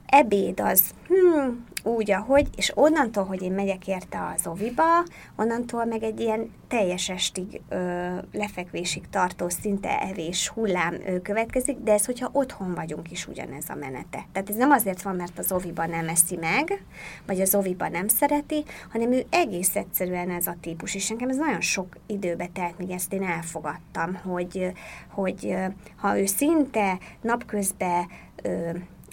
Ebéd 0.10 0.60
az 0.60 0.94
hmm, 1.08 1.66
úgy, 1.84 2.12
ahogy, 2.12 2.48
és 2.56 2.72
onnantól, 2.76 3.24
hogy 3.24 3.42
én 3.42 3.52
megyek 3.52 3.88
érte 3.88 4.34
az 4.36 4.48
oviba, 4.48 5.04
onnantól 5.36 5.86
meg 5.86 6.04
egy 6.04 6.20
ilyen 6.20 6.52
teljes 6.68 7.10
estig 7.10 7.62
ö, 7.70 8.08
lefekvésig 8.32 9.10
tartó 9.10 9.50
szinte 9.50 10.00
evés 10.02 10.48
hullám 10.48 10.94
ö, 11.06 11.22
következik, 11.22 11.78
de 11.78 11.92
ez, 11.92 12.06
hogyha 12.06 12.30
otthon 12.32 12.74
vagyunk 12.74 13.12
is 13.12 13.28
ugyanez 13.28 13.70
a 13.70 13.76
menete. 13.76 14.26
Tehát 14.32 14.50
ez 14.50 14.56
nem 14.56 14.72
azért 14.72 15.02
van, 15.02 15.16
mert 15.16 15.40
az 15.40 15.52
oviba 15.52 15.86
nem 15.86 16.08
eszi 16.08 16.36
meg, 16.36 16.84
vagy 17.26 17.42
az 17.42 17.56
oviba 17.56 17.88
nem 17.88 18.08
szereti, 18.08 18.64
hanem 18.92 19.12
ő 19.12 19.26
egész 19.30 19.76
egyszerűen 19.76 20.30
ez 20.30 20.48
a 20.48 20.56
típus, 20.62 20.96
és 20.96 21.10
nekem 21.10 21.30
ez 21.30 21.38
nagyon 21.38 21.62
sok 21.62 21.98
időbe 22.08 22.50
telt, 22.54 22.78
míg 22.78 22.90
ezt 22.90 23.14
én 23.14 23.24
elfogadtam, 23.24 24.16
hogy, 24.16 24.72
hogy 25.08 25.56
ha 25.96 26.20
ő 26.20 26.26
szinte 26.26 26.98
napközben 27.22 28.08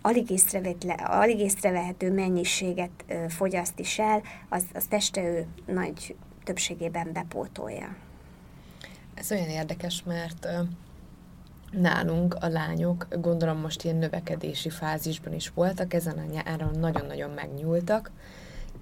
alig, 0.07 0.31
észrevetle, 0.31 0.93
alig 0.93 1.39
észrevehető 1.39 2.13
mennyiséget 2.13 3.05
fogyaszt 3.29 3.79
is 3.79 3.99
el, 3.99 4.23
az, 4.49 4.65
az 4.75 4.85
teste 4.85 5.23
ő 5.23 5.47
nagy 5.67 6.17
többségében 6.45 7.13
bepótolja. 7.13 7.97
Ez 9.15 9.33
olyan 9.33 9.49
érdekes, 9.49 10.03
mert 10.03 10.49
nálunk 11.71 12.35
a 12.35 12.49
lányok, 12.49 13.07
gondolom 13.21 13.59
most 13.59 13.85
ilyen 13.85 13.97
növekedési 13.97 14.71
fázisban 14.71 15.33
is 15.35 15.49
voltak, 15.49 15.95
ezen 15.95 16.19
a 16.19 16.25
nyáron 16.25 16.79
nagyon-nagyon 16.79 17.31
megnyúltak, 17.31 18.11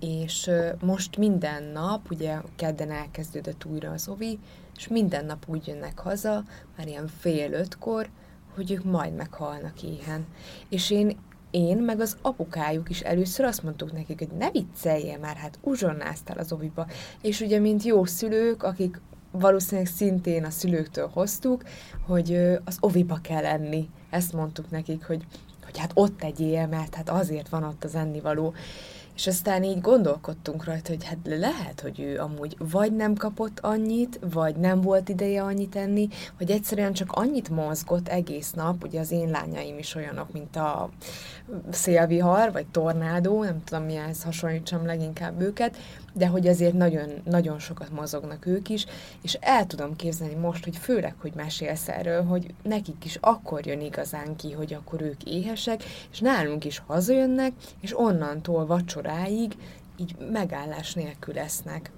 és 0.01 0.51
most 0.81 1.17
minden 1.17 1.63
nap, 1.63 2.11
ugye 2.11 2.37
kedden 2.57 2.91
elkezdődött 2.91 3.65
újra 3.65 3.91
az 3.91 4.09
ovi, 4.09 4.39
és 4.77 4.89
minden 4.89 5.25
nap 5.25 5.45
úgy 5.47 5.67
jönnek 5.67 5.99
haza, 5.99 6.43
már 6.77 6.87
ilyen 6.87 7.07
fél 7.07 7.53
ötkor, 7.53 8.09
hogy 8.55 8.71
ők 8.71 8.85
majd 8.85 9.15
meghalnak 9.15 9.83
éhen. 9.83 10.27
És 10.69 10.91
én 10.91 11.17
én, 11.55 11.79
meg 11.79 12.01
az 12.01 12.17
apukájuk 12.23 12.91
is 12.91 13.01
először 13.01 13.45
azt 13.45 13.63
mondtuk 13.63 13.93
nekik, 13.93 14.19
hogy 14.19 14.29
ne 14.39 14.51
vicceljél 14.51 15.19
már, 15.19 15.37
hát 15.37 15.59
uzsonnáztál 15.63 16.39
az 16.39 16.53
oviba. 16.53 16.87
És 17.23 17.41
ugye, 17.41 17.59
mint 17.59 17.83
jó 17.83 18.05
szülők, 18.05 18.63
akik 18.63 19.01
valószínűleg 19.31 19.91
szintén 19.91 20.45
a 20.45 20.51
szülőktől 20.51 21.11
hoztuk, 21.13 21.63
hogy 22.07 22.35
az 22.65 22.77
oviba 22.81 23.19
kell 23.23 23.43
lenni. 23.43 23.89
Ezt 24.11 24.33
mondtuk 24.33 24.71
nekik, 24.71 25.07
hogy, 25.07 25.27
hogy 25.65 25.79
hát 25.79 25.91
ott 25.95 26.19
tegyél, 26.19 26.67
mert 26.67 26.95
hát 26.95 27.11
azért 27.11 27.49
van 27.49 27.63
ott 27.63 27.85
az 27.85 27.95
ennivaló. 27.95 28.55
És 29.15 29.27
aztán 29.27 29.63
így 29.63 29.81
gondolkodtunk 29.81 30.65
rajta, 30.65 30.93
hogy 30.93 31.05
hát 31.05 31.19
lehet, 31.25 31.81
hogy 31.81 32.01
ő 32.01 32.19
amúgy 32.19 32.57
vagy 32.59 32.93
nem 32.93 33.15
kapott 33.15 33.61
annyit, 33.61 34.19
vagy 34.33 34.57
nem 34.57 34.81
volt 34.81 35.09
ideje 35.09 35.43
annyit 35.43 35.77
enni, 35.77 36.09
vagy 36.39 36.51
egyszerűen 36.51 36.93
csak 36.93 37.13
annyit 37.13 37.49
mozgott 37.49 38.09
egész 38.09 38.51
nap, 38.53 38.85
ugye 38.85 39.01
az 39.01 39.11
én 39.11 39.29
lányaim 39.29 39.79
is 39.79 39.95
olyanok, 39.95 40.33
mint 40.33 40.57
a 40.57 40.89
szélvihar, 41.71 42.53
vagy 42.53 42.67
tornádó, 42.67 43.45
nem 43.45 43.65
tudom 43.65 43.85
mihez 43.85 44.23
hasonlítsam 44.23 44.87
leginkább 44.87 45.41
őket, 45.41 45.77
de 46.15 46.27
hogy 46.27 46.47
azért 46.47 46.73
nagyon, 46.73 47.11
nagyon 47.25 47.59
sokat 47.59 47.91
mozognak 47.91 48.47
ők 48.47 48.69
is, 48.69 48.87
és 49.23 49.35
el 49.41 49.67
tudom 49.67 49.97
képzelni 49.97 50.35
most, 50.35 50.65
hogy 50.65 50.77
főleg, 50.77 51.15
hogy 51.19 51.33
mesélsz 51.35 51.89
erről, 51.89 52.23
hogy 52.23 52.55
nekik 52.63 53.05
is 53.05 53.19
akkor 53.21 53.67
jön 53.67 53.81
igazán 53.81 54.37
ki, 54.37 54.53
hogy 54.53 54.75
akkor 54.75 55.03
ők 55.03 55.23
éhesek, 55.23 55.85
és 56.13 56.21
nálunk 56.21 56.65
is 56.65 56.83
hazajönnek, 56.87 57.53
és 57.81 57.99
onnantól 57.99 58.67
vacsoráig 58.67 59.57
így 59.97 60.17
megállás 60.33 60.95
nélkül 60.95 61.35
lesznek. 61.35 61.91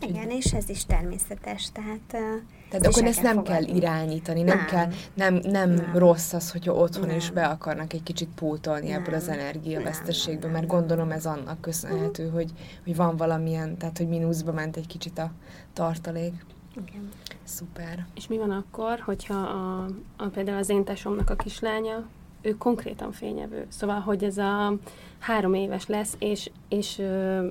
Igen, 0.00 0.30
és 0.30 0.52
ez 0.52 0.68
is 0.68 0.84
természetes, 0.84 1.70
tehát... 1.72 2.42
Tehát 2.70 2.86
akkor 2.86 3.04
ezt 3.04 3.22
nem 3.22 3.42
kell 3.42 3.62
irányítani, 3.62 4.42
nem, 4.42 4.56
Nem. 4.56 4.66
kell, 4.66 4.88
nem, 5.14 5.34
nem, 5.34 5.70
Nem. 5.70 5.90
rossz 5.94 6.32
az, 6.32 6.50
hogyha 6.50 6.72
otthon 6.72 7.06
Nem. 7.06 7.16
is 7.16 7.30
be 7.30 7.46
akarnak 7.46 7.92
egy 7.92 8.02
kicsit 8.02 8.28
pótolni 8.34 8.90
ebből 8.90 9.14
az 9.14 9.26
Nem. 9.26 9.38
energiavesztességből, 9.38 10.50
Nem, 10.50 10.50
mert 10.50 10.66
nem, 10.66 10.78
gondolom 10.78 11.10
ez 11.10 11.26
annak 11.26 11.60
köszönhető, 11.60 12.28
hogy, 12.28 12.50
hogy 12.84 12.96
van 12.96 13.16
valamilyen, 13.16 13.76
tehát 13.78 13.98
hogy 13.98 14.08
mínuszba 14.08 14.52
ment 14.52 14.76
egy 14.76 14.86
kicsit 14.86 15.18
a 15.18 15.30
tartalék. 15.72 16.44
Igen. 16.86 17.08
Szuper. 17.44 18.06
És 18.14 18.26
mi 18.26 18.38
van 18.38 18.50
akkor, 18.50 18.98
hogyha 18.98 19.34
a, 19.34 19.86
a, 20.16 20.26
például 20.26 20.58
az 20.58 20.68
én 20.68 20.84
tesómnak 20.84 21.30
a 21.30 21.36
kislánya, 21.36 22.06
ő 22.42 22.56
konkrétan 22.56 23.12
fényevő. 23.12 23.66
Szóval, 23.68 24.00
hogy 24.00 24.24
ez 24.24 24.38
a 24.38 24.76
három 25.18 25.54
éves 25.54 25.86
lesz, 25.86 26.14
és, 26.18 26.50
és 26.68 26.98
ö, 26.98 27.46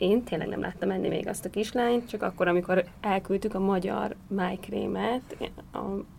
én 0.00 0.22
tényleg 0.22 0.48
nem 0.48 0.60
láttam 0.60 0.90
enni 0.90 1.08
még 1.08 1.28
azt 1.28 1.44
a 1.44 1.50
kislányt, 1.50 2.08
csak 2.08 2.22
akkor, 2.22 2.48
amikor 2.48 2.84
elküldtük 3.00 3.54
a 3.54 3.58
magyar 3.58 4.14
májkrémet, 4.28 5.36
a 5.72 5.78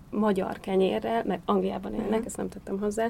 magyar 0.10 0.60
kenyérrel, 0.60 1.24
meg 1.26 1.40
Angliában 1.46 1.94
élnek, 1.94 2.26
ezt 2.26 2.38
nem 2.38 2.50
tettem 2.50 2.80
hozzá, 2.80 3.10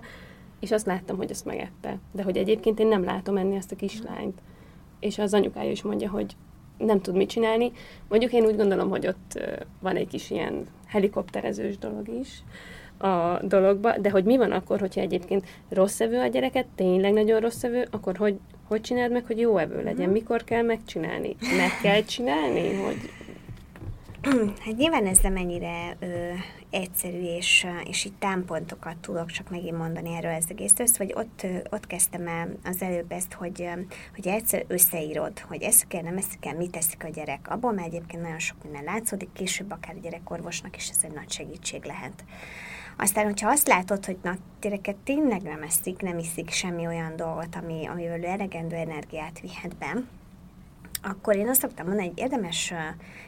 és 0.59 0.71
azt 0.71 0.85
láttam, 0.85 1.17
hogy 1.17 1.31
ezt 1.31 1.45
megette. 1.45 1.97
De 2.11 2.23
hogy 2.23 2.37
egyébként 2.37 2.79
én 2.79 2.87
nem 2.87 3.03
látom 3.03 3.37
enni 3.37 3.57
azt 3.57 3.71
a 3.71 3.75
kislányt. 3.75 4.41
És 4.99 5.19
az 5.19 5.33
anyukája 5.33 5.71
is 5.71 5.81
mondja, 5.81 6.09
hogy 6.09 6.35
nem 6.77 7.01
tud 7.01 7.15
mit 7.15 7.29
csinálni. 7.29 7.71
Mondjuk 8.09 8.33
én 8.33 8.45
úgy 8.45 8.55
gondolom, 8.55 8.89
hogy 8.89 9.07
ott 9.07 9.39
van 9.79 9.95
egy 9.95 10.07
kis 10.07 10.29
ilyen 10.29 10.65
helikopterezős 10.85 11.77
dolog 11.77 12.07
is 12.07 12.43
a 12.97 13.39
dologba, 13.43 13.97
de 13.97 14.09
hogy 14.09 14.23
mi 14.23 14.37
van 14.37 14.51
akkor, 14.51 14.79
hogyha 14.79 15.01
egyébként 15.01 15.45
rossz 15.69 15.99
evő 15.99 16.19
a 16.19 16.27
gyereket, 16.27 16.65
tényleg 16.75 17.13
nagyon 17.13 17.39
rossz 17.39 17.63
evő, 17.63 17.87
akkor 17.91 18.17
hogy, 18.17 18.39
hogy 18.71 18.81
csináld 18.81 19.11
meg, 19.11 19.25
hogy 19.25 19.39
jó 19.39 19.57
evő 19.57 19.83
legyen? 19.83 20.09
Mikor 20.09 20.43
kell 20.43 20.61
megcsinálni? 20.61 21.35
Meg 21.57 21.71
kell 21.81 22.03
csinálni, 22.03 22.75
hogy 22.75 23.09
Hát 24.65 24.75
nyilván 24.77 25.05
ez 25.05 25.19
nem 25.19 25.35
ennyire 25.35 25.95
ö, 25.99 26.31
egyszerű, 26.69 27.21
és, 27.21 27.67
és 27.83 28.05
így 28.05 28.13
támpontokat 28.13 28.97
tudok 28.97 29.31
csak 29.31 29.49
megint 29.49 29.77
mondani 29.77 30.15
erről 30.15 30.33
az 30.33 30.45
egészről, 30.49 30.87
vagy 30.97 31.13
ott, 31.15 31.41
ö, 31.43 31.57
ott 31.69 31.87
kezdtem 31.87 32.27
el 32.27 32.49
az 32.63 32.81
előbb 32.81 33.11
ezt, 33.11 33.33
hogy, 33.33 33.69
hogy 34.15 34.27
egyszer 34.27 34.65
összeírod, 34.67 35.39
hogy 35.39 35.61
ezt 35.61 35.87
kell, 35.87 36.01
nem 36.01 36.17
ezt 36.17 36.39
kell, 36.39 36.55
mit 36.55 36.71
teszik 36.71 37.03
a 37.03 37.09
gyerek. 37.09 37.49
Abból 37.49 37.71
már 37.71 37.85
egyébként 37.85 38.21
nagyon 38.21 38.39
sok 38.39 38.63
minden 38.63 38.83
látszódik, 38.83 39.29
később 39.33 39.71
akár 39.71 39.95
a 39.95 40.01
gyerekorvosnak 40.01 40.75
is 40.75 40.89
ez 40.89 40.99
egy 41.03 41.13
nagy 41.13 41.31
segítség 41.31 41.83
lehet. 41.83 42.23
Aztán, 43.01 43.25
hogyha 43.25 43.49
azt 43.49 43.67
látod, 43.67 44.05
hogy 44.05 44.17
na, 44.21 44.35
gyereket 44.61 44.95
tényleg 44.95 45.41
nem 45.41 45.61
eszik, 45.63 46.01
nem 46.01 46.17
iszik 46.17 46.49
semmi 46.49 46.87
olyan 46.87 47.15
dolgot, 47.15 47.55
ami, 47.55 47.85
amivel 47.87 48.25
elegendő 48.25 48.75
energiát 48.75 49.39
vihet 49.39 49.77
be, 49.77 50.03
akkor 51.03 51.35
én 51.35 51.49
azt 51.49 51.61
szoktam 51.61 51.85
mondani, 51.85 52.07
hogy 52.07 52.17
érdemes, 52.17 52.73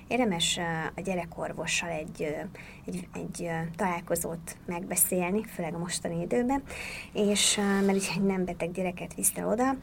érdemes 0.07 0.59
a 0.95 1.01
gyerekorvossal 1.01 1.89
egy, 1.89 2.35
egy, 2.85 3.07
egy 3.13 3.49
találkozót 3.75 4.57
megbeszélni, 4.65 5.43
főleg 5.43 5.73
a 5.73 5.77
mostani 5.77 6.21
időben, 6.21 6.63
és 7.13 7.55
mert 7.85 7.97
ugye 7.97 8.11
egy 8.15 8.23
nem 8.23 8.45
beteg 8.45 8.71
gyereket 8.71 9.13
viszte 9.13 9.45
oda, 9.45 9.75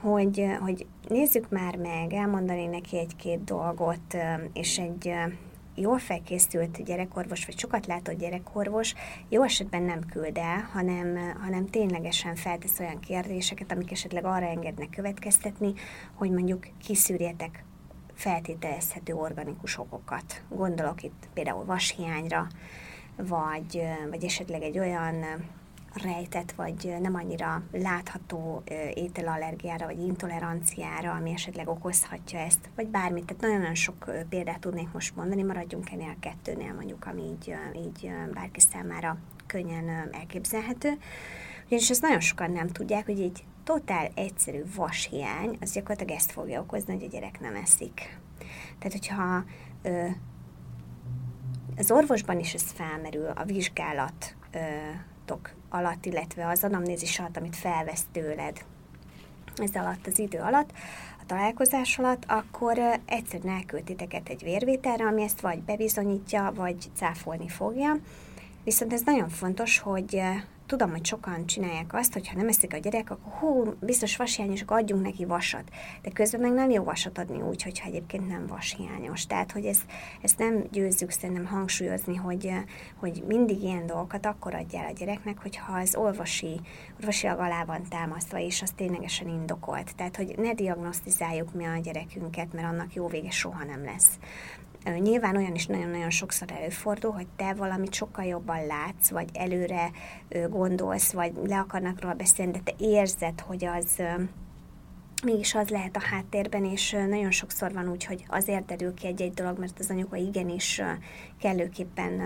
hogy, 0.00 0.46
hogy 0.60 0.86
nézzük 1.08 1.48
már 1.48 1.76
meg, 1.76 2.12
elmondani 2.12 2.66
neki 2.66 2.98
egy-két 2.98 3.44
dolgot, 3.44 4.16
és 4.52 4.78
egy 4.78 5.14
jól 5.80 5.98
felkészült 5.98 6.84
gyerekorvos, 6.84 7.46
vagy 7.46 7.58
sokat 7.58 7.86
látott 7.86 8.18
gyerekorvos 8.18 8.94
jó 9.28 9.42
esetben 9.42 9.82
nem 9.82 10.00
küld 10.00 10.36
el, 10.36 10.68
hanem, 10.72 11.34
hanem 11.40 11.66
ténylegesen 11.66 12.34
feltesz 12.34 12.78
olyan 12.78 13.00
kérdéseket, 13.00 13.72
amik 13.72 13.92
esetleg 13.92 14.24
arra 14.24 14.46
engednek 14.46 14.90
következtetni, 14.90 15.72
hogy 16.14 16.30
mondjuk 16.30 16.66
kiszűrjetek 16.84 17.64
feltételezhető 18.14 19.14
organikus 19.14 19.78
okokat. 19.78 20.42
Gondolok 20.48 21.02
itt 21.02 21.28
például 21.34 21.64
vashiányra, 21.64 22.46
vagy, 23.16 23.82
vagy 24.10 24.24
esetleg 24.24 24.62
egy 24.62 24.78
olyan 24.78 25.24
rejtett, 26.02 26.52
vagy 26.52 26.96
nem 27.00 27.14
annyira 27.14 27.62
látható 27.72 28.62
ö, 28.64 28.74
ételallergiára, 28.94 29.86
vagy 29.86 29.98
intoleranciára, 29.98 31.12
ami 31.12 31.30
esetleg 31.30 31.68
okozhatja 31.68 32.38
ezt, 32.38 32.68
vagy 32.76 32.86
bármit. 32.86 33.24
Tehát 33.24 33.42
nagyon-nagyon 33.42 33.74
sok 33.74 34.06
ö, 34.06 34.20
példát 34.28 34.60
tudnék 34.60 34.92
most 34.92 35.16
mondani, 35.16 35.42
maradjunk 35.42 35.90
ennél 35.90 36.14
a 36.16 36.20
kettőnél 36.20 36.74
mondjuk, 36.74 37.06
ami 37.06 37.22
így, 37.22 37.50
ö, 37.50 37.78
így 37.78 38.06
ö, 38.06 38.32
bárki 38.32 38.60
számára 38.60 39.16
könnyen 39.46 39.88
ö, 39.88 40.16
elképzelhető. 40.16 40.98
Ugyanis 41.66 41.90
ezt 41.90 42.02
nagyon 42.02 42.20
sokan 42.20 42.50
nem 42.50 42.68
tudják, 42.68 43.06
hogy 43.06 43.20
egy 43.20 43.44
totál 43.64 44.10
egyszerű 44.14 44.62
vashiány, 44.76 45.56
az 45.60 45.72
gyakorlatilag 45.72 46.12
ezt 46.12 46.32
fogja 46.32 46.60
okozni, 46.60 46.94
hogy 46.94 47.04
a 47.04 47.08
gyerek 47.08 47.40
nem 47.40 47.54
eszik. 47.54 48.18
Tehát, 48.78 48.92
hogyha 48.92 49.44
ö, 49.82 50.06
az 51.76 51.90
orvosban 51.90 52.38
is 52.38 52.54
ez 52.54 52.62
felmerül, 52.62 53.26
a 53.26 53.44
vizsgálatok 55.28 55.50
alatt, 55.68 56.06
illetve 56.06 56.46
az 56.46 56.64
anamnézis 56.64 57.18
alatt, 57.18 57.36
amit 57.36 57.56
felvesz 57.56 58.04
tőled 58.12 58.64
ez 59.56 59.74
alatt 59.74 60.06
az 60.06 60.18
idő 60.18 60.38
alatt, 60.38 60.72
a 61.20 61.26
találkozás 61.26 61.98
alatt, 61.98 62.24
akkor 62.26 62.78
egyszerűen 63.04 63.54
elküld 63.54 63.84
titeket 63.84 64.28
egy 64.28 64.42
vérvételre, 64.42 65.04
ami 65.06 65.22
ezt 65.22 65.40
vagy 65.40 65.62
bebizonyítja, 65.62 66.52
vagy 66.54 66.76
cáfolni 66.94 67.48
fogja. 67.48 67.96
Viszont 68.64 68.92
ez 68.92 69.02
nagyon 69.04 69.28
fontos, 69.28 69.78
hogy 69.78 70.22
tudom, 70.68 70.90
hogy 70.90 71.06
sokan 71.06 71.46
csinálják 71.46 71.94
azt, 71.94 72.12
hogy 72.12 72.28
ha 72.28 72.36
nem 72.36 72.48
eszik 72.48 72.74
a 72.74 72.76
gyerek, 72.76 73.10
akkor 73.10 73.32
hú, 73.32 73.74
biztos 73.80 74.16
vashiányos, 74.16 74.62
akkor 74.62 74.76
adjunk 74.76 75.02
neki 75.02 75.24
vasat. 75.24 75.70
De 76.02 76.10
közben 76.10 76.40
meg 76.40 76.52
nem 76.52 76.70
jó 76.70 76.84
vasat 76.84 77.18
adni 77.18 77.40
úgy, 77.40 77.62
hogyha 77.62 77.88
egyébként 77.88 78.28
nem 78.28 78.46
vashiányos. 78.46 79.26
Tehát, 79.26 79.52
hogy 79.52 79.64
ezt, 79.64 79.82
ezt 80.22 80.38
nem 80.38 80.64
győzzük 80.70 81.10
szerintem 81.10 81.46
hangsúlyozni, 81.46 82.14
hogy, 82.16 82.52
hogy 82.96 83.22
mindig 83.26 83.62
ilyen 83.62 83.86
dolgokat 83.86 84.26
akkor 84.26 84.54
adjál 84.54 84.86
a 84.86 84.92
gyereknek, 84.92 85.38
hogyha 85.42 85.76
az 85.76 85.96
orvosi, 85.96 86.60
orvosilag 87.00 87.38
alá 87.38 87.64
van 87.64 87.82
támasztva, 87.88 88.38
és 88.38 88.62
az 88.62 88.70
ténylegesen 88.70 89.28
indokolt. 89.28 89.96
Tehát, 89.96 90.16
hogy 90.16 90.34
ne 90.38 90.54
diagnosztizáljuk 90.54 91.54
mi 91.54 91.64
a 91.64 91.78
gyerekünket, 91.82 92.52
mert 92.52 92.66
annak 92.66 92.94
jó 92.94 93.06
vége 93.06 93.30
soha 93.30 93.64
nem 93.64 93.84
lesz. 93.84 94.18
Nyilván 94.96 95.36
olyan 95.36 95.54
is 95.54 95.66
nagyon-nagyon 95.66 96.10
sokszor 96.10 96.48
előfordul, 96.52 97.12
hogy 97.12 97.26
te 97.36 97.54
valamit 97.54 97.94
sokkal 97.94 98.24
jobban 98.24 98.66
látsz, 98.66 99.10
vagy 99.10 99.28
előre 99.32 99.90
gondolsz, 100.48 101.12
vagy 101.12 101.32
le 101.46 101.58
akarnak 101.58 102.00
róla 102.00 102.14
beszélni, 102.14 102.52
de 102.52 102.60
te 102.64 102.74
érzed, 102.78 103.40
hogy 103.40 103.64
az 103.64 104.02
mégis 105.22 105.54
az 105.54 105.68
lehet 105.68 105.96
a 105.96 106.02
háttérben, 106.10 106.64
és 106.64 106.96
nagyon 107.08 107.30
sokszor 107.30 107.72
van 107.72 107.90
úgy, 107.90 108.04
hogy 108.04 108.24
azért 108.28 108.66
derül 108.66 108.94
ki 108.94 109.06
egy-egy 109.06 109.32
dolog, 109.32 109.58
mert 109.58 109.78
az 109.78 109.90
anyuka 109.90 110.16
igenis 110.16 110.82
kellőképpen 111.40 112.20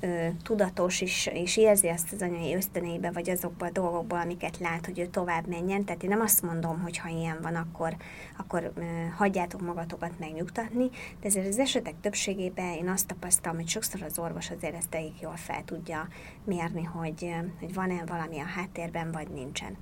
ö, 0.00 0.26
tudatos, 0.42 1.00
és, 1.00 1.30
és 1.32 1.56
érzi 1.56 1.88
azt 1.88 2.12
az 2.12 2.22
anyai 2.22 2.54
ösztöneibe, 2.54 3.10
vagy 3.10 3.30
azokban 3.30 3.68
a 3.68 3.72
dolgokban, 3.72 4.20
amiket 4.20 4.58
lát, 4.58 4.86
hogy 4.86 4.98
ő 4.98 5.06
tovább 5.06 5.46
menjen. 5.46 5.84
Tehát 5.84 6.02
én 6.02 6.08
nem 6.08 6.20
azt 6.20 6.42
mondom, 6.42 6.80
hogy 6.80 6.98
ha 6.98 7.08
ilyen 7.08 7.38
van, 7.42 7.54
akkor, 7.54 7.96
akkor 8.36 8.72
hagyjátok 9.16 9.60
magatokat 9.60 10.18
megnyugtatni, 10.18 10.88
de 11.20 11.26
ezért 11.28 11.48
az 11.48 11.58
esetek 11.58 11.94
többségében 12.00 12.72
én 12.72 12.88
azt 12.88 13.06
tapasztalom, 13.06 13.58
hogy 13.58 13.68
sokszor 13.68 14.02
az 14.02 14.18
orvos 14.18 14.50
azért 14.50 14.74
ezt 14.74 14.94
elég 14.94 15.12
jól 15.20 15.36
fel 15.36 15.64
tudja 15.64 16.08
mérni, 16.44 16.82
hogy, 16.82 17.34
hogy 17.60 17.74
van-e 17.74 18.04
valami 18.06 18.38
a 18.38 18.46
háttérben, 18.46 19.12
vagy 19.12 19.28
nincsen. 19.28 19.76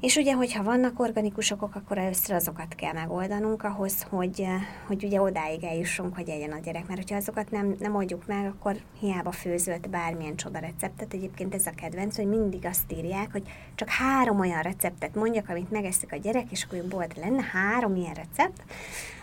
És 0.00 0.16
ugye, 0.16 0.34
hogyha 0.34 0.62
vannak 0.62 1.00
organikus 1.00 1.50
okok, 1.50 1.74
akkor 1.74 1.98
először 1.98 2.34
azokat 2.34 2.74
kell 2.74 2.92
megoldanunk 2.92 3.62
ahhoz, 3.62 4.02
hogy, 4.02 4.46
hogy 4.86 5.04
ugye 5.04 5.20
odáig 5.20 5.64
eljussunk, 5.64 6.14
hogy 6.14 6.28
egyen 6.28 6.52
a 6.52 6.58
gyerek. 6.58 6.86
Mert 6.86 7.00
hogyha 7.00 7.16
azokat 7.16 7.50
nem, 7.50 7.76
nem 7.78 7.94
oldjuk 7.94 8.26
meg, 8.26 8.46
akkor 8.46 8.76
hiába 9.00 9.32
főzölt 9.32 9.90
bármilyen 9.90 10.36
csoda 10.36 10.58
receptet. 10.58 11.14
Egyébként 11.14 11.54
ez 11.54 11.66
a 11.66 11.70
kedvenc, 11.70 12.16
hogy 12.16 12.26
mindig 12.26 12.66
azt 12.66 12.92
írják, 12.92 13.32
hogy 13.32 13.42
csak 13.74 13.88
három 13.88 14.40
olyan 14.40 14.62
receptet 14.62 15.14
mondjak, 15.14 15.48
amit 15.48 15.70
megeszik 15.70 16.12
a 16.12 16.16
gyerek, 16.16 16.50
és 16.50 16.64
akkor 16.64 16.84
bolt 16.88 17.16
lenne 17.16 17.42
három 17.52 17.96
ilyen 17.96 18.14
recept, 18.14 18.64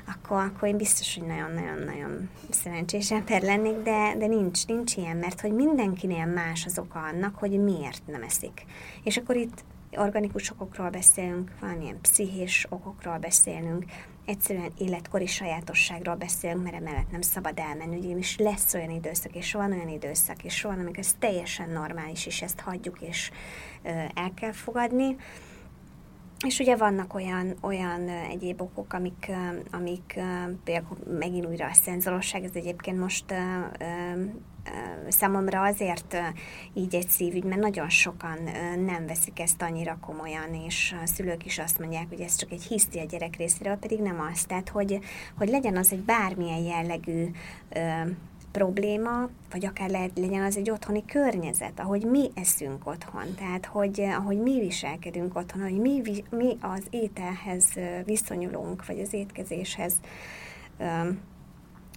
akkor, 0.08 0.38
akkor 0.38 0.68
én 0.68 0.78
biztos, 0.78 1.18
hogy 1.18 1.28
nagyon-nagyon-nagyon 1.28 2.30
szerencsés 2.50 3.12
ember 3.12 3.42
lennék, 3.42 3.78
de, 3.78 4.16
de 4.18 4.28
nincs, 4.28 4.68
nincs 4.68 4.96
ilyen, 4.96 5.18
mert 5.18 5.42
hogy 5.42 5.52
mindenkinél 5.52 6.26
más 6.26 6.66
az 6.66 6.80
oka 6.80 7.00
annak, 7.00 7.36
hogy 7.36 7.64
miért 7.64 8.02
nem 8.06 8.24
eszik. 8.24 8.66
És 9.04 9.18
akkor 9.18 9.36
itt 9.36 9.64
organikus 9.98 10.52
okokról 10.52 10.90
beszélünk, 10.90 11.52
valamilyen 11.60 12.02
pszichés 12.02 12.66
okokról 12.70 13.18
beszélünk, 13.18 13.86
egyszerűen 14.26 14.72
életkori 14.78 15.26
sajátosságról 15.26 16.16
beszélünk, 16.16 16.64
mert 16.64 16.76
emellett 16.76 17.12
nem 17.12 17.22
szabad 17.22 17.60
elmenni, 17.60 17.98
ugyanis 17.98 18.38
lesz 18.38 18.74
olyan 18.74 18.90
időszak, 18.90 19.36
és 19.36 19.54
van 19.54 19.72
olyan 19.72 19.90
időszak, 19.90 20.44
és 20.44 20.62
van, 20.62 20.80
amikor 20.80 21.00
ez 21.00 21.16
teljesen 21.20 21.70
normális, 21.70 22.26
és 22.26 22.42
ezt 22.42 22.60
hagyjuk, 22.60 23.02
és 23.02 23.32
el 24.14 24.32
kell 24.36 24.52
fogadni. 24.52 25.16
És 26.46 26.60
ugye 26.60 26.76
vannak 26.76 27.14
olyan, 27.14 27.56
olyan 27.62 28.10
egyéb 28.10 28.62
okok, 28.62 28.94
amik, 28.94 29.32
amik 29.72 30.20
például 30.64 30.98
megint 31.20 31.46
újra 31.46 31.66
a 31.66 31.74
szenzorosság, 31.74 32.44
ez 32.44 32.52
egyébként 32.54 33.00
most 33.00 33.34
számomra 35.08 35.62
azért 35.62 36.18
így 36.74 36.96
egy 36.96 37.10
szívügy, 37.10 37.44
mert 37.44 37.62
nagyon 37.62 37.90
sokan 37.90 38.38
nem 38.86 39.06
veszik 39.08 39.40
ezt 39.40 39.62
annyira 39.62 39.98
komolyan, 40.02 40.54
és 40.66 40.96
a 41.04 41.08
szülők 41.08 41.46
is 41.46 41.60
azt 41.60 41.80
mondják, 41.80 42.06
hogy 42.10 42.20
ez 42.20 42.36
csak 42.36 42.52
egy 42.52 42.64
hiszti 42.64 43.00
a 43.00 43.06
gyerek 43.06 43.36
részéről, 43.36 43.76
pedig 43.76 44.00
nem 44.00 44.20
az. 44.34 44.44
Tehát, 44.44 44.70
hogy, 44.70 45.00
hogy 45.38 45.50
legyen 45.50 45.78
az 45.78 45.92
egy 45.92 46.04
bármilyen 46.04 46.64
jellegű 46.64 47.32
probléma, 48.52 49.30
vagy 49.52 49.66
akár 49.66 49.90
lehet, 49.90 50.12
legyen 50.16 50.44
az 50.44 50.58
egy 50.58 50.70
otthoni 50.70 51.06
környezet, 51.06 51.80
ahogy 51.80 52.04
mi 52.04 52.30
eszünk 52.34 52.88
otthon, 52.88 53.36
tehát 53.36 53.66
hogy 53.66 54.02
ahogy 54.02 54.38
mi 54.38 54.60
viselkedünk 54.60 55.36
otthon, 55.36 55.62
hogy 55.62 55.80
mi, 55.80 56.02
mi 56.30 56.58
az 56.62 56.82
ételhez 56.90 57.66
viszonyulunk, 58.06 58.86
vagy 58.86 59.00
az 59.00 59.14
étkezéshez 59.14 59.94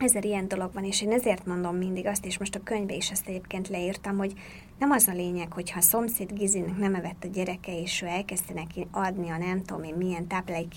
ezer 0.03 0.25
ilyen 0.25 0.49
dolog 0.49 0.73
van, 0.73 0.85
és 0.85 1.03
én 1.03 1.13
ezért 1.13 1.47
mondom 1.47 1.77
mindig 1.77 2.07
azt, 2.07 2.27
és 2.27 2.39
most 2.39 2.55
a 2.55 2.63
könyvbe 2.63 2.95
is 2.95 3.11
ezt 3.11 3.29
egyébként 3.29 3.69
leírtam, 3.69 4.17
hogy 4.17 4.33
nem 4.79 4.91
az 4.91 5.09
a 5.09 5.13
lényeg, 5.13 5.53
hogyha 5.53 5.79
a 5.79 5.83
szomszéd 5.83 6.33
Gizinek 6.33 6.77
nem 6.77 6.95
evett 6.95 7.25
a 7.25 7.29
gyereke, 7.33 7.81
és 7.81 8.03
ő 8.03 8.07
elkezdte 8.07 8.53
neki 8.53 8.87
adni 8.91 9.31
a 9.31 9.37
nem 9.37 9.63
tudom 9.63 9.83
én 9.83 9.95
milyen 9.95 10.27
táplálék 10.27 10.69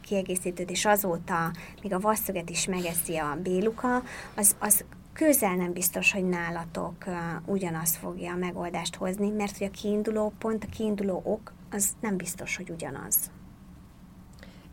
kiegészítőt, 0.00 0.70
és 0.70 0.84
azóta 0.84 1.52
még 1.82 1.92
a 1.92 2.00
vasszöget 2.00 2.50
is 2.50 2.66
megeszi 2.66 3.16
a 3.16 3.38
béluka, 3.42 4.02
az, 4.36 4.56
az 4.58 4.84
közel 5.12 5.54
nem 5.54 5.72
biztos, 5.72 6.12
hogy 6.12 6.24
nálatok 6.24 6.94
uh, 7.06 7.14
ugyanaz 7.46 7.96
fogja 7.96 8.32
a 8.32 8.36
megoldást 8.36 8.94
hozni, 8.94 9.30
mert 9.30 9.58
hogy 9.58 9.66
a 9.66 9.70
kiinduló 9.70 10.32
pont, 10.38 10.64
a 10.64 10.66
kiinduló 10.76 11.22
ok, 11.24 11.52
az 11.70 11.90
nem 12.00 12.16
biztos, 12.16 12.56
hogy 12.56 12.70
ugyanaz. 12.70 13.30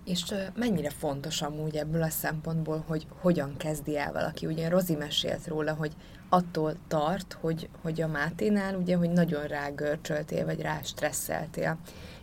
És 0.09 0.23
mennyire 0.55 0.89
fontos 0.89 1.41
amúgy 1.41 1.75
ebből 1.75 2.01
a 2.01 2.09
szempontból, 2.09 2.83
hogy 2.87 3.07
hogyan 3.19 3.57
kezdi 3.57 3.97
el 3.97 4.11
valaki? 4.11 4.45
Ugye 4.45 4.69
Rozi 4.69 4.95
mesélt 4.95 5.47
róla, 5.47 5.73
hogy 5.73 5.91
attól 6.29 6.75
tart, 6.87 7.37
hogy, 7.41 7.69
hogy 7.81 8.01
a 8.01 8.07
Máténál 8.07 8.75
ugye, 8.75 8.95
hogy 8.95 9.09
nagyon 9.09 9.43
rágörcsöltél, 9.43 10.45
vagy 10.45 10.61
rá 10.61 10.81
stresszeltél. 10.83 11.77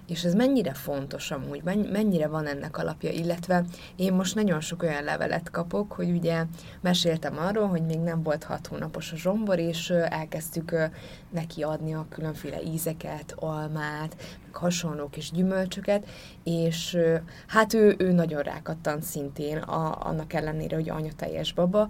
És 0.08 0.24
ez 0.24 0.34
mennyire 0.34 0.74
fontos 0.74 1.30
amúgy, 1.30 1.62
mennyire 1.92 2.28
van 2.28 2.46
ennek 2.46 2.78
alapja, 2.78 3.10
illetve 3.10 3.64
én 3.96 4.12
most 4.12 4.34
nagyon 4.34 4.60
sok 4.60 4.82
olyan 4.82 5.04
levelet 5.04 5.50
kapok, 5.50 5.92
hogy 5.92 6.10
ugye 6.10 6.44
meséltem 6.80 7.38
arról, 7.38 7.66
hogy 7.66 7.82
még 7.82 7.98
nem 7.98 8.22
volt 8.22 8.44
hat 8.44 8.66
hónapos 8.66 9.12
a 9.12 9.16
zsombor, 9.16 9.58
és 9.58 9.90
elkezdtük 9.90 10.90
neki 11.30 11.62
adni 11.62 11.94
a 11.94 12.06
különféle 12.10 12.62
ízeket, 12.62 13.34
almát, 13.36 14.16
meg 14.46 14.56
hasonlók 14.56 15.16
és 15.16 15.30
gyümölcsöket, 15.30 16.06
és 16.44 16.98
hát 17.46 17.74
ő, 17.74 17.94
ő 17.98 18.12
nagyon 18.12 18.42
rákattant 18.42 19.02
szintén, 19.02 19.58
a, 19.58 20.06
annak 20.06 20.32
ellenére, 20.32 20.76
hogy 20.76 20.90
anya 20.90 21.12
teljes 21.16 21.52
baba, 21.52 21.88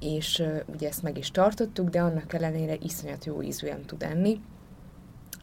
és 0.00 0.42
ugye 0.66 0.88
ezt 0.88 1.02
meg 1.02 1.18
is 1.18 1.30
tartottuk, 1.30 1.88
de 1.88 2.00
annak 2.00 2.32
ellenére 2.32 2.74
iszonyat 2.82 3.24
jó 3.24 3.42
ízűen 3.42 3.82
tud 3.82 4.02
enni 4.02 4.40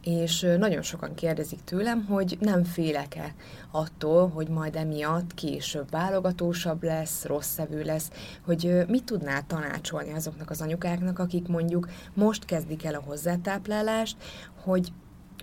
és 0.05 0.47
nagyon 0.57 0.81
sokan 0.81 1.13
kérdezik 1.15 1.63
tőlem, 1.63 2.05
hogy 2.05 2.37
nem 2.39 2.63
félek-e 2.63 3.33
attól, 3.71 4.29
hogy 4.29 4.47
majd 4.47 4.75
emiatt 4.75 5.33
később 5.33 5.89
válogatósabb 5.89 6.83
lesz, 6.83 7.25
rossz 7.25 7.49
szevő 7.49 7.83
lesz, 7.83 8.11
hogy 8.41 8.83
mit 8.87 9.03
tudnál 9.03 9.45
tanácsolni 9.47 10.13
azoknak 10.13 10.49
az 10.49 10.61
anyukáknak, 10.61 11.19
akik 11.19 11.47
mondjuk 11.47 11.89
most 12.13 12.45
kezdik 12.45 12.85
el 12.85 12.93
a 12.93 13.03
hozzátáplálást, 13.05 14.17
hogy 14.63 14.91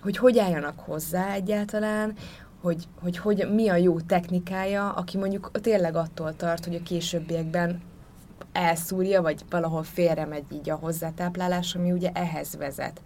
hogy, 0.01 0.17
hogy 0.17 0.39
álljanak 0.39 0.79
hozzá 0.79 1.33
egyáltalán, 1.33 2.13
hogy, 2.61 2.87
hogy, 3.01 3.17
hogy 3.17 3.47
mi 3.53 3.69
a 3.69 3.75
jó 3.75 3.99
technikája, 3.99 4.91
aki 4.91 5.17
mondjuk 5.17 5.51
tényleg 5.61 5.95
attól 5.95 6.35
tart, 6.35 6.65
hogy 6.65 6.75
a 6.75 6.83
későbbiekben 6.83 7.81
elszúrja, 8.51 9.21
vagy 9.21 9.41
valahol 9.49 9.83
félre 9.83 10.25
megy 10.25 10.43
így 10.51 10.69
a 10.69 10.75
hozzátáplálás, 10.75 11.75
ami 11.75 11.91
ugye 11.91 12.11
ehhez 12.13 12.55
vezet. 12.55 13.01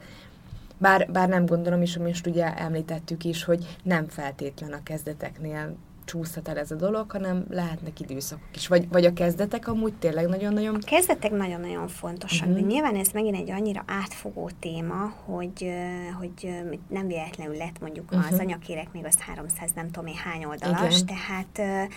Bár, 0.77 1.11
bár 1.11 1.29
nem 1.29 1.45
gondolom 1.45 1.81
is, 1.81 1.97
most 1.97 2.27
ugye 2.27 2.57
említettük 2.57 3.23
is, 3.23 3.43
hogy 3.43 3.77
nem 3.83 4.07
feltétlen 4.07 4.71
a 4.71 4.83
kezdeteknél 4.83 5.75
csúszhat 6.07 6.47
el 6.47 6.57
ez 6.57 6.71
a 6.71 6.75
dolog, 6.75 7.11
hanem 7.11 7.45
lehetnek 7.49 7.99
időszakok 7.99 8.55
is. 8.55 8.67
Vagy, 8.67 8.89
vagy 8.89 9.05
a 9.05 9.13
kezdetek 9.13 9.67
amúgy 9.67 9.93
tényleg 9.93 10.27
nagyon-nagyon... 10.27 10.75
A 10.75 10.85
kezdetek 10.85 11.31
nagyon-nagyon 11.31 11.87
fontosak, 11.87 12.47
uh-huh. 12.47 12.67
nyilván 12.67 12.95
ez 12.95 13.09
megint 13.13 13.35
egy 13.35 13.51
annyira 13.51 13.83
átfogó 13.87 14.49
téma, 14.59 15.13
hogy, 15.25 15.73
hogy 16.19 16.63
nem 16.89 17.07
véletlenül 17.07 17.55
lett 17.55 17.79
mondjuk 17.79 18.11
uh-huh. 18.11 18.31
az 18.31 18.39
anyakérek 18.39 18.91
még 18.91 19.05
az 19.05 19.19
300 19.19 19.71
nem 19.75 19.85
tudom 19.85 20.07
én 20.07 20.15
hány 20.15 20.45
oldalas, 20.45 21.01
Igen. 21.01 21.15
tehát 21.15 21.89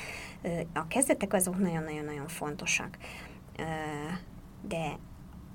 a 0.73 0.87
kezdetek 0.89 1.33
azok 1.33 1.59
nagyon-nagyon-nagyon 1.59 2.29
fontosak. 2.29 2.97
De 4.69 4.99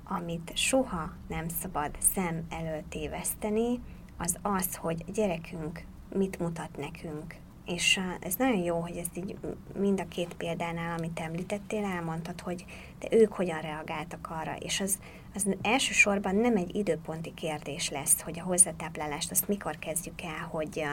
amit 0.08 0.52
soha 0.54 1.12
nem 1.28 1.48
szabad 1.48 1.90
szem 2.14 2.46
elől 2.48 2.82
téveszteni, 2.88 3.80
az 4.16 4.38
az, 4.42 4.76
hogy 4.76 5.04
gyerekünk 5.12 5.84
mit 6.14 6.38
mutat 6.38 6.76
nekünk. 6.76 7.34
És 7.66 8.00
ez 8.20 8.34
nagyon 8.34 8.62
jó, 8.62 8.80
hogy 8.80 8.96
ezt 8.96 9.16
így 9.16 9.36
mind 9.78 10.00
a 10.00 10.08
két 10.08 10.34
példánál, 10.34 10.98
amit 10.98 11.20
említettél, 11.20 11.84
elmondtad, 11.84 12.40
hogy 12.40 12.64
de 12.98 13.08
ők 13.10 13.32
hogyan 13.32 13.60
reagáltak 13.60 14.28
arra. 14.30 14.56
És 14.56 14.80
az, 14.80 14.98
az 15.34 15.46
elsősorban 15.62 16.36
nem 16.36 16.56
egy 16.56 16.74
időponti 16.74 17.34
kérdés 17.34 17.90
lesz, 17.90 18.20
hogy 18.20 18.38
a 18.38 18.42
hozzátáplálást 18.42 19.30
azt 19.30 19.48
mikor 19.48 19.78
kezdjük 19.78 20.22
el, 20.22 20.48
hogy, 20.50 20.84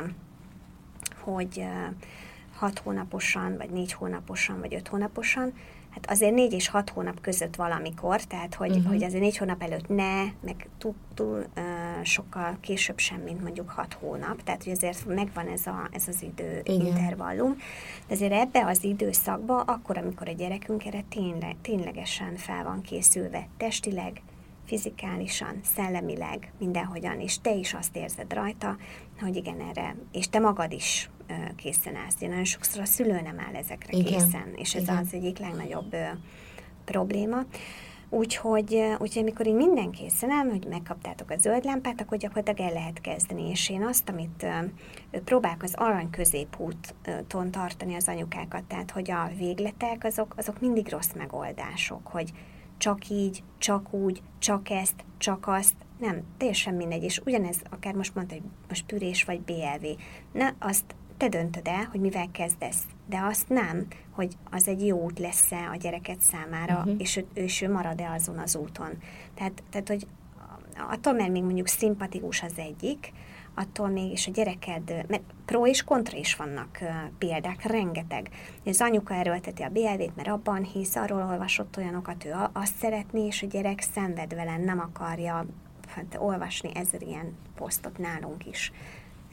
hogy 1.20 1.66
hat 2.56 2.80
hónaposan, 2.80 3.58
vagy 3.58 3.70
négy 3.70 3.94
hónaposan, 3.94 4.60
vagy 4.60 4.74
öt 4.74 4.88
hónaposan, 4.88 5.54
hát 5.94 6.10
azért 6.10 6.34
négy 6.34 6.54
és 6.54 6.68
hat 6.68 6.90
hónap 6.90 7.22
között 7.22 7.56
valamikor, 7.56 8.22
tehát 8.22 8.56
hogy, 8.56 8.70
uh-huh. 8.70 8.88
hogy 8.88 9.04
azért 9.04 9.22
négy 9.22 9.38
hónap 9.38 9.64
előtt 9.64 9.88
ne, 9.88 10.24
meg 10.24 10.70
túl, 10.78 10.94
túl 11.14 11.46
uh, 11.56 12.04
sokkal 12.04 12.58
később 12.62 13.00
sem, 13.00 13.20
mint 13.20 13.42
mondjuk 13.42 13.70
hat 13.70 13.94
hónap, 13.94 14.44
tehát 14.44 14.64
hogy 14.64 14.74
azért 14.74 15.06
megvan 15.06 15.48
ez, 15.48 15.66
a, 15.66 15.90
ez 15.92 16.08
az 16.08 16.22
idő 16.22 16.62
Igen. 16.64 16.86
intervallum, 16.86 17.58
de 18.08 18.14
azért 18.14 18.34
ebbe 18.34 18.66
az 18.66 18.84
időszakba, 18.84 19.62
akkor, 19.62 19.98
amikor 19.98 20.28
a 20.28 20.32
gyerekünk 20.32 20.86
erre 20.86 21.04
tényleg, 21.10 21.56
ténylegesen 21.62 22.36
fel 22.36 22.64
van 22.64 22.82
készülve 22.82 23.48
testileg, 23.58 24.22
fizikálisan, 24.66 25.60
szellemileg, 25.76 26.52
mindenhogyan, 26.60 27.20
és 27.20 27.40
te 27.42 27.54
is 27.54 27.74
azt 27.74 27.96
érzed 27.96 28.34
rajta, 28.34 28.78
hogy 29.22 29.36
igen, 29.36 29.60
erre, 29.60 29.96
és 30.12 30.30
te 30.30 30.40
magad 30.40 30.72
is 30.72 31.10
készen 31.56 31.96
állsz. 31.96 32.22
Én 32.22 32.30
nagyon 32.30 32.44
sokszor 32.44 32.82
a 32.82 32.86
szülő 32.86 33.22
nem 33.22 33.40
áll 33.40 33.56
ezekre 33.56 33.98
igen. 33.98 34.06
készen, 34.06 34.54
és 34.56 34.76
ez 34.76 34.82
igen. 34.82 34.98
az 34.98 35.14
egyik 35.14 35.40
legnagyobb 35.40 35.96
probléma. 36.86 37.46
Úgyhogy, 38.10 38.96
úgyhogy 38.98 39.22
amikor 39.22 39.48
így 39.48 39.54
minden 39.54 39.92
készen 39.92 40.30
áll, 40.30 40.50
hogy 40.50 40.66
megkaptátok 40.70 41.30
a 41.30 41.38
zöld 41.38 41.64
lámpát, 41.64 42.02
akkor 42.02 42.18
gyakorlatilag 42.18 42.70
el 42.70 42.74
lehet 42.74 43.02
kezdeni. 43.02 43.50
És 43.50 43.70
én 43.70 43.84
azt, 43.84 44.10
amit 44.10 44.46
próbálok 45.24 45.64
az 45.64 45.74
arany 45.78 46.10
középúton 46.10 47.52
tartani 47.52 47.96
az 47.96 48.08
anyukákat, 48.08 48.64
tehát 48.64 48.92
hogy 48.92 49.12
a 49.12 49.32
végletek 49.38 50.04
azok, 50.04 50.34
azok 50.38 50.60
mindig 50.60 50.90
rossz 50.90 51.12
megoldások, 51.16 52.08
hogy 52.08 52.32
csak 52.78 53.10
így, 53.10 53.44
csak 53.58 53.94
úgy, 53.94 54.22
csak 54.40 54.70
ezt, 54.70 55.06
csak 55.18 55.48
azt, 55.48 55.76
nem, 56.00 56.24
teljesen 56.38 56.74
mindegy, 56.74 57.04
és 57.04 57.22
ugyanez, 57.26 57.62
akár 57.70 57.94
most 57.94 58.16
mondta, 58.16 58.34
hogy 58.34 58.44
most 58.68 58.86
pürés 58.86 59.24
vagy 59.24 59.42
BLV, 59.42 59.86
ne, 60.32 60.50
azt 60.60 60.96
te 61.18 61.30
döntöd 61.30 61.68
el, 61.68 61.88
hogy 61.92 62.00
mivel 62.00 62.28
kezdesz, 62.32 62.84
de 63.06 63.20
azt 63.20 63.50
nem, 63.50 63.88
hogy 64.12 64.34
az 64.52 64.68
egy 64.68 64.86
jó 64.86 65.04
út 65.04 65.20
lesz-e 65.20 65.70
a 65.72 65.76
gyereket 65.76 66.22
számára, 66.22 66.78
uh-huh. 66.78 66.96
és, 66.98 67.18
ő, 67.18 67.26
és 67.34 67.62
ő 67.62 67.72
marad-e 67.72 68.12
azon 68.12 68.38
az 68.38 68.56
úton. 68.56 68.92
Tehát, 69.34 69.64
tehát, 69.70 69.88
hogy 69.88 70.08
attól, 70.90 71.14
mert 71.14 71.32
még 71.32 71.44
mondjuk 71.44 71.68
szimpatikus 71.68 72.42
az 72.42 72.54
egyik, 72.56 73.12
attól 73.56 73.88
mégis 73.88 74.28
a 74.28 74.32
gyereked, 74.32 75.06
mert 75.08 75.24
pro 75.46 75.68
és 75.68 75.84
kontra 75.84 76.18
is 76.18 76.36
vannak 76.36 76.80
példák, 77.18 77.64
rengeteg. 77.64 78.30
Az 78.66 78.82
anyuka 78.82 79.14
erőlteti 79.14 79.64
a 79.64 79.70
BLV-t, 79.70 80.16
mert 80.16 80.28
abban 80.28 80.64
hisz, 80.64 80.96
arról 80.96 81.24
olvasott 81.24 81.78
olyanokat, 81.78 82.26
ő 82.26 82.34
azt 82.54 82.76
szeretné, 82.76 83.26
és 83.26 83.44
a 83.44 83.48
gyerek 83.48 83.82
szenved 83.94 84.36
vele, 84.36 84.58
nem 84.58 84.80
akarja 84.80 85.46
hát, 85.88 86.18
olvasni 86.20 86.70
ezer 86.76 87.02
ilyen 87.02 87.38
posztot 87.56 87.98
nálunk 87.98 88.46
is 88.46 88.72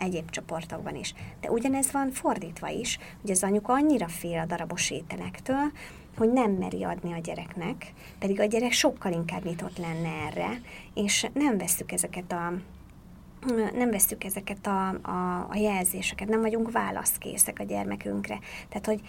egyéb 0.00 0.30
csoportokban 0.30 0.96
is. 0.96 1.14
De 1.40 1.50
ugyanez 1.50 1.92
van 1.92 2.10
fordítva 2.10 2.68
is, 2.68 2.98
hogy 3.20 3.30
az 3.30 3.42
anyuka 3.42 3.72
annyira 3.72 4.08
fél 4.08 4.38
a 4.38 4.46
darabos 4.46 4.90
ételektől, 4.90 5.72
hogy 6.16 6.32
nem 6.32 6.50
meri 6.50 6.84
adni 6.84 7.12
a 7.12 7.18
gyereknek, 7.18 7.92
pedig 8.18 8.40
a 8.40 8.44
gyerek 8.44 8.72
sokkal 8.72 9.12
inkább 9.12 9.44
nyitott 9.44 9.78
lenne 9.78 10.08
erre, 10.08 10.60
és 10.94 11.26
nem 11.32 11.58
veszük 11.58 11.92
ezeket 11.92 12.32
a 12.32 12.52
nem 13.74 13.90
veszük 13.90 14.24
ezeket 14.24 14.66
a, 14.66 14.88
a, 14.88 15.46
a 15.50 15.56
jelzéseket, 15.56 16.28
nem 16.28 16.40
vagyunk 16.40 16.70
válaszkészek 16.70 17.58
a 17.58 17.64
gyermekünkre. 17.64 18.38
Tehát, 18.68 18.86
hogy 18.86 19.00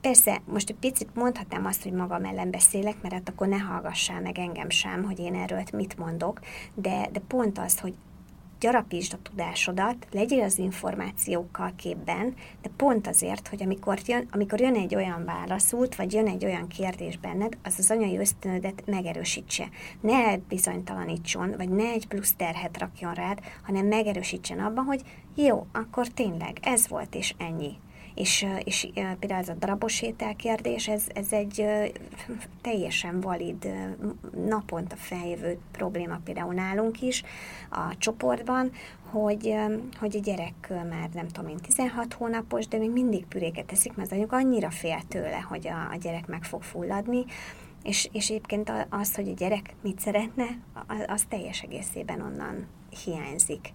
Persze, 0.00 0.40
most 0.44 0.70
egy 0.70 0.76
picit 0.76 1.14
mondhatnám 1.14 1.66
azt, 1.66 1.82
hogy 1.82 1.92
magam 1.92 2.24
ellen 2.24 2.50
beszélek, 2.50 3.02
mert 3.02 3.14
hát 3.14 3.28
akkor 3.28 3.48
ne 3.48 3.56
hallgassál 3.56 4.20
meg 4.20 4.38
engem 4.38 4.70
sem, 4.70 5.04
hogy 5.04 5.18
én 5.18 5.34
erről 5.34 5.62
mit 5.72 5.98
mondok, 5.98 6.40
de, 6.74 7.08
de 7.12 7.20
pont 7.28 7.58
az, 7.58 7.78
hogy 7.78 7.94
gyarapítsd 8.60 9.12
a 9.12 9.22
tudásodat, 9.22 10.06
legyél 10.10 10.42
az 10.42 10.58
információkkal 10.58 11.72
képben, 11.76 12.34
de 12.62 12.70
pont 12.76 13.06
azért, 13.06 13.48
hogy 13.48 13.62
amikor 13.62 13.98
jön, 14.06 14.28
amikor 14.30 14.60
jön 14.60 14.74
egy 14.74 14.94
olyan 14.94 15.24
válaszút, 15.24 15.96
vagy 15.96 16.12
jön 16.12 16.26
egy 16.26 16.44
olyan 16.44 16.68
kérdés 16.68 17.16
benned, 17.18 17.58
az 17.62 17.74
az 17.78 17.90
anyai 17.90 18.18
ösztönödet 18.18 18.82
megerősítse. 18.86 19.68
Ne 20.00 20.36
bizonytalanítson, 20.36 21.54
vagy 21.56 21.68
ne 21.68 21.90
egy 21.90 22.06
plusz 22.06 22.34
terhet 22.36 22.78
rakjon 22.78 23.14
rád, 23.14 23.40
hanem 23.62 23.86
megerősítsen 23.86 24.58
abban, 24.58 24.84
hogy 24.84 25.02
jó, 25.34 25.66
akkor 25.72 26.08
tényleg 26.08 26.58
ez 26.62 26.88
volt 26.88 27.14
és 27.14 27.34
ennyi 27.38 27.76
és, 28.18 28.46
és 28.64 28.88
például 28.92 29.40
ez 29.40 29.48
a 29.48 29.54
darabos 29.54 30.02
ételkérdés, 30.02 30.88
ez, 30.88 31.04
ez 31.14 31.32
egy 31.32 31.64
teljesen 32.60 33.20
valid, 33.20 33.72
naponta 34.46 34.96
feljövő 34.96 35.58
probléma 35.72 36.20
például 36.24 36.54
nálunk 36.54 37.02
is 37.02 37.22
a 37.70 37.96
csoportban, 37.98 38.70
hogy, 39.10 39.54
hogy 39.98 40.16
a 40.16 40.20
gyerek 40.20 40.68
már 40.68 41.08
nem 41.12 41.28
tudom 41.28 41.50
én 41.50 41.56
16 41.56 42.12
hónapos, 42.14 42.68
de 42.68 42.78
még 42.78 42.90
mindig 42.90 43.26
püréket 43.26 43.66
teszik, 43.66 43.94
mert 43.94 44.10
az 44.10 44.16
anyuk 44.16 44.32
annyira 44.32 44.70
fél 44.70 45.00
tőle, 45.08 45.40
hogy 45.48 45.68
a, 45.68 45.92
a 45.92 45.96
gyerek 46.00 46.26
meg 46.26 46.44
fog 46.44 46.62
fulladni, 46.62 47.24
és, 47.82 48.08
és 48.12 48.28
egyébként 48.28 48.72
az, 48.88 49.14
hogy 49.14 49.28
a 49.28 49.34
gyerek 49.34 49.74
mit 49.82 50.00
szeretne, 50.00 50.44
az, 50.86 51.04
az 51.06 51.24
teljes 51.28 51.60
egészében 51.60 52.20
onnan 52.20 52.66
hiányzik. 53.04 53.72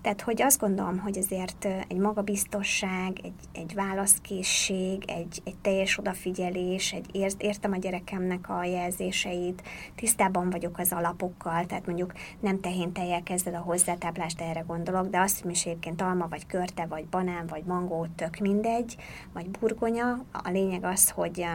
Tehát, 0.00 0.20
hogy 0.20 0.42
azt 0.42 0.60
gondolom, 0.60 0.98
hogy 0.98 1.18
azért 1.18 1.64
egy 1.88 1.96
magabiztosság, 1.96 3.18
egy, 3.22 3.32
egy 3.52 3.74
válaszkészség, 3.74 5.04
egy, 5.06 5.42
egy 5.44 5.56
teljes 5.56 5.98
odafigyelés, 5.98 6.92
egy 6.92 7.06
ért, 7.12 7.42
értem 7.42 7.72
a 7.72 7.76
gyerekemnek 7.76 8.48
a 8.48 8.64
jelzéseit, 8.64 9.62
tisztában 9.94 10.50
vagyok 10.50 10.78
az 10.78 10.92
alapokkal, 10.92 11.66
tehát 11.66 11.86
mondjuk 11.86 12.12
nem 12.40 12.60
tehén 12.60 12.92
tejjel 12.92 13.22
kezded 13.22 13.54
a 13.54 13.58
hozzátáplást, 13.58 14.40
erre 14.40 14.60
gondolok, 14.60 15.06
de 15.08 15.20
azt, 15.20 15.42
hogy 15.42 15.62
egyébként 15.64 16.02
alma, 16.02 16.28
vagy 16.28 16.46
körte, 16.46 16.86
vagy 16.86 17.06
banán, 17.06 17.46
vagy 17.46 17.64
mangó, 17.64 18.06
tök 18.16 18.38
mindegy, 18.38 18.96
vagy 19.32 19.50
burgonya. 19.50 20.24
A 20.32 20.50
lényeg 20.50 20.84
az, 20.84 21.10
hogy 21.10 21.46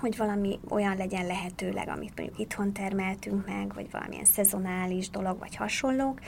hogy 0.00 0.16
valami 0.16 0.58
olyan 0.68 0.96
legyen 0.96 1.26
lehetőleg, 1.26 1.88
amit 1.88 2.16
mondjuk 2.16 2.38
itthon 2.38 2.72
termeltünk 2.72 3.46
meg, 3.46 3.74
vagy 3.74 3.90
valamilyen 3.90 4.24
szezonális 4.24 5.10
dolog, 5.10 5.38
vagy 5.38 5.56
hasonlók, 5.56 6.20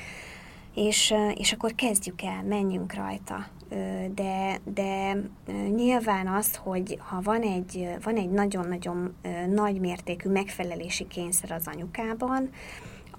és, 0.79 1.15
és 1.35 1.53
akkor 1.53 1.75
kezdjük 1.75 2.23
el, 2.23 2.43
menjünk 2.43 2.95
rajta. 2.95 3.47
De, 4.15 4.61
de 4.65 5.17
nyilván 5.75 6.27
az, 6.27 6.57
hogy 6.57 6.99
ha 7.01 7.21
van 7.21 7.43
egy, 7.43 7.89
van 8.03 8.17
egy 8.17 8.31
nagyon-nagyon 8.31 9.15
nagy 9.55 9.81
mértékű 9.81 10.31
megfelelési 10.31 11.07
kényszer 11.07 11.51
az 11.51 11.67
anyukában, 11.67 12.51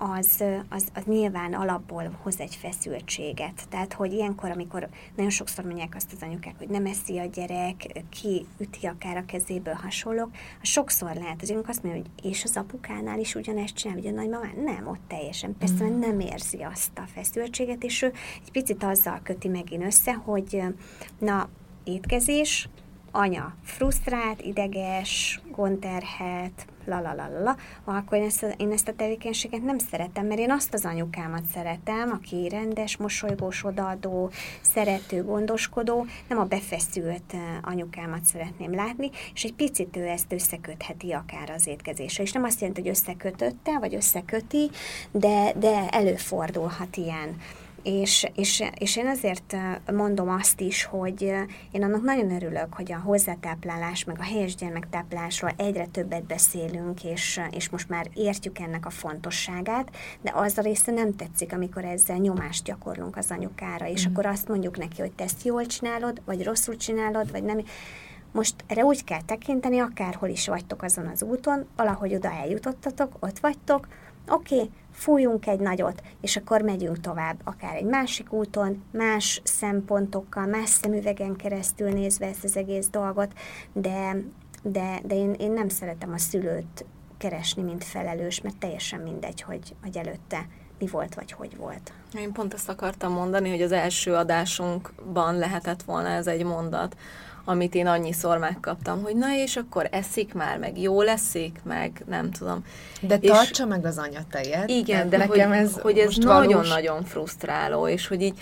az, 0.01 0.43
az, 0.69 0.87
az 0.93 1.03
nyilván 1.05 1.53
alapból 1.53 2.19
hoz 2.21 2.39
egy 2.39 2.55
feszültséget. 2.55 3.67
Tehát, 3.69 3.93
hogy 3.93 4.13
ilyenkor, 4.13 4.51
amikor 4.51 4.89
nagyon 5.15 5.31
sokszor 5.31 5.65
mondják 5.65 5.95
azt 5.95 6.11
az 6.11 6.21
anyukák, 6.21 6.57
hogy 6.57 6.67
nem 6.67 6.85
eszi 6.85 7.17
a 7.17 7.25
gyerek, 7.25 8.03
ki 8.09 8.45
üti 8.57 8.87
akár 8.87 9.17
a 9.17 9.25
kezéből 9.25 9.73
hasonlók, 9.73 10.29
sokszor 10.61 11.15
lehet 11.15 11.41
az 11.41 11.53
azt 11.67 11.83
mondja, 11.83 12.01
hogy 12.01 12.31
és 12.31 12.43
az 12.43 12.57
apukánál 12.57 13.19
is 13.19 13.35
ugyanezt 13.35 13.75
csinál, 13.75 13.95
vagy 13.95 14.07
a 14.07 14.11
nagymamán? 14.11 14.55
Nem, 14.63 14.87
ott 14.87 15.01
teljesen. 15.07 15.57
Persze, 15.57 15.83
mm. 15.83 15.99
nem 15.99 16.19
érzi 16.19 16.61
azt 16.61 16.97
a 16.97 17.07
feszültséget, 17.13 17.83
és 17.83 18.01
ő 18.01 18.13
egy 18.43 18.51
picit 18.51 18.83
azzal 18.83 19.19
köti 19.23 19.47
megint 19.47 19.83
össze, 19.83 20.13
hogy 20.13 20.61
na, 21.19 21.49
étkezés, 21.83 22.69
anya 23.11 23.55
frusztrált, 23.63 24.41
ideges, 24.41 25.41
gondterhet, 25.51 26.67
la 26.89 26.99
la 26.99 27.13
la 27.13 27.39
la, 27.43 27.55
akkor 27.83 28.17
én 28.17 28.23
ezt, 28.23 28.55
én 28.57 28.71
ezt 28.71 28.87
a 28.87 28.93
tevékenységet 28.93 29.63
nem 29.63 29.77
szeretem, 29.77 30.25
mert 30.25 30.39
én 30.39 30.51
azt 30.51 30.73
az 30.73 30.85
anyukámat 30.85 31.43
szeretem, 31.53 32.11
aki 32.11 32.49
rendes, 32.49 32.97
mosolygós, 32.97 33.65
odaadó, 33.65 34.29
szerető, 34.61 35.23
gondoskodó, 35.23 36.05
nem 36.27 36.39
a 36.39 36.43
befeszült 36.43 37.33
anyukámat 37.61 38.23
szeretném 38.23 38.75
látni, 38.75 39.09
és 39.33 39.43
egy 39.43 39.53
picit 39.53 39.97
ő 39.97 40.07
ezt 40.07 40.31
összekötheti 40.31 41.11
akár 41.11 41.49
az 41.49 41.67
étkezésre. 41.67 42.23
És 42.23 42.31
nem 42.31 42.43
azt 42.43 42.59
jelenti, 42.59 42.81
hogy 42.81 42.89
összekötötte, 42.89 43.79
vagy 43.79 43.95
összeköti, 43.95 44.69
de, 45.11 45.53
de 45.53 45.89
előfordulhat 45.89 46.97
ilyen. 46.97 47.37
És, 47.89 48.27
és, 48.35 48.63
és 48.79 48.97
én 48.97 49.07
azért 49.07 49.55
mondom 49.91 50.29
azt 50.29 50.61
is, 50.61 50.83
hogy 50.83 51.21
én 51.71 51.83
annak 51.83 52.01
nagyon 52.01 52.31
örülök, 52.31 52.73
hogy 52.73 52.91
a 52.91 52.97
hozzátáplálás, 52.97 54.03
meg 54.03 54.15
a 54.19 54.23
helyes 54.23 54.55
gyermektáplálásról 54.55 55.51
egyre 55.57 55.85
többet 55.85 56.23
beszélünk, 56.23 57.03
és, 57.03 57.41
és 57.51 57.69
most 57.69 57.89
már 57.89 58.09
értjük 58.13 58.59
ennek 58.59 58.85
a 58.85 58.89
fontosságát, 58.89 59.95
de 60.21 60.31
az 60.35 60.57
a 60.57 60.61
része 60.61 60.91
nem 60.91 61.15
tetszik, 61.15 61.53
amikor 61.53 61.85
ezzel 61.85 62.17
nyomást 62.17 62.63
gyakorlunk 62.63 63.17
az 63.17 63.31
anyukára, 63.31 63.87
és 63.87 64.07
mm. 64.07 64.11
akkor 64.11 64.25
azt 64.25 64.47
mondjuk 64.47 64.77
neki, 64.77 65.01
hogy 65.01 65.11
te 65.11 65.23
ezt 65.23 65.43
jól 65.43 65.65
csinálod, 65.65 66.21
vagy 66.25 66.43
rosszul 66.43 66.75
csinálod, 66.75 67.31
vagy 67.31 67.43
nem. 67.43 67.61
Most 68.31 68.55
erre 68.67 68.83
úgy 68.83 69.03
kell 69.03 69.21
tekinteni, 69.21 69.79
akárhol 69.79 70.29
is 70.29 70.47
vagytok 70.47 70.83
azon 70.83 71.07
az 71.07 71.23
úton, 71.23 71.67
valahogy 71.75 72.15
oda 72.15 72.31
eljutottatok, 72.31 73.15
ott 73.19 73.39
vagytok, 73.39 73.87
oké, 74.29 74.55
okay, 74.55 74.69
fújunk 74.91 75.47
egy 75.47 75.59
nagyot, 75.59 76.01
és 76.21 76.35
akkor 76.37 76.61
megyünk 76.61 76.99
tovább, 76.99 77.39
akár 77.43 77.75
egy 77.75 77.85
másik 77.85 78.33
úton, 78.33 78.83
más 78.91 79.41
szempontokkal, 79.43 80.45
más 80.45 80.69
szemüvegen 80.69 81.35
keresztül 81.35 81.89
nézve 81.89 82.25
ezt 82.25 82.43
az 82.43 82.57
egész 82.57 82.87
dolgot, 82.89 83.33
de, 83.73 84.15
de, 84.63 84.99
de 85.03 85.15
én, 85.15 85.33
én 85.33 85.51
nem 85.51 85.69
szeretem 85.69 86.13
a 86.13 86.17
szülőt 86.17 86.85
keresni, 87.17 87.61
mint 87.61 87.83
felelős, 87.83 88.41
mert 88.41 88.57
teljesen 88.57 88.99
mindegy, 88.99 89.41
hogy, 89.41 89.75
hogy 89.81 89.97
előtte 89.97 90.47
mi 90.79 90.87
volt, 90.87 91.15
vagy 91.15 91.31
hogy 91.31 91.57
volt. 91.57 91.93
Én 92.13 92.31
pont 92.31 92.53
ezt 92.53 92.69
akartam 92.69 93.11
mondani, 93.11 93.49
hogy 93.49 93.61
az 93.61 93.71
első 93.71 94.13
adásunkban 94.13 95.37
lehetett 95.37 95.83
volna 95.83 96.07
ez 96.07 96.27
egy 96.27 96.43
mondat, 96.43 96.95
amit 97.49 97.75
én 97.75 97.87
annyiszor 97.87 98.37
megkaptam, 98.37 99.01
hogy 99.01 99.15
na 99.15 99.33
és 99.33 99.55
akkor 99.55 99.87
eszik 99.91 100.33
már, 100.33 100.57
meg 100.57 100.81
jó 100.81 101.01
leszik, 101.01 101.59
meg 101.63 102.03
nem 102.07 102.31
tudom. 102.31 102.63
De 103.01 103.17
és 103.21 103.29
tartsa 103.29 103.65
meg 103.65 103.85
az 103.85 103.97
anyatejet. 103.97 104.69
Igen, 104.69 105.09
de 105.09 105.17
nekem 105.17 105.49
hogy, 105.49 105.57
ez, 105.57 105.79
hogy 105.79 105.97
ez 105.97 106.15
nagyon-nagyon 106.15 107.03
frusztráló, 107.03 107.87
és 107.87 108.07
hogy 108.07 108.21
így 108.21 108.39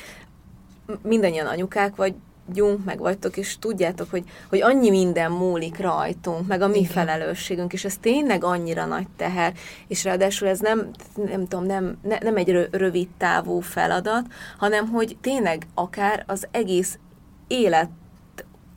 mindannyian 1.02 1.48
anyukák 1.48 1.96
vagy, 1.96 2.14
vagyunk, 2.48 2.86
meg 2.86 3.00
vagytok, 3.00 3.38
és 3.38 3.60
tudjátok, 3.60 4.10
hogy, 4.10 4.24
hogy 4.50 4.62
annyi 4.62 4.90
minden 4.90 5.32
múlik 5.32 5.80
rajtunk, 5.80 6.48
meg 6.48 6.62
a 6.62 6.68
mi 6.68 6.78
Igen. 6.78 6.92
felelősségünk, 6.92 7.74
és 7.74 7.86
ez 7.86 7.98
tényleg 7.98 8.44
annyira 8.44 8.86
nagy 8.86 9.08
teher, 9.16 9.54
és 9.88 10.04
ráadásul 10.04 10.48
ez 10.48 10.60
nem, 10.60 10.90
nem 11.16 11.48
tudom, 11.48 11.66
nem, 11.66 11.98
ne, 12.02 12.18
nem 12.18 12.38
egy 12.38 12.68
rövid 12.72 13.08
távú 13.18 13.60
feladat, 13.60 14.26
hanem 14.58 14.88
hogy 14.88 15.18
tényleg 15.22 15.68
akár 15.74 16.24
az 16.28 16.48
egész 16.52 17.00
élet 17.48 17.90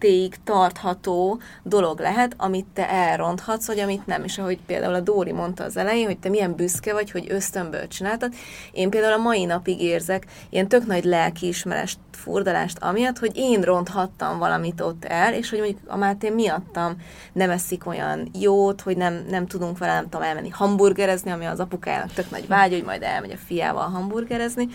téig 0.01 0.35
tartható 0.45 1.41
dolog 1.63 2.01
lehet, 2.01 2.35
amit 2.37 2.67
te 2.73 2.91
elronthatsz, 2.91 3.67
vagy 3.67 3.79
amit 3.79 4.07
nem. 4.07 4.25
És 4.25 4.39
ahogy 4.39 4.59
például 4.67 4.95
a 4.95 5.01
Dóri 5.01 5.33
mondta 5.33 5.65
az 5.65 5.77
elején, 5.77 6.07
hogy 6.07 6.19
te 6.19 6.29
milyen 6.29 6.55
büszke 6.55 6.93
vagy, 6.93 7.11
hogy 7.11 7.27
ösztönből 7.29 7.89
csináltad, 7.89 8.35
én 8.73 8.91
például 8.91 9.13
a 9.13 9.23
mai 9.23 9.45
napig 9.45 9.81
érzek 9.81 10.27
ilyen 10.51 10.69
tök 10.69 10.87
nagy 10.87 11.05
lelkiismerest, 11.05 11.99
furdalást 12.11 12.79
amiatt, 12.79 13.19
hogy 13.19 13.33
én 13.35 13.61
ronthattam 13.61 14.39
valamit 14.39 14.81
ott 14.81 15.05
el, 15.05 15.35
és 15.35 15.51
hogy 15.51 15.59
mondjuk 15.59 15.81
a 15.87 15.97
Máté 15.97 16.31
miattam 16.31 16.97
nem 17.33 17.51
eszik 17.51 17.87
olyan 17.87 18.31
jót, 18.39 18.81
hogy 18.81 18.97
nem, 18.97 19.25
nem 19.29 19.47
tudunk 19.47 19.79
vele, 19.79 19.95
nem 19.95 20.09
tudom, 20.09 20.23
elmenni 20.23 20.49
hamburgerezni, 20.49 21.31
ami 21.31 21.45
az 21.45 21.61
apukájának 21.61 22.13
tök 22.13 22.31
nagy 22.31 22.47
vágy, 22.47 22.73
hogy 22.73 22.85
majd 22.85 23.03
elmegy 23.03 23.31
a 23.31 23.47
fiával 23.47 23.89
hamburgerezni, 23.89 24.69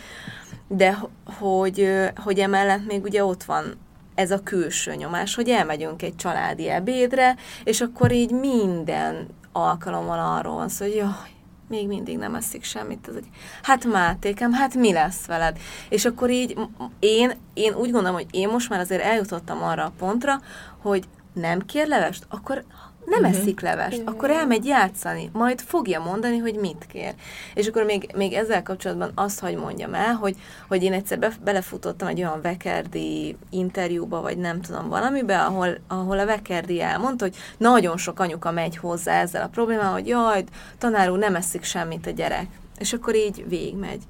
de 0.68 0.98
hogy, 1.40 1.90
hogy 2.16 2.40
emellett 2.40 2.86
még 2.86 3.04
ugye 3.04 3.26
ott 3.26 3.44
van 3.44 3.78
ez 4.16 4.32
a 4.32 4.44
külső 4.44 4.96
nyomás, 4.96 5.36
hogy 5.36 5.50
elmegyünk 5.50 6.02
egy 6.02 6.16
családi 6.16 6.70
ebédre, 6.70 7.36
és 7.64 7.82
akkor 7.82 8.12
így 8.12 8.32
minden 8.32 9.28
alkalommal 9.52 10.38
arról 10.38 10.56
van 10.56 10.70
szó, 10.70 10.86
hogy 10.86 10.96
jaj, 10.96 11.34
még 11.70 11.88
mindig 11.88 12.18
nem 12.18 12.36
eszik 12.36 12.64
semmit. 12.64 13.08
Ez 13.08 13.16
egy, 13.16 13.28
hát 13.62 13.86
Mátékem, 13.86 14.54
hát 14.54 14.76
mi 14.76 14.94
lesz 14.94 15.26
veled? 15.26 15.58
És 15.90 16.06
akkor 16.06 16.30
így 16.30 16.58
én, 17.00 17.32
én 17.54 17.74
úgy 17.74 17.92
gondolom, 17.92 18.16
hogy 18.16 18.28
én 18.32 18.48
most 18.48 18.70
már 18.70 18.80
azért 18.80 19.04
eljutottam 19.04 19.64
arra 19.64 19.84
a 19.86 19.94
pontra, 19.98 20.42
hogy 20.82 21.04
nem 21.34 21.60
kér 21.60 21.88
levest, 21.88 22.26
akkor 22.30 22.64
nem 23.06 23.24
uh-huh. 23.24 23.40
eszik 23.40 23.60
levest, 23.60 23.98
uh-huh. 23.98 24.14
akkor 24.14 24.30
elmegy 24.30 24.66
játszani, 24.66 25.30
majd 25.34 25.62
fogja 25.62 26.00
mondani, 26.00 26.38
hogy 26.38 26.56
mit 26.56 26.86
kér. 26.92 27.14
És 27.54 27.68
akkor 27.68 27.84
még, 27.84 28.10
még 28.16 28.34
ezzel 28.34 28.64
kapcsolatban 28.64 29.12
azt, 29.16 29.40
hogy 29.40 29.56
mondjam 29.56 29.94
el, 29.94 30.14
hogy, 30.14 30.36
hogy 30.68 30.84
én 30.84 30.94
egyszer 30.94 31.20
be, 31.20 31.32
belefutottam 31.44 32.08
egy 32.08 32.20
olyan 32.20 32.42
Vekerdi 32.42 33.38
interjúba, 33.50 34.22
vagy 34.22 34.38
nem 34.38 34.62
tudom 34.62 34.90
valamibe, 34.90 35.42
ahol, 35.42 35.78
ahol 35.88 36.20
a 36.20 36.26
Vekerdi 36.26 36.82
elmondta, 36.82 37.26
hogy 37.26 37.36
nagyon 37.58 37.98
sok 37.98 38.20
anyuka 38.20 38.52
megy 38.52 38.78
hozzá 38.78 39.22
ezzel 39.22 39.44
a 39.44 39.48
problémával, 39.48 39.94
hogy 39.94 40.08
jaj, 40.08 40.44
tanár 40.78 41.10
úr, 41.10 41.18
nem 41.18 41.36
eszik 41.36 41.64
semmit 41.64 42.08
a 42.08 42.12
gyerek. 42.12 42.48
És 42.78 42.94
akkor 42.94 43.16
így 43.16 43.46
végigmegy. 43.48 44.04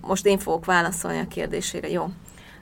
Most 0.00 0.26
én 0.26 0.38
fogok 0.38 0.64
válaszolni 0.64 1.18
a 1.18 1.28
kérdésére, 1.28 1.90
jó? 1.90 2.08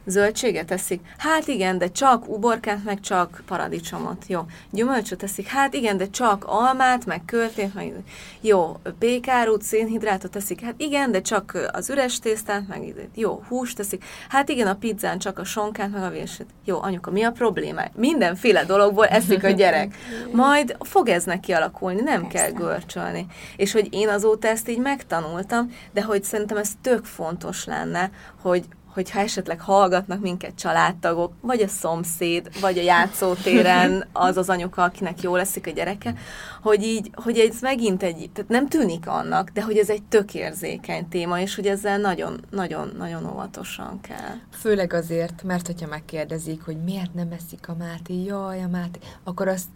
Zöldséget 0.05 0.67
teszik? 0.67 1.01
Hát 1.19 1.47
igen, 1.47 1.79
de 1.79 1.91
csak 1.91 2.29
uborkát, 2.29 2.85
meg 2.85 3.01
csak 3.01 3.43
paradicsomot. 3.47 4.25
Jó. 4.27 4.41
Gyümölcsöt 4.71 5.19
teszik? 5.19 5.47
Hát 5.47 5.75
igen, 5.75 5.97
de 5.97 6.11
csak 6.11 6.45
almát, 6.47 7.07
meg 7.07 7.23
körtét, 7.27 7.75
meg 7.75 7.93
jó. 8.41 8.77
Pékárút, 8.99 9.63
szénhidrátot 9.63 10.31
teszik? 10.31 10.61
Hát 10.61 10.75
igen, 10.77 11.11
de 11.11 11.21
csak 11.21 11.69
az 11.73 11.91
üres 11.91 12.19
tésztát, 12.19 12.69
meg 12.69 12.95
jó. 13.15 13.43
Húst 13.49 13.77
teszik? 13.77 14.05
Hát 14.29 14.49
igen, 14.49 14.67
a 14.67 14.75
pizzán 14.75 15.19
csak 15.19 15.39
a 15.39 15.45
sonkát, 15.45 15.91
meg 15.91 16.03
a 16.03 16.11
vését. 16.11 16.47
Jó, 16.65 16.83
anyuka, 16.83 17.11
mi 17.11 17.23
a 17.23 17.31
probléma? 17.31 17.83
Mindenféle 17.95 18.65
dologból 18.65 19.07
eszik 19.07 19.45
a 19.45 19.51
gyerek. 19.61 19.95
Majd 20.33 20.77
fog 20.81 21.09
ez 21.09 21.25
neki 21.25 21.53
alakulni, 21.53 22.01
nem 22.01 22.29
Persze. 22.29 22.37
kell 22.37 22.53
görcsölni. 22.53 23.27
És 23.57 23.73
hogy 23.73 23.89
én 23.91 24.09
azóta 24.09 24.49
ezt 24.49 24.69
így 24.69 24.79
megtanultam, 24.79 25.73
de 25.93 26.03
hogy 26.03 26.25
szerintem 26.25 26.57
ez 26.57 26.71
tök 26.81 27.05
fontos 27.05 27.65
lenne, 27.65 28.11
hogy 28.41 28.65
hogyha 28.93 29.21
esetleg 29.21 29.61
hallgatnak 29.61 30.21
minket 30.21 30.55
családtagok, 30.55 31.33
vagy 31.41 31.61
a 31.61 31.69
szomszéd, 31.69 32.61
vagy 32.61 32.79
a 32.79 32.83
játszótéren 32.83 34.05
az 34.13 34.37
az 34.37 34.49
anyuka, 34.49 34.83
akinek 34.83 35.23
jó 35.23 35.37
leszik 35.37 35.67
a 35.67 35.71
gyereke, 35.71 36.15
hogy 36.63 36.83
így, 36.83 37.11
hogy 37.15 37.39
ez 37.39 37.61
megint 37.61 38.03
egy, 38.03 38.31
tehát 38.33 38.51
nem 38.51 38.69
tűnik 38.69 39.09
annak, 39.09 39.49
de 39.49 39.63
hogy 39.63 39.77
ez 39.77 39.91
egy 39.91 40.03
tökérzékeny 40.03 41.09
téma, 41.09 41.41
és 41.41 41.55
hogy 41.55 41.67
ezzel 41.67 41.99
nagyon, 41.99 42.45
nagyon, 42.51 42.95
nagyon 42.99 43.27
óvatosan 43.33 44.01
kell. 44.01 44.35
Főleg 44.51 44.93
azért, 44.93 45.43
mert 45.43 45.67
hogyha 45.67 45.87
megkérdezik, 45.87 46.63
hogy 46.65 46.77
miért 46.85 47.15
nem 47.15 47.33
eszik 47.33 47.69
a 47.69 47.75
Máté, 47.79 48.25
jaj, 48.25 48.63
a 48.63 48.69
Máté, 48.69 48.99
akkor 49.25 49.49
azt 49.49 49.67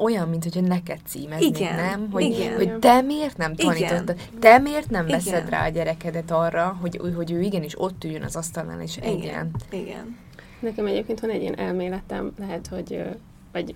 olyan, 0.00 0.28
mint 0.28 0.44
hogy 0.52 0.62
neked 0.62 0.98
címeznék, 1.04 1.58
igen, 1.58 1.74
nem? 1.74 2.10
Hogy, 2.10 2.22
igen. 2.22 2.54
hogy 2.54 2.78
te 2.78 3.00
miért 3.00 3.36
nem 3.36 3.54
tanítottad? 3.54 4.16
Te 4.38 4.58
miért 4.58 4.90
nem 4.90 5.06
igen. 5.06 5.18
veszed 5.18 5.48
rá 5.48 5.66
a 5.66 5.68
gyerekedet 5.68 6.30
arra, 6.30 6.78
hogy, 6.80 7.00
hogy 7.16 7.30
ő 7.30 7.40
igenis 7.40 7.80
ott 7.80 8.04
üljön 8.04 8.22
az 8.22 8.36
asztalnál, 8.36 8.80
és 8.80 8.96
igen. 8.96 9.12
igen. 9.12 9.50
Igen. 9.70 10.16
Nekem 10.60 10.86
egyébként 10.86 11.20
van 11.20 11.30
egy 11.30 11.40
ilyen 11.40 11.58
elméletem, 11.58 12.32
lehet, 12.38 12.66
hogy 12.66 13.02
vagy 13.52 13.74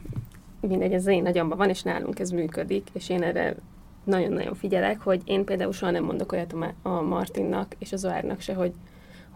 mindegy, 0.60 0.92
ez 0.92 1.06
én 1.06 1.22
nagyomban 1.22 1.58
van, 1.58 1.68
és 1.68 1.82
nálunk 1.82 2.18
ez 2.18 2.30
működik, 2.30 2.88
és 2.92 3.08
én 3.08 3.22
erre 3.22 3.56
nagyon-nagyon 4.04 4.54
figyelek, 4.54 5.00
hogy 5.00 5.22
én 5.24 5.44
például 5.44 5.72
soha 5.72 5.90
nem 5.90 6.04
mondok 6.04 6.32
olyat 6.32 6.54
a 6.82 7.00
Martinnak 7.00 7.74
és 7.78 7.92
az 7.92 8.04
Oárnak 8.04 8.40
se, 8.40 8.54
hogy 8.54 8.72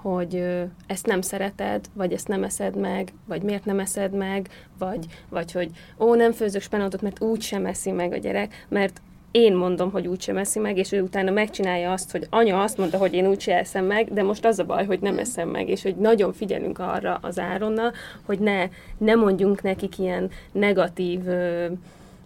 hogy 0.02 0.44
ezt 0.86 1.06
nem 1.06 1.20
szereted, 1.20 1.84
vagy 1.92 2.12
ezt 2.12 2.28
nem 2.28 2.42
eszed 2.42 2.76
meg, 2.76 3.12
vagy 3.24 3.42
miért 3.42 3.64
nem 3.64 3.78
eszed 3.78 4.12
meg, 4.12 4.48
vagy, 4.78 5.06
vagy 5.28 5.52
hogy 5.52 5.70
ó, 5.98 6.14
nem 6.14 6.32
főzök 6.32 6.62
spenótot, 6.62 7.02
mert 7.02 7.22
úgy 7.22 7.40
sem 7.40 7.66
eszi 7.66 7.90
meg 7.90 8.12
a 8.12 8.16
gyerek, 8.16 8.66
mert 8.68 9.00
én 9.30 9.54
mondom, 9.54 9.90
hogy 9.90 10.06
úgy 10.06 10.20
sem 10.20 10.36
eszi 10.36 10.58
meg, 10.58 10.76
és 10.76 10.92
ő 10.92 11.02
utána 11.02 11.30
megcsinálja 11.30 11.92
azt, 11.92 12.10
hogy 12.10 12.26
anya 12.30 12.62
azt 12.62 12.78
mondta, 12.78 12.98
hogy 12.98 13.14
én 13.14 13.26
úgy 13.26 13.40
sem 13.40 13.56
eszem 13.56 13.84
meg, 13.84 14.12
de 14.12 14.22
most 14.22 14.44
az 14.44 14.58
a 14.58 14.64
baj, 14.64 14.86
hogy 14.86 15.00
nem 15.00 15.18
eszem 15.18 15.48
meg, 15.48 15.68
és 15.68 15.82
hogy 15.82 15.96
nagyon 15.96 16.32
figyelünk 16.32 16.78
arra 16.78 17.18
az 17.22 17.38
Áronnal, 17.38 17.92
hogy 18.22 18.38
ne, 18.38 18.68
ne 18.98 19.14
mondjunk 19.14 19.62
nekik 19.62 19.98
ilyen 19.98 20.30
negatív 20.52 21.20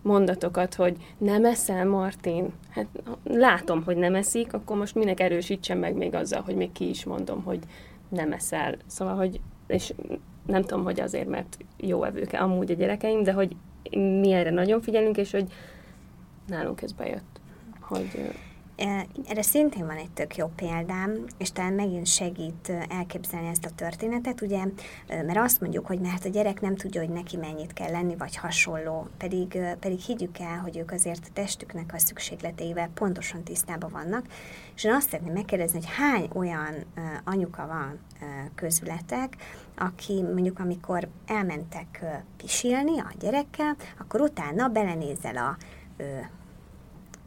mondatokat, 0.05 0.75
hogy 0.75 0.97
nem 1.19 1.45
eszel, 1.45 1.87
Martin? 1.87 2.53
Hát 2.71 2.87
látom, 3.25 3.85
hogy 3.85 3.97
nem 3.97 4.15
eszik, 4.15 4.53
akkor 4.53 4.77
most 4.77 4.95
minek 4.95 5.21
erősítsem 5.21 5.79
meg 5.79 5.95
még 5.95 6.15
azzal, 6.15 6.41
hogy 6.41 6.55
még 6.57 6.73
ki 6.73 6.89
is 6.89 7.05
mondom, 7.05 7.43
hogy 7.43 7.59
nem 8.09 8.33
eszel. 8.33 8.77
Szóval, 8.87 9.17
hogy, 9.17 9.41
és 9.67 9.95
nem 10.47 10.63
tudom, 10.63 10.85
hogy 10.85 11.01
azért, 11.01 11.29
mert 11.29 11.59
jó 11.77 12.05
evők 12.05 12.33
amúgy 12.33 12.71
a 12.71 12.75
gyerekeim, 12.75 13.23
de 13.23 13.33
hogy 13.33 13.57
mi 13.91 14.33
erre 14.33 14.51
nagyon 14.51 14.81
figyelünk, 14.81 15.17
és 15.17 15.31
hogy 15.31 15.53
nálunk 16.47 16.83
ez 16.83 16.93
bejött, 16.93 17.41
hogy 17.81 18.31
erre 18.77 19.43
szintén 19.43 19.87
van 19.87 19.97
egy 19.97 20.11
tök 20.11 20.37
jó 20.37 20.47
példám, 20.57 21.25
és 21.39 21.53
talán 21.53 21.73
megint 21.73 22.07
segít 22.07 22.73
elképzelni 22.89 23.49
ezt 23.49 23.65
a 23.65 23.75
történetet, 23.75 24.41
ugye, 24.41 24.65
mert 25.09 25.39
azt 25.39 25.61
mondjuk, 25.61 25.87
hogy 25.87 26.01
mert 26.01 26.25
a 26.25 26.29
gyerek 26.29 26.61
nem 26.61 26.77
tudja, 26.77 27.01
hogy 27.01 27.11
neki 27.11 27.37
mennyit 27.37 27.73
kell 27.73 27.91
lenni, 27.91 28.17
vagy 28.17 28.37
hasonló, 28.37 29.09
pedig, 29.19 29.59
pedig 29.81 29.99
higgyük 29.99 30.39
el, 30.39 30.59
hogy 30.59 30.77
ők 30.77 30.91
azért 30.91 31.25
a 31.25 31.33
testüknek 31.33 31.93
a 31.95 31.99
szükségleteivel 31.99 32.91
pontosan 32.95 33.43
tisztában 33.43 33.91
vannak, 33.91 34.27
és 34.75 34.85
én 34.85 34.93
azt 34.93 35.09
szeretném 35.09 35.33
megkérdezni, 35.35 35.79
hogy 35.79 35.91
hány 35.97 36.29
olyan 36.33 36.75
anyuka 37.25 37.67
van 37.67 37.99
közületek, 38.55 39.37
aki 39.79 40.23
mondjuk 40.23 40.59
amikor 40.59 41.09
elmentek 41.27 42.05
pisilni 42.37 43.01
a 43.01 43.13
gyerekkel, 43.19 43.77
akkor 43.99 44.21
utána 44.21 44.69
belenézel 44.69 45.37
a 45.37 45.57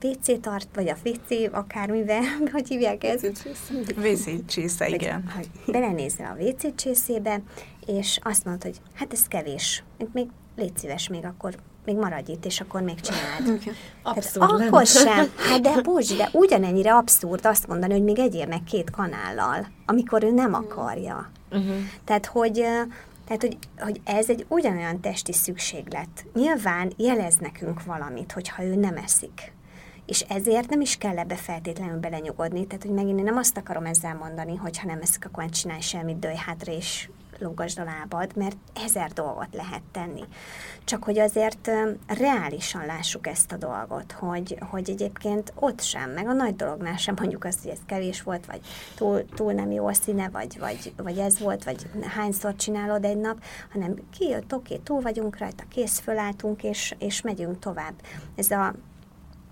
WC 0.04 0.39
tart, 0.41 0.68
vagy 0.74 0.89
a 0.89 0.95
WC 1.06 1.54
akármivel, 1.54 2.22
hogy 2.54 2.68
hívják 2.68 3.04
ezt? 3.04 3.50
WC 3.98 4.45
csésze, 4.45 4.88
igen. 4.88 5.32
Belenézel 5.68 6.38
a 6.39 6.43
WC 6.43 6.76
csészébe, 6.76 7.41
és 7.86 8.20
azt 8.24 8.45
mondod, 8.45 8.64
hogy 8.64 8.82
hát 8.93 9.14
ez 9.14 9.28
kevés, 9.28 9.84
még 10.14 10.28
légy 10.56 10.78
szíves, 10.78 11.08
még 11.08 11.26
akkor 11.26 11.56
még 11.86 11.95
maradj 11.95 12.32
itt, 12.32 12.45
és 12.45 12.62
akkor 12.62 12.82
még 12.82 13.00
csináld. 13.00 13.62
Abszurd 14.04 14.52
hát 14.52 14.68
akkor 14.68 14.86
sem. 14.86 15.32
Hát 15.50 15.62
de 15.62 15.82
bocs, 15.82 16.18
de 16.18 16.30
ugyanennyire 16.32 16.95
abszurd 16.95 17.45
azt 17.45 17.68
mondani, 17.68 17.93
hogy 17.93 18.04
még 18.04 18.20
egyél 18.20 18.45
meg 18.45 18.64
két 18.64 18.89
kanállal, 18.89 19.68
amikor 19.86 20.24
ő 20.24 20.32
nem 20.32 20.54
akarja. 20.54 21.32
Uh-huh. 21.52 21.76
Tehát, 22.04 22.26
hogy 22.26 22.66
tehát, 23.26 23.41
hogy, 23.41 23.58
hogy 23.80 24.02
ez 24.04 24.30
egy 24.30 24.45
ugyanolyan 24.48 25.02
testi 25.02 25.34
szükséglet. 25.34 26.26
Nyilván 26.34 26.91
jelez 26.98 27.36
nekünk 27.36 27.84
valamit, 27.84 28.32
hogyha 28.32 28.64
ő 28.64 28.76
nem 28.76 28.98
eszik 28.98 29.56
és 30.08 30.22
ezért 30.22 30.70
nem 30.70 30.82
is 30.82 30.97
kell 30.97 31.18
ebbe 31.18 31.36
feltétlenül 31.36 31.99
belenyugodni. 31.99 32.68
Tehát, 32.68 32.84
hogy 32.84 32.93
megint 32.93 33.18
én 33.18 33.24
nem 33.24 33.38
azt 33.38 33.58
akarom 33.58 33.86
ezzel 33.86 34.16
mondani, 34.16 34.55
hogy 34.55 34.80
ha 34.80 34.88
nem 34.88 35.01
eszik, 35.01 35.26
akkor 35.26 35.43
nem 35.43 35.51
csinálj 35.51 35.82
semmit, 35.82 36.20
dőj 36.20 36.36
hátra, 36.36 36.72
és 36.72 37.10
lógasd 37.39 37.80
a 37.80 37.84
lábad, 37.84 38.36
mert 38.36 38.58
ezer 38.86 39.12
dolgot 39.12 39.47
lehet 39.51 39.82
tenni. 39.91 40.24
Csak 40.84 41.03
hogy 41.03 41.20
azért 41.20 41.72
reálisan 42.08 42.86
lássuk 42.86 43.28
ezt 43.28 43.51
a 43.51 43.58
dolgot, 43.58 44.12
hogy, 44.12 44.58
hogy 44.70 44.89
egyébként 44.89 45.53
ott 45.55 45.82
sem, 45.82 46.12
meg 46.12 46.28
a 46.28 46.34
nagy 46.34 46.55
dolognál 46.55 46.97
sem 46.97 47.16
mondjuk 47.20 47.43
azt, 47.43 47.62
hogy 47.62 47.72
ez 47.72 47.80
kevés 47.86 48.22
volt, 48.22 48.45
vagy 48.45 48.60
túl, 48.95 49.26
túl 49.26 49.53
nem 49.53 49.72
jó 49.72 49.88
a 49.88 49.93
színe, 49.93 50.30
vagy, 50.30 50.60
vagy, 50.60 50.93
vagy 50.97 51.18
ez 51.18 51.39
volt, 51.39 51.64
vagy 51.64 51.89
hányszor 52.01 52.55
csinálod 52.55 53.05
egy 53.05 53.18
nap, 53.18 53.43
hanem 53.72 53.95
kijött, 54.18 54.53
oké, 54.53 54.78
túl 54.78 55.01
vagyunk 55.01 55.38
rajta, 55.38 55.64
kész, 55.70 55.99
fölálltunk, 55.99 56.64
és, 56.64 56.95
és 56.99 57.22
megyünk 57.22 57.60
tovább. 57.60 57.93
Ez 58.36 58.51
a 58.51 58.74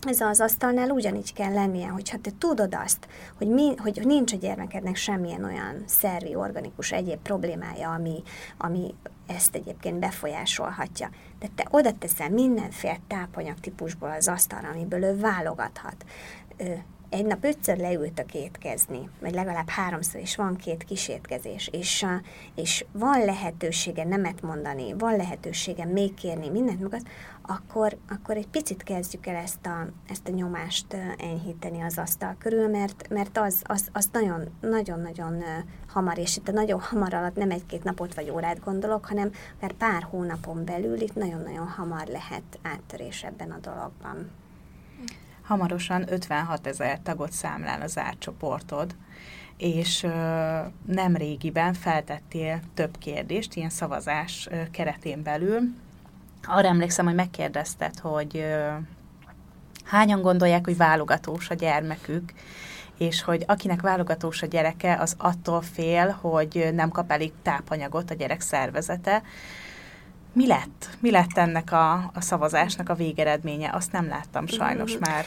ez 0.08 0.22
az 0.22 0.42
asztalnál 0.42 0.90
ugyanígy 0.90 1.34
kell 1.34 1.54
lennie, 1.54 1.88
hogyha 1.88 2.18
te 2.18 2.32
tudod 2.38 2.76
azt, 2.84 3.08
hogy, 3.38 3.48
mi, 3.48 3.76
hogy 3.76 4.02
nincs 4.04 4.34
a 4.34 4.38
gyermekednek 4.38 4.96
semmilyen 4.96 5.44
olyan 5.44 5.84
szervi, 5.86 6.36
organikus 6.36 6.92
egyéb 6.92 7.20
problémája, 7.20 7.92
ami, 7.92 8.24
ami 8.58 8.94
ezt 9.28 9.56
egyébként 9.56 10.00
befolyásolhatja. 10.00 11.10
De 11.40 11.48
te 11.56 11.68
oda 11.70 11.92
teszel 12.00 12.30
mindenféle 12.30 12.98
tápanyag 13.08 13.60
típusból 13.60 14.12
az 14.12 14.28
asztalra, 14.28 14.70
amiből 14.70 15.04
ő 15.04 15.20
válogathat 15.20 16.06
egy 17.10 17.26
nap 17.26 17.44
ötször 17.44 17.78
leültök 17.78 18.34
étkezni, 18.34 19.10
vagy 19.22 19.34
legalább 19.34 19.70
háromszor 19.70 20.22
is 20.22 20.36
van 20.36 20.56
két 20.56 20.84
kísértkezés, 20.84 21.70
és, 21.72 22.06
és 22.56 22.86
van 22.92 23.26
lehetősége 23.26 24.04
nemet 24.04 24.42
mondani, 24.42 24.94
van 24.94 25.16
lehetősége 25.16 25.86
még 25.86 26.14
kérni 26.14 26.50
mindent 26.50 26.82
magad, 26.82 27.02
akkor, 27.42 27.98
akkor 28.10 28.38
egy 28.38 28.48
picit 28.48 28.84
kezdjük 28.84 29.28
el 29.28 29.36
ezt 29.36 29.66
a, 29.66 29.88
ezt 30.10 30.28
a 30.28 30.32
nyomást 30.32 30.94
enyhíteni 31.18 31.82
az 31.82 31.98
asztal 31.98 32.36
körül, 32.40 32.68
mert, 32.68 33.10
mert 33.10 33.38
az, 33.38 33.62
az, 33.64 33.90
az 33.94 34.10
nagyon, 34.12 34.50
nagyon-nagyon 34.62 35.44
hamar, 35.88 36.18
és 36.18 36.38
itt 36.38 36.48
a 36.48 36.52
nagyon 36.52 36.80
hamar 36.80 37.14
alatt 37.14 37.36
nem 37.36 37.52
egy-két 37.52 37.84
napot 37.84 38.14
vagy 38.14 38.30
órát 38.30 38.64
gondolok, 38.64 39.06
hanem 39.06 39.32
mert 39.60 39.74
pár 39.74 40.04
hónapon 40.04 40.66
belül 40.66 41.02
itt 41.02 41.16
nagyon-nagyon 41.16 41.68
hamar 41.68 42.08
lehet 42.08 42.60
áttörés 42.62 43.24
ebben 43.24 43.52
a 43.52 43.60
dologban 43.60 44.32
hamarosan 45.46 46.12
56 46.12 46.68
ezer 46.68 47.00
tagot 47.04 47.32
számlál 47.32 47.82
az 47.82 47.98
átcsoportod, 47.98 48.96
és 49.58 50.02
nem 50.86 51.16
régiben 51.16 51.74
feltettél 51.74 52.60
több 52.74 52.98
kérdést, 52.98 53.56
ilyen 53.56 53.70
szavazás 53.70 54.50
keretén 54.72 55.24
belül. 55.24 55.60
Arra 56.44 56.68
emlékszem, 56.68 57.06
hogy 57.06 57.16
megkérdezted, 57.16 58.00
hogy 58.00 58.46
Hányan 59.86 60.22
gondolják, 60.22 60.66
hogy 60.66 60.78
válogatós 60.78 61.50
a 61.50 61.54
gyermekük, 61.54 62.34
és 62.98 63.22
hogy 63.22 63.44
akinek 63.48 63.82
válogatós 63.82 64.42
a 64.42 64.46
gyereke, 64.46 64.98
az 65.00 65.16
attól 65.18 65.62
fél, 65.62 66.10
hogy 66.22 66.70
nem 66.74 66.90
kap 66.90 67.12
elég 67.12 67.32
tápanyagot 67.42 68.12
a 68.12 68.14
gyerek 68.14 68.42
szervezete. 68.42 69.24
Mi 70.36 70.48
lett? 70.48 70.98
Mi 71.00 71.12
lett 71.12 71.38
ennek 71.38 71.72
a, 71.72 71.94
a 71.94 72.22
szavazásnak 72.22 72.90
a 72.90 72.94
végeredménye? 72.94 73.70
Azt 73.74 73.92
nem 73.92 74.08
láttam 74.08 74.48
sajnos 74.48 74.94
Mhm. 74.98 75.02
már. 75.10 75.26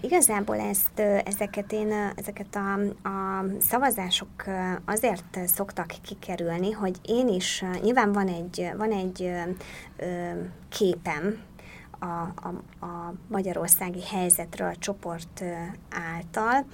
Igazából 0.00 0.56
ezt, 0.60 0.98
ezeket 1.24 1.72
én, 1.72 1.92
ezeket 2.16 2.56
a, 2.56 2.72
a 3.08 3.44
szavazások 3.60 4.28
azért 4.84 5.38
szoktak 5.46 5.86
kikerülni, 6.02 6.70
hogy 6.70 6.96
én 7.04 7.28
is, 7.28 7.64
nyilván 7.82 8.12
van 8.12 8.28
egy, 8.28 8.70
van 8.76 8.92
egy 8.92 9.32
képem, 10.68 11.38
a, 11.98 12.04
a, 12.04 12.52
a 12.86 13.12
magyarországi 13.28 14.02
helyzetről 14.02 14.68
a 14.68 14.76
csoport 14.78 15.42
által, 16.14 16.66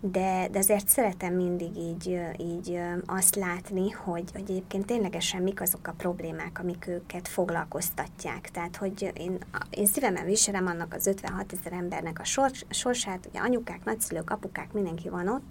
de, 0.00 0.48
de 0.50 0.58
azért 0.58 0.88
szeretem 0.88 1.34
mindig 1.34 1.76
így, 1.76 2.20
így 2.38 2.80
azt 3.06 3.34
látni, 3.34 3.90
hogy, 3.90 4.24
hogy 4.32 4.40
egyébként 4.40 4.86
ténylegesen 4.86 5.42
mik 5.42 5.60
azok 5.60 5.86
a 5.86 5.94
problémák, 5.96 6.58
amik 6.58 6.86
őket 6.86 7.28
foglalkoztatják. 7.28 8.50
Tehát, 8.50 8.76
hogy 8.76 9.12
én, 9.14 9.38
én 9.70 9.86
szívemen 9.86 10.24
viselem 10.24 10.66
annak 10.66 10.94
az 10.94 11.06
56 11.06 11.52
ezer 11.52 11.72
embernek 11.72 12.20
a 12.20 12.24
sors, 12.24 12.64
sorsát, 12.70 13.26
ugye 13.30 13.40
anyukák, 13.40 13.84
nagyszülők, 13.84 14.30
apukák, 14.30 14.72
mindenki 14.72 15.08
van 15.08 15.28
ott, 15.28 15.46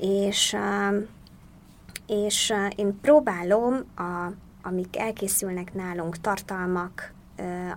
és, 0.00 0.56
és 2.06 2.54
én 2.76 3.00
próbálom, 3.00 3.84
a, 3.96 4.32
amik 4.62 4.96
elkészülnek 4.96 5.74
nálunk, 5.74 6.20
tartalmak, 6.20 7.12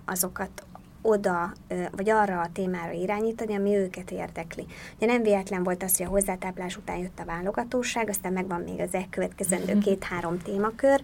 azokat 0.06 0.66
oda, 1.06 1.52
vagy 1.92 2.10
arra 2.10 2.42
a 2.42 2.50
témára 2.54 2.92
irányítani, 2.92 3.56
ami 3.56 3.76
őket 3.76 4.12
érdekli. 4.12 4.66
Ugye 4.96 5.06
nem 5.06 5.22
véletlen 5.22 5.64
volt 5.64 5.84
az, 5.84 5.98
hogy 5.98 6.06
a 6.06 6.10
hozzátáplás 6.10 6.78
után 6.78 6.98
jött 6.98 7.20
a 7.20 7.26
válogatóság, 7.26 8.10
aztán 8.10 8.34
megvan 8.34 8.62
még 8.62 8.80
az 8.80 8.94
elkövetkezendő 8.94 9.74
Mhm. 9.74 9.82
két-három 9.82 10.40
témakör, 10.40 11.02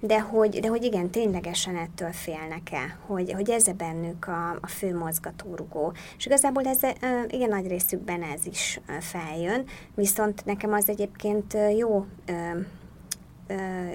de 0.00 0.20
hogy, 0.20 0.60
de 0.60 0.68
hogy 0.68 0.84
igen, 0.84 1.10
ténylegesen 1.10 1.76
ettől 1.76 2.12
félnek-e, 2.12 2.98
hogy, 3.06 3.32
hogy 3.32 3.50
ez 3.50 3.64
bennük 3.64 4.26
a, 4.26 4.50
a 4.60 4.66
fő 4.66 4.96
mozgatórugó. 4.96 5.92
És 6.16 6.26
igazából 6.26 6.62
ez, 6.62 6.80
igen, 7.28 7.48
nagy 7.48 7.66
részükben 7.66 8.22
ez 8.22 8.46
is 8.46 8.80
feljön, 9.00 9.64
viszont 9.94 10.44
nekem 10.44 10.72
az 10.72 10.88
egyébként 10.88 11.56
jó 11.78 12.06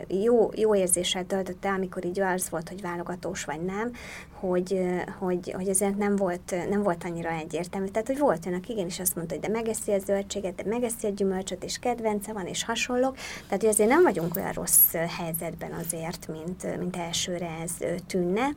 jó, 0.07 0.49
jó 0.55 0.75
érzéssel 0.75 1.25
töltött 1.25 1.65
el, 1.65 1.73
amikor 1.73 2.05
így 2.05 2.19
az 2.19 2.49
volt, 2.49 2.69
hogy 2.69 2.81
válogatós 2.81 3.45
vagy 3.45 3.61
nem, 3.61 3.91
hogy, 4.39 4.79
hogy, 5.19 5.51
hogy 5.51 5.67
ezért 5.67 5.97
nem 5.97 6.15
volt, 6.15 6.55
nem 6.69 6.83
volt 6.83 7.03
annyira 7.03 7.29
egyértelmű. 7.29 7.87
Tehát, 7.87 8.07
hogy 8.07 8.17
volt 8.17 8.45
olyan, 8.45 8.59
aki 8.59 8.71
igenis 8.71 8.99
azt 8.99 9.15
mondta, 9.15 9.33
hogy 9.33 9.43
de 9.43 9.51
megeszi 9.51 9.91
a 9.91 9.99
zöldséget, 9.99 10.55
de 10.55 10.69
megeszi 10.69 11.07
a 11.07 11.09
gyümölcsöt, 11.09 11.63
és 11.63 11.77
kedvence 11.77 12.33
van, 12.33 12.45
és 12.45 12.63
hasonlók. 12.63 13.15
Tehát, 13.45 13.61
hogy 13.61 13.69
azért 13.69 13.89
nem 13.89 14.03
vagyunk 14.03 14.35
olyan 14.35 14.51
rossz 14.51 14.93
helyzetben 14.93 15.71
azért, 15.71 16.27
mint, 16.27 16.77
mint 16.79 16.95
elsőre 16.95 17.49
ez 17.63 17.71
tűnne. 18.07 18.47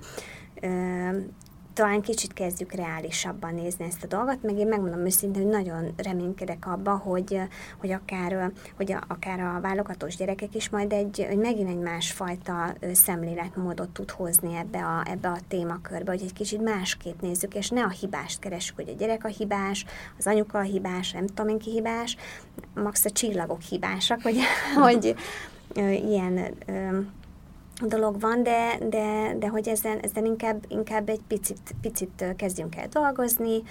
Talán 1.75 2.01
kicsit 2.01 2.33
kezdjük 2.33 2.73
reálisabban 2.73 3.55
nézni 3.55 3.85
ezt 3.85 4.03
a 4.03 4.07
dolgot, 4.07 4.43
meg 4.43 4.59
én 4.59 4.67
megmondom 4.67 5.05
őszintén, 5.05 5.43
hogy 5.43 5.51
nagyon 5.51 5.93
reménykedek 5.97 6.67
abba, 6.67 6.97
hogy, 6.97 7.41
hogy 7.79 7.91
akár, 7.91 8.53
hogy 8.77 8.93
a, 8.93 9.05
akár 9.09 9.41
a 9.41 9.61
válogatós 9.61 10.17
gyerekek 10.17 10.55
is 10.55 10.69
majd 10.69 10.93
egy, 10.93 11.25
hogy 11.29 11.39
megint 11.39 11.69
egy 11.69 11.79
másfajta 11.79 12.75
szemléletmódot 12.93 13.89
tud 13.89 14.11
hozni 14.11 14.57
ebbe 14.57 14.85
a, 14.85 15.03
ebbe 15.11 15.29
a 15.29 15.39
témakörbe, 15.49 16.11
hogy 16.11 16.23
egy 16.23 16.33
kicsit 16.33 16.63
másképp 16.63 17.21
nézzük, 17.21 17.55
és 17.55 17.69
ne 17.69 17.83
a 17.83 17.89
hibást 17.89 18.39
keressük, 18.39 18.77
hogy 18.77 18.89
a 18.89 18.99
gyerek 18.99 19.25
a 19.25 19.29
hibás, 19.29 19.85
az 20.19 20.27
anyuka 20.27 20.59
a 20.59 20.63
hibás, 20.63 21.13
nem 21.13 21.27
tudom 21.27 21.49
én 21.49 21.59
ki 21.59 21.71
hibás, 21.71 22.17
max 22.75 23.05
a 23.05 23.11
csillagok 23.11 23.61
hibásak, 23.61 24.23
hogy, 24.23 24.39
hogy 24.83 25.15
ilyen 26.09 26.55
dolog 27.89 28.21
van, 28.21 28.43
de, 28.43 28.79
de, 28.89 29.35
de 29.39 29.49
hogy 29.49 29.69
ezen, 29.69 29.99
ezen 29.99 30.25
inkább, 30.25 30.65
inkább 30.69 31.09
egy 31.09 31.23
picit, 31.29 31.75
picit 31.81 32.25
kezdjünk 32.37 32.77
el 32.77 32.89
dolgozni, 32.89 33.63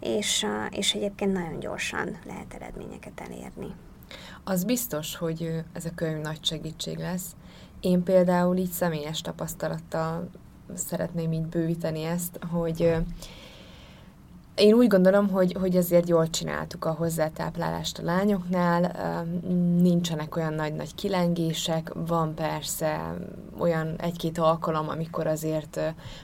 és, 0.00 0.46
és 0.70 0.94
egyébként 0.94 1.32
nagyon 1.32 1.58
gyorsan 1.58 2.18
lehet 2.26 2.54
eredményeket 2.54 3.20
elérni. 3.20 3.74
Az 4.44 4.64
biztos, 4.64 5.16
hogy 5.16 5.64
ez 5.72 5.84
a 5.84 5.94
könyv 5.94 6.20
nagy 6.20 6.44
segítség 6.44 6.98
lesz. 6.98 7.36
Én 7.80 8.02
például 8.02 8.56
így 8.56 8.70
személyes 8.70 9.20
tapasztalattal 9.20 10.30
szeretném 10.74 11.32
így 11.32 11.46
bővíteni 11.46 12.02
ezt, 12.02 12.38
hogy 12.50 12.94
én 14.56 14.74
úgy 14.74 14.86
gondolom, 14.86 15.28
hogy, 15.28 15.56
hogy 15.60 15.76
ezért 15.76 16.08
jól 16.08 16.30
csináltuk 16.30 16.84
a 16.84 16.92
hozzátáplálást 16.92 17.98
a 17.98 18.02
lányoknál, 18.02 18.96
nincsenek 19.78 20.36
olyan 20.36 20.52
nagy-nagy 20.52 20.94
kilengések, 20.94 21.92
van 21.94 22.34
persze 22.34 23.14
olyan 23.58 23.94
egy-két 23.98 24.38
alkalom, 24.38 24.88
amikor 24.88 25.26
azért 25.26 25.80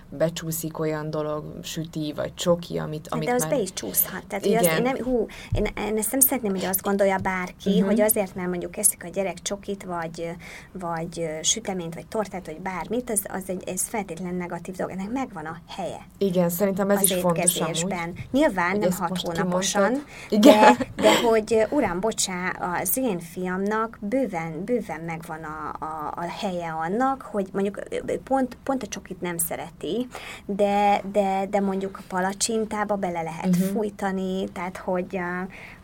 becsúszik 0.09 0.79
olyan 0.79 1.11
dolog, 1.11 1.45
süti 1.63 2.13
vagy 2.17 2.35
csoki, 2.35 2.79
amit, 2.79 3.09
amit 3.09 3.29
De 3.29 3.35
az 3.35 3.41
már... 3.41 3.51
be 3.51 3.59
is 3.59 3.73
csúszhat. 3.73 4.27
Tehát, 4.27 4.45
hogy 4.45 4.55
azt, 4.55 4.79
én, 4.79 4.83
nem, 4.83 4.97
hú, 4.97 5.27
én, 5.53 5.65
én 5.65 5.97
ezt 5.97 6.11
nem 6.11 6.21
szeretném, 6.21 6.53
hogy 6.53 6.65
azt 6.65 6.83
gondolja 6.83 7.19
bárki, 7.19 7.71
uh-huh. 7.71 7.87
hogy 7.87 8.01
azért 8.01 8.35
nem 8.35 8.49
mondjuk 8.49 8.77
eszik 8.77 9.05
a 9.05 9.09
gyerek 9.09 9.43
csokit, 9.43 9.85
vagy, 9.85 10.31
vagy 10.73 11.29
süteményt, 11.43 11.95
vagy 11.95 12.07
tortát, 12.07 12.47
vagy 12.47 12.61
bármit, 12.61 13.11
az, 13.11 13.25
az 13.29 13.43
egy 13.47 13.63
ez 13.67 13.83
feltétlen 13.83 14.35
negatív 14.35 14.77
dolog. 14.77 14.93
Ennek 14.93 15.11
megvan 15.11 15.45
a 15.45 15.57
helye. 15.69 16.07
Igen, 16.19 16.49
szerintem 16.49 16.91
ez 16.91 17.03
az 17.03 17.11
is 17.11 17.15
fontos 17.15 17.61
amúgy. 17.61 18.22
Nyilván 18.31 18.79
nem 18.79 18.93
hat 18.93 19.21
hónaposan, 19.21 20.05
de, 20.31 20.77
de 20.97 21.21
hogy 21.23 21.67
uram, 21.71 22.01
bocsá, 22.01 22.49
az 22.49 22.97
én 22.97 23.19
fiamnak 23.19 23.99
bőven, 24.01 24.65
bőven 24.65 25.01
megvan 25.01 25.41
a, 25.43 25.85
a, 25.85 26.13
a 26.17 26.21
helye 26.21 26.71
annak, 26.71 27.23
hogy 27.23 27.49
mondjuk 27.53 27.83
pont, 28.25 28.57
pont 28.63 28.83
a 28.83 28.87
csokit 28.87 29.21
nem 29.21 29.39
szereti, 29.39 30.07
de, 30.47 31.03
de, 31.13 31.47
de 31.51 31.61
mondjuk 31.61 31.99
a 31.99 32.05
palacsintába 32.09 32.97
bele 32.97 33.23
lehet 33.23 33.47
uh-huh. 33.47 33.69
fújtani, 33.69 34.49
tehát 34.49 34.77
hogy, 34.77 35.19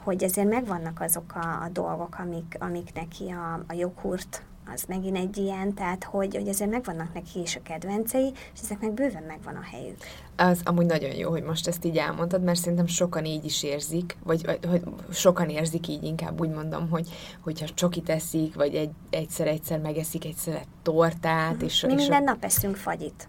hogy 0.05 0.23
ezért 0.23 0.49
megvannak 0.49 1.01
azok 1.01 1.35
a, 1.35 1.65
a 1.65 1.69
dolgok, 1.73 2.17
amik, 2.19 2.57
amik 2.59 2.95
neki 2.95 3.31
a, 3.31 3.65
a 3.69 3.73
joghurt 3.73 4.43
az 4.75 4.85
megint 4.89 5.17
egy 5.17 5.37
ilyen, 5.37 5.75
tehát 5.75 6.05
hogy, 6.05 6.35
hogy 6.35 6.49
ezért 6.49 6.71
megvannak 6.71 7.15
neki 7.15 7.41
is 7.41 7.57
a 7.57 7.61
kedvencei, 7.63 8.33
és 8.55 8.61
ezeknek 8.63 8.93
bőven 8.93 9.23
megvan 9.23 9.55
a 9.55 9.63
helyük. 9.71 9.97
Az 10.37 10.61
amúgy 10.65 10.87
nagyon 10.87 11.15
jó, 11.15 11.31
hogy 11.31 11.43
most 11.43 11.69
ezt 11.69 11.85
így 11.85 11.97
elmondtad, 11.97 12.43
mert 12.43 12.59
szerintem 12.59 12.87
sokan 12.87 13.25
így 13.25 13.45
is 13.45 13.63
érzik, 13.63 14.17
vagy, 14.25 14.45
vagy 14.45 14.59
hogy 14.69 14.83
sokan 15.13 15.49
érzik 15.49 15.89
így 15.89 16.03
inkább 16.03 16.41
úgy 16.41 16.51
mondom, 16.51 16.89
hogy 16.91 17.09
hogyha 17.41 17.67
csokit 17.75 18.09
eszik, 18.09 18.55
vagy 18.55 18.75
egy, 18.75 18.91
egyszer-egyszer 19.11 19.79
megeszik 19.79 20.25
egy 20.25 20.37
szelet 20.37 20.69
tortát, 20.83 21.63
és, 21.63 21.83
Mi 21.83 21.93
és 21.93 21.99
minden 21.99 22.23
nap 22.23 22.45
eszünk 22.45 22.77
fagyit. 22.77 23.29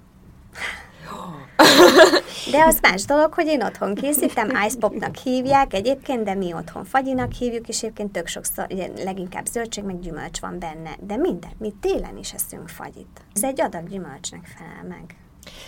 De 2.51 2.63
az 2.65 2.80
más 2.82 3.05
dolog, 3.05 3.34
hogy 3.34 3.47
én 3.47 3.63
otthon 3.63 3.95
készítem, 3.95 4.49
ice 4.65 4.78
popnak 4.80 5.15
hívják 5.15 5.74
egyébként, 5.74 6.24
de 6.24 6.34
mi 6.34 6.53
otthon 6.53 6.86
fagyinak 6.86 7.32
hívjuk, 7.32 7.67
és 7.67 7.84
egyébként 7.84 8.11
tök 8.11 8.28
sokszor, 8.28 8.67
ugye, 8.70 8.89
leginkább 9.03 9.45
zöldség, 9.45 9.84
meg 9.84 9.99
gyümölcs 9.99 10.39
van 10.39 10.59
benne. 10.59 10.95
De 10.99 11.15
minden, 11.15 11.51
mi 11.57 11.74
télen 11.80 12.17
is 12.17 12.34
eszünk 12.34 12.70
fagyit. 12.70 13.22
Ez 13.34 13.43
egy 13.43 13.61
adag 13.61 13.89
gyümölcsnek 13.89 14.45
felel 14.57 14.84
meg. 14.88 15.15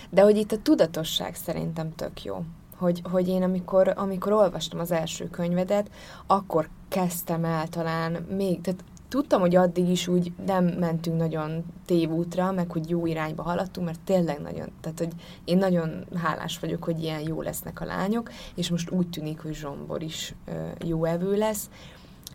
De 0.09 0.21
hogy 0.21 0.37
itt 0.37 0.51
a 0.51 0.61
tudatosság 0.61 1.35
szerintem 1.35 1.95
tök 1.95 2.23
jó. 2.23 2.43
Hogy, 2.77 3.01
hogy 3.11 3.27
én 3.27 3.43
amikor, 3.43 3.93
amikor 3.95 4.31
olvastam 4.31 4.79
az 4.79 4.91
első 4.91 5.29
könyvedet, 5.29 5.89
akkor 6.27 6.69
kezdtem 6.89 7.45
el 7.45 7.67
talán 7.67 8.11
még, 8.11 8.61
tehát 8.61 8.83
tudtam, 9.11 9.39
hogy 9.39 9.55
addig 9.55 9.89
is 9.89 10.07
úgy 10.07 10.31
nem 10.45 10.65
mentünk 10.65 11.17
nagyon 11.17 11.63
tévútra, 11.85 12.51
meg 12.51 12.71
hogy 12.71 12.89
jó 12.89 13.05
irányba 13.05 13.43
haladtunk, 13.43 13.85
mert 13.85 13.99
tényleg 13.99 14.41
nagyon, 14.41 14.67
tehát 14.81 14.97
hogy 14.97 15.11
én 15.45 15.57
nagyon 15.57 16.05
hálás 16.15 16.59
vagyok, 16.59 16.83
hogy 16.83 17.03
ilyen 17.03 17.19
jó 17.19 17.41
lesznek 17.41 17.81
a 17.81 17.85
lányok, 17.85 18.31
és 18.55 18.69
most 18.69 18.91
úgy 18.91 19.09
tűnik, 19.09 19.39
hogy 19.39 19.53
Zsombor 19.53 20.01
is 20.03 20.35
ö, 20.45 20.51
jó 20.85 21.05
evő 21.05 21.37
lesz, 21.37 21.69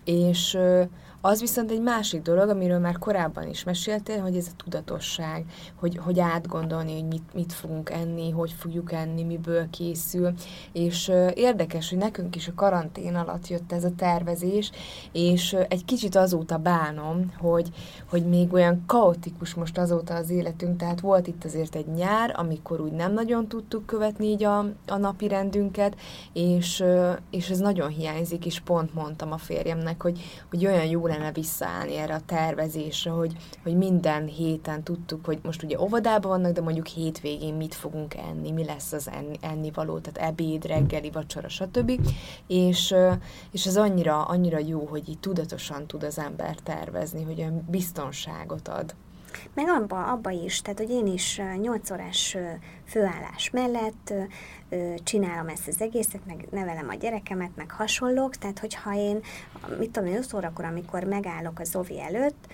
és 0.04 0.54
ö, 0.54 0.82
az 1.20 1.40
viszont 1.40 1.70
egy 1.70 1.80
másik 1.80 2.22
dolog, 2.22 2.48
amiről 2.48 2.78
már 2.78 2.98
korábban 2.98 3.48
is 3.48 3.64
meséltél, 3.64 4.20
hogy 4.20 4.36
ez 4.36 4.46
a 4.52 4.62
tudatosság, 4.64 5.44
hogy, 5.74 5.96
hogy 5.96 6.20
átgondolni, 6.20 6.92
hogy 6.92 7.06
mit, 7.06 7.34
mit 7.34 7.52
fogunk 7.52 7.90
enni, 7.90 8.30
hogy 8.30 8.52
fogjuk 8.58 8.92
enni, 8.92 9.22
miből 9.22 9.70
készül, 9.70 10.32
és 10.72 11.08
ö, 11.08 11.28
érdekes, 11.34 11.88
hogy 11.88 11.98
nekünk 11.98 12.36
is 12.36 12.48
a 12.48 12.54
karantén 12.54 13.14
alatt 13.14 13.48
jött 13.48 13.72
ez 13.72 13.84
a 13.84 13.94
tervezés, 13.96 14.70
és 15.12 15.52
ö, 15.52 15.62
egy 15.68 15.84
kicsit 15.84 16.16
azóta 16.16 16.56
bánom, 16.56 17.32
hogy, 17.38 17.68
hogy 18.10 18.26
még 18.26 18.52
olyan 18.52 18.82
kaotikus 18.86 19.54
most 19.54 19.78
azóta 19.78 20.14
az 20.14 20.30
életünk, 20.30 20.76
tehát 20.76 21.00
volt 21.00 21.26
itt 21.26 21.44
azért 21.44 21.74
egy 21.74 21.86
nyár, 21.86 22.34
amikor 22.36 22.80
úgy 22.80 22.92
nem 22.92 23.12
nagyon 23.12 23.48
tudtuk 23.48 23.86
követni 23.86 24.26
így 24.26 24.44
a, 24.44 24.58
a 24.86 24.96
napi 24.96 25.28
rendünket, 25.28 25.96
és, 26.32 26.80
ö, 26.80 27.12
és 27.30 27.50
ez 27.50 27.58
nagyon 27.58 27.88
hiányzik, 27.88 28.46
és 28.46 28.60
pont 28.60 28.94
mondtam 28.94 29.32
a 29.32 29.38
férjemnek, 29.38 30.02
hogy, 30.02 30.20
hogy 30.50 30.66
olyan 30.66 30.84
jó 30.86 31.06
lenne 31.18 31.32
visszaállni 31.32 31.96
erre 31.96 32.14
a 32.14 32.20
tervezésre, 32.26 33.10
hogy, 33.10 33.36
hogy 33.62 33.76
minden 33.76 34.26
héten 34.26 34.82
tudtuk, 34.82 35.24
hogy 35.24 35.38
most 35.42 35.62
ugye 35.62 35.80
óvodában 35.80 36.30
vannak, 36.30 36.52
de 36.52 36.60
mondjuk 36.60 36.86
hétvégén 36.86 37.54
mit 37.54 37.74
fogunk 37.74 38.14
enni, 38.14 38.50
mi 38.50 38.64
lesz 38.64 38.92
az 38.92 39.08
enni, 39.08 39.36
ennivaló, 39.40 39.98
tehát 39.98 40.30
ebéd, 40.30 40.64
reggeli, 40.64 41.10
vacsora, 41.10 41.48
stb. 41.48 42.00
És, 42.46 42.94
és 43.50 43.66
ez 43.66 43.76
annyira, 43.76 44.24
annyira 44.24 44.58
jó, 44.58 44.86
hogy 44.86 45.08
így 45.08 45.20
tudatosan 45.20 45.86
tud 45.86 46.02
az 46.02 46.18
ember 46.18 46.54
tervezni, 46.54 47.22
hogy 47.22 47.38
olyan 47.38 47.64
biztonságot 47.68 48.68
ad. 48.68 48.94
Meg 49.54 49.68
abba, 49.68 50.04
abba 50.04 50.30
is, 50.30 50.62
tehát 50.62 50.78
hogy 50.78 50.90
én 50.90 51.06
is 51.06 51.40
8 51.60 51.90
órás 51.90 52.36
főállás 52.84 53.50
mellett 53.50 54.14
csinálom 55.04 55.48
ezt 55.48 55.68
az 55.68 55.80
egészet, 55.80 56.26
meg 56.26 56.46
nevelem 56.50 56.88
a 56.88 56.94
gyerekemet, 56.94 57.50
meg 57.54 57.70
hasonlók, 57.70 58.36
tehát 58.36 58.58
hogyha 58.58 58.94
én, 58.94 59.20
mit 59.78 59.90
tudom 59.90 60.08
én, 60.08 60.16
5 60.16 60.32
órakor, 60.32 60.64
amikor 60.64 61.04
megállok 61.04 61.58
az 61.58 61.76
ovi 61.76 62.00
előtt, 62.00 62.46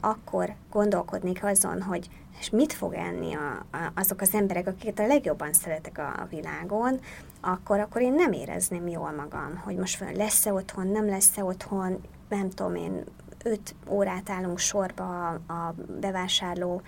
akkor 0.00 0.54
gondolkodnék 0.70 1.44
azon, 1.44 1.82
hogy 1.82 2.08
és 2.40 2.50
mit 2.50 2.72
fog 2.72 2.94
enni 2.94 3.34
a, 3.34 3.66
a, 3.70 3.92
azok 3.94 4.20
az 4.20 4.34
emberek, 4.34 4.66
akiket 4.66 4.98
a 4.98 5.06
legjobban 5.06 5.52
szeretek 5.52 5.98
a, 5.98 6.20
a 6.22 6.26
világon, 6.30 7.00
akkor, 7.40 7.78
akkor 7.78 8.02
én 8.02 8.12
nem 8.12 8.32
érezném 8.32 8.88
jól 8.88 9.10
magam, 9.10 9.60
hogy 9.64 9.76
most 9.76 10.04
lesz-e 10.14 10.52
otthon, 10.52 10.86
nem 10.86 11.06
lesz-e 11.06 11.44
otthon, 11.44 12.00
nem 12.28 12.50
tudom 12.50 12.74
én, 12.74 13.04
öt 13.44 13.74
órát 13.88 14.30
állunk 14.30 14.58
sorba 14.58 15.28
a, 15.28 15.52
a 15.52 15.74
bevásárló 16.00 16.82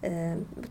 ö, 0.00 0.08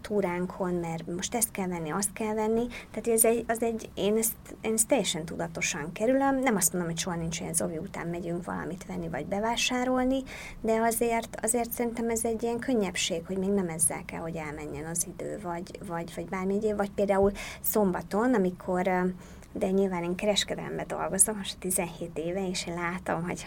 túránkon, 0.01 0.73
mert 0.73 1.07
most 1.15 1.35
ezt 1.35 1.51
kell 1.51 1.67
venni, 1.67 1.89
azt 1.89 2.13
kell 2.13 2.33
venni. 2.33 2.67
Tehát 2.67 3.07
ez 3.07 3.25
egy, 3.25 3.45
az 3.47 3.61
egy, 3.61 3.89
én, 3.93 4.17
ezt, 4.17 4.35
én 4.61 4.73
ezt 4.73 4.87
teljesen 4.87 5.25
tudatosan 5.25 5.91
kerülöm. 5.91 6.39
Nem 6.39 6.55
azt 6.55 6.71
mondom, 6.71 6.89
hogy 6.91 6.99
soha 6.99 7.15
nincs 7.15 7.41
olyan 7.41 7.53
Zovi 7.53 7.77
után 7.77 8.07
megyünk 8.07 8.45
valamit 8.45 8.85
venni, 8.85 9.09
vagy 9.09 9.25
bevásárolni, 9.25 10.23
de 10.61 10.79
azért, 10.81 11.37
azért 11.41 11.71
szerintem 11.71 12.09
ez 12.09 12.25
egy 12.25 12.43
ilyen 12.43 12.59
könnyebbség, 12.59 13.25
hogy 13.25 13.37
még 13.37 13.49
nem 13.49 13.69
ezzel 13.69 14.05
kell, 14.05 14.21
hogy 14.21 14.35
elmenjen 14.35 14.85
az 14.85 15.07
idő, 15.07 15.39
vagy, 15.43 15.79
vagy, 15.87 16.13
vagy 16.15 16.25
bármi 16.29 16.53
egyéb. 16.53 16.77
Vagy 16.77 16.91
például 16.91 17.31
szombaton, 17.61 18.33
amikor 18.33 19.13
de 19.51 19.69
nyilván 19.69 20.03
én 20.03 20.15
kereskedelemben 20.15 20.87
dolgozom, 20.87 21.37
most 21.37 21.57
17 21.57 22.17
éve, 22.17 22.47
és 22.47 22.67
én 22.67 22.73
látom, 22.73 23.23
hogy, 23.23 23.45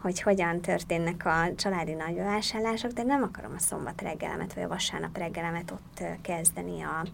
hogy 0.00 0.22
hogyan 0.22 0.60
történnek 0.60 1.26
a 1.26 1.54
családi 1.56 1.92
nagyvásárlások, 1.92 2.90
de 2.90 3.02
nem 3.02 3.22
akarom 3.22 3.52
a 3.56 3.60
szombat 3.60 4.00
reggelemet, 4.00 4.54
vagy 4.54 4.62
a 4.62 4.68
vasárnap 4.68 5.18
reggelemet 5.18 5.70
ott 5.70 6.02
kezdeni 6.22 6.82
a, 6.82 7.04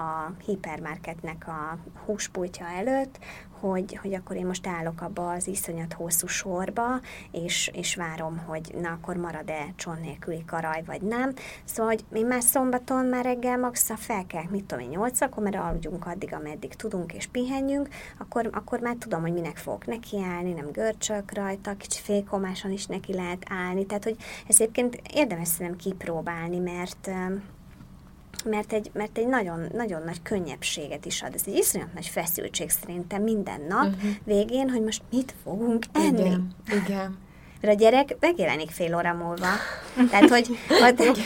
a 0.00 0.32
hipermarketnek 0.46 1.48
a 1.48 1.78
húspultja 2.04 2.66
előtt, 2.66 3.18
hogy, 3.60 3.98
hogy 4.02 4.14
akkor 4.14 4.36
én 4.36 4.46
most 4.46 4.66
állok 4.66 5.00
abba 5.00 5.30
az 5.30 5.46
iszonyat 5.46 5.92
hosszú 5.92 6.26
sorba, 6.26 7.00
és, 7.30 7.70
és 7.74 7.94
várom, 7.94 8.38
hogy 8.38 8.74
na 8.80 8.88
akkor 8.90 9.16
marad-e 9.16 9.72
csont 9.76 10.00
nélküli 10.00 10.44
karaj, 10.44 10.82
vagy 10.86 11.02
nem. 11.02 11.32
Szóval, 11.64 11.92
hogy 11.92 12.04
mi 12.10 12.22
már 12.22 12.42
szombaton 12.42 13.04
már 13.04 13.24
reggel 13.24 13.58
maxa 13.58 13.96
fel 13.96 14.26
kell, 14.26 14.44
mit 14.50 14.64
tudom 14.64 14.84
én, 14.84 14.90
nyolcakor, 14.90 15.42
mert 15.42 15.56
aludjunk 15.56 16.06
addig, 16.06 16.34
ameddig 16.34 16.74
tudunk, 16.74 17.12
és 17.12 17.26
pihenjünk, 17.26 17.88
akkor, 18.18 18.48
akkor 18.52 18.80
már 18.80 18.96
tudom, 18.98 19.20
hogy 19.20 19.32
minek 19.32 19.56
fogok 19.56 19.86
nekiállni, 19.86 20.52
nem 20.52 20.70
görcsök 20.72 21.32
rajta, 21.32 21.76
kicsi 21.76 22.00
fékomáson 22.02 22.70
is 22.70 22.86
neki 22.86 23.14
lehet 23.14 23.42
állni. 23.48 23.86
Tehát, 23.86 24.04
hogy 24.04 24.16
ez 24.48 24.60
egyébként 24.60 25.00
érdemes 25.12 25.48
szerintem 25.48 25.76
kipróbálni, 25.76 26.58
mert 26.58 27.10
mert 28.48 28.72
egy, 28.72 28.90
mert 28.92 29.18
egy 29.18 29.26
nagyon, 29.26 29.60
nagyon 29.72 30.02
nagy 30.04 30.22
könnyebbséget 30.22 31.04
is 31.04 31.22
ad. 31.22 31.34
Ez 31.34 31.42
egy 31.46 31.54
iszonyat 31.54 31.94
nagy 31.94 32.06
feszültség 32.06 32.70
szerintem 32.70 33.22
minden 33.22 33.60
nap 33.68 33.86
uh-huh. 33.86 34.10
végén, 34.24 34.70
hogy 34.70 34.82
most 34.82 35.02
mit 35.10 35.34
fogunk 35.42 35.84
enni. 35.92 36.20
Igen, 36.20 36.54
igen. 36.84 37.18
Mert 37.60 37.74
a 37.74 37.78
gyerek 37.78 38.16
megjelenik 38.20 38.70
fél 38.70 38.96
óra 38.96 39.14
múlva. 39.14 39.46
Tehát, 40.10 40.28
hogy, 40.28 40.58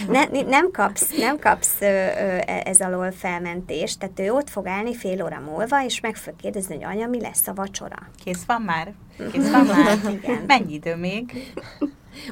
ne, 0.08 0.24
nem 0.42 0.70
kapsz, 0.70 1.16
nem 1.16 1.38
kapsz 1.38 1.80
ö, 1.80 1.86
ö, 1.86 2.38
ez 2.64 2.80
alól 2.80 3.12
felmentést, 3.12 3.98
tehát 3.98 4.20
ő 4.20 4.32
ott 4.32 4.50
fog 4.50 4.66
állni 4.66 4.94
fél 4.94 5.24
óra 5.24 5.40
múlva, 5.40 5.84
és 5.84 6.00
meg 6.00 6.16
fog 6.16 6.36
kérdezni, 6.36 6.74
hogy 6.74 6.84
anya, 6.84 7.06
mi 7.06 7.20
lesz 7.20 7.46
a 7.46 7.54
vacsora. 7.54 7.96
Kész 8.24 8.44
van 8.46 8.62
már? 8.62 8.92
Kész 9.32 9.50
van 9.50 9.66
már? 9.66 9.98
Igen. 10.10 10.44
Mennyi 10.46 10.72
idő 10.72 10.96
még? 10.96 11.52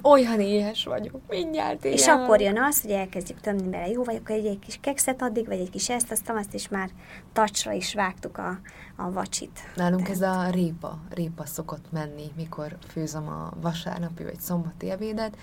Olyan 0.02 0.40
éhes 0.40 0.84
vagyok, 0.84 1.20
mindjárt 1.28 1.84
éhes. 1.84 2.00
És 2.00 2.06
akkor 2.06 2.40
jön 2.40 2.62
az, 2.62 2.82
hogy 2.82 2.90
elkezdjük 2.90 3.40
tömni 3.40 3.68
bele, 3.68 3.88
jó 3.88 4.04
vagy, 4.04 4.16
akkor 4.16 4.34
egy, 4.34 4.46
egy 4.46 4.58
kis 4.58 4.78
kekszet 4.80 5.22
addig, 5.22 5.46
vagy 5.46 5.58
egy 5.58 5.70
kis 5.70 5.88
ezt, 5.88 6.10
azt, 6.10 6.30
azt 6.30 6.54
is 6.54 6.68
már 6.68 6.90
tacsra 7.32 7.72
is 7.72 7.94
vágtuk 7.94 8.38
a, 8.38 8.58
a 8.96 9.10
vacsit. 9.12 9.60
Nálunk 9.76 10.06
De. 10.06 10.10
ez 10.12 10.20
a 10.20 10.50
répa, 10.50 10.98
répa 11.10 11.44
szokott 11.44 11.92
menni, 11.92 12.30
mikor 12.36 12.76
főzöm 12.88 13.28
a 13.28 13.52
vasárnapi 13.60 14.22
vagy 14.22 14.40
szombati 14.40 14.90
ebédet, 14.90 15.36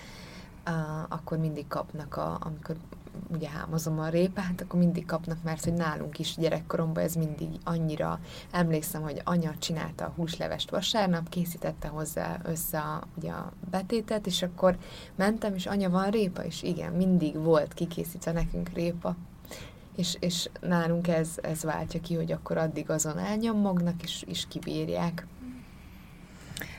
akkor 1.10 1.38
mindig 1.38 1.68
kapnak, 1.68 2.18
a, 2.18 2.38
amikor 2.42 2.76
ugye 3.34 3.50
hámozom 3.50 4.00
a 4.00 4.10
répát, 4.10 4.62
akkor 4.62 4.80
mindig 4.80 5.06
kapnak, 5.06 5.38
mert 5.44 5.64
hogy 5.64 5.74
nálunk 5.74 6.20
is 6.20 6.36
gyerekkoromban 6.36 7.04
ez 7.04 7.14
mindig 7.14 7.50
annyira, 7.64 8.20
emlékszem, 8.52 9.02
hogy 9.02 9.22
anya 9.24 9.54
csinálta 9.60 10.06
a 10.06 10.14
húslevest 10.16 10.70
vasárnap, 10.70 11.30
készítette 11.30 11.88
hozzá 11.88 12.40
össze 12.44 12.80
a, 12.80 13.04
ugye 13.16 13.32
a 13.32 13.52
betétet, 13.70 14.28
és 14.28 14.42
akkor 14.42 14.78
mentem, 15.16 15.54
és 15.54 15.66
anya, 15.66 15.90
van 15.90 16.10
répa? 16.10 16.44
És 16.44 16.64
igen, 16.64 16.94
mindig 16.94 17.36
volt 17.38 17.74
kikészítve 17.74 18.32
nekünk 18.32 18.70
répa. 18.70 19.16
És, 19.96 20.18
és 20.20 20.50
nálunk 20.62 21.08
ez, 21.08 21.30
ez 21.42 21.64
váltja 21.64 22.00
ki, 22.00 22.16
hogy 22.16 22.32
akkor 22.32 22.58
addig 22.58 22.90
azon 22.90 23.18
elnyomognak, 23.18 24.04
és, 24.04 24.24
és 24.28 24.48
kibírják. 24.48 25.26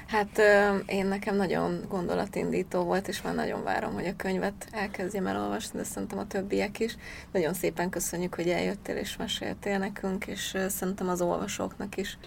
Hát 0.09 0.41
én 0.87 1.07
nekem 1.07 1.37
nagyon 1.37 1.85
gondolatindító 1.89 2.83
volt, 2.83 3.09
és 3.09 3.23
már 3.23 3.35
nagyon 3.35 3.63
várom, 3.63 3.93
hogy 3.93 4.07
a 4.07 4.17
könyvet 4.17 4.69
elkezdjem 4.71 5.27
elolvasni, 5.27 5.79
de 5.79 5.85
szerintem 5.85 6.19
a 6.19 6.27
többiek 6.27 6.81
is. 6.81 6.97
Nagyon 7.33 7.55
szépen 7.55 7.91
köszönjük, 7.91 8.35
hogy 8.35 8.49
eljöttél 8.49 8.97
és 8.97 9.17
meséltél 9.17 9.79
nekünk, 9.79 10.27
és 10.27 10.57
szerintem 10.69 11.09
az 11.09 11.21
olvasóknak 11.21 11.97
is 11.97 12.19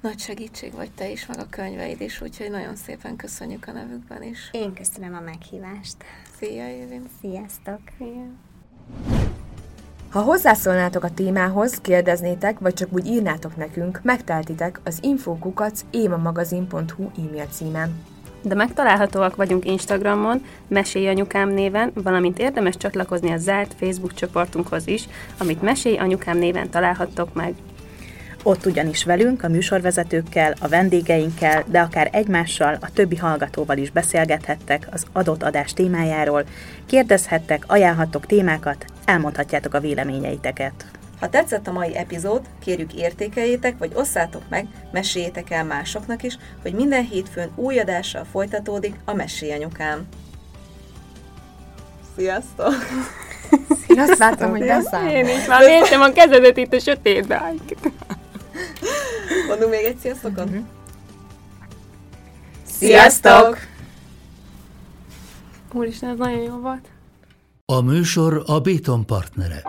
nagy 0.00 0.18
segítség 0.18 0.72
vagy 0.72 0.90
te 0.90 1.10
is, 1.10 1.26
meg 1.26 1.38
a 1.38 1.46
könyveid 1.50 2.00
is, 2.00 2.20
úgyhogy 2.20 2.50
nagyon 2.50 2.76
szépen 2.76 3.16
köszönjük 3.16 3.66
a 3.66 3.72
nevükben 3.72 4.22
is. 4.22 4.48
Én 4.52 4.74
köszönöm 4.74 5.14
a 5.14 5.20
meghívást. 5.20 5.96
Szia, 6.38 6.68
Évin! 6.68 7.08
Sziasztok! 7.20 7.80
Szia! 7.98 8.26
Ha 10.14 10.20
hozzászólnátok 10.20 11.04
a 11.04 11.14
témához, 11.14 11.80
kérdeznétek, 11.80 12.58
vagy 12.58 12.74
csak 12.74 12.88
úgy 12.92 13.06
írnátok 13.06 13.56
nekünk, 13.56 14.00
megteltitek 14.02 14.80
az 14.84 14.98
infokukac 15.02 15.80
émamagazin.hu 15.90 17.10
e-mail 17.16 17.46
címen. 17.50 18.04
De 18.42 18.54
megtalálhatóak 18.54 19.36
vagyunk 19.36 19.64
Instagramon, 19.64 20.44
Mesélj 20.68 21.08
Anyukám 21.08 21.48
néven, 21.48 21.90
valamint 21.94 22.38
érdemes 22.38 22.76
csatlakozni 22.76 23.30
a 23.30 23.36
zárt 23.36 23.74
Facebook 23.78 24.14
csoportunkhoz 24.14 24.86
is, 24.86 25.08
amit 25.38 25.62
Mesélj 25.62 25.96
Anyukám 25.96 26.38
néven 26.38 26.70
találhattok 26.70 27.34
meg. 27.34 27.54
Ott 28.46 28.66
ugyanis 28.66 29.04
velünk, 29.04 29.42
a 29.42 29.48
műsorvezetőkkel, 29.48 30.54
a 30.60 30.68
vendégeinkkel, 30.68 31.64
de 31.66 31.80
akár 31.80 32.08
egymással, 32.12 32.78
a 32.80 32.92
többi 32.92 33.16
hallgatóval 33.16 33.76
is 33.76 33.90
beszélgethettek 33.90 34.88
az 34.90 35.06
adott 35.12 35.42
adás 35.42 35.72
témájáról, 35.72 36.44
kérdezhettek, 36.86 37.64
ajánlhattok 37.66 38.26
témákat, 38.26 38.84
elmondhatjátok 39.04 39.74
a 39.74 39.80
véleményeiteket. 39.80 40.84
Ha 41.20 41.28
tetszett 41.28 41.66
a 41.66 41.72
mai 41.72 41.96
epizód, 41.96 42.40
kérjük 42.64 42.94
értékeljétek, 42.94 43.78
vagy 43.78 43.92
osszátok 43.94 44.42
meg, 44.48 44.66
meséljétek 44.92 45.50
el 45.50 45.64
másoknak 45.64 46.22
is, 46.22 46.38
hogy 46.62 46.72
minden 46.72 47.04
hétfőn 47.04 47.50
új 47.54 47.78
adással 47.78 48.26
folytatódik 48.32 48.94
a 49.04 49.14
Mesélyanyukám. 49.14 50.06
Sziasztok! 52.16 52.74
Én 53.86 54.00
azt 54.00 54.18
látom, 54.18 54.50
hogy 54.50 54.66
beszáll. 54.66 55.10
Én 55.10 55.24
is 55.24 55.46
már 55.46 55.64
néztem 55.64 56.00
a 56.00 56.12
kezedet 56.12 56.56
itt 56.56 56.72
a 56.72 56.78
sötétben. 56.78 57.60
Mondunk 59.48 59.70
még 59.70 59.84
egy 59.84 59.98
sziasztokot? 59.98 60.50
Mm-hmm. 60.50 60.64
Sziasztok! 62.78 63.58
Úristen, 65.72 66.08
ez 66.10 66.18
nagyon 66.18 66.42
jó 66.42 66.56
volt. 66.56 66.88
A 67.66 67.80
műsor 67.80 68.42
a 68.46 68.60
Béton 68.60 69.06
partnere. 69.06 69.62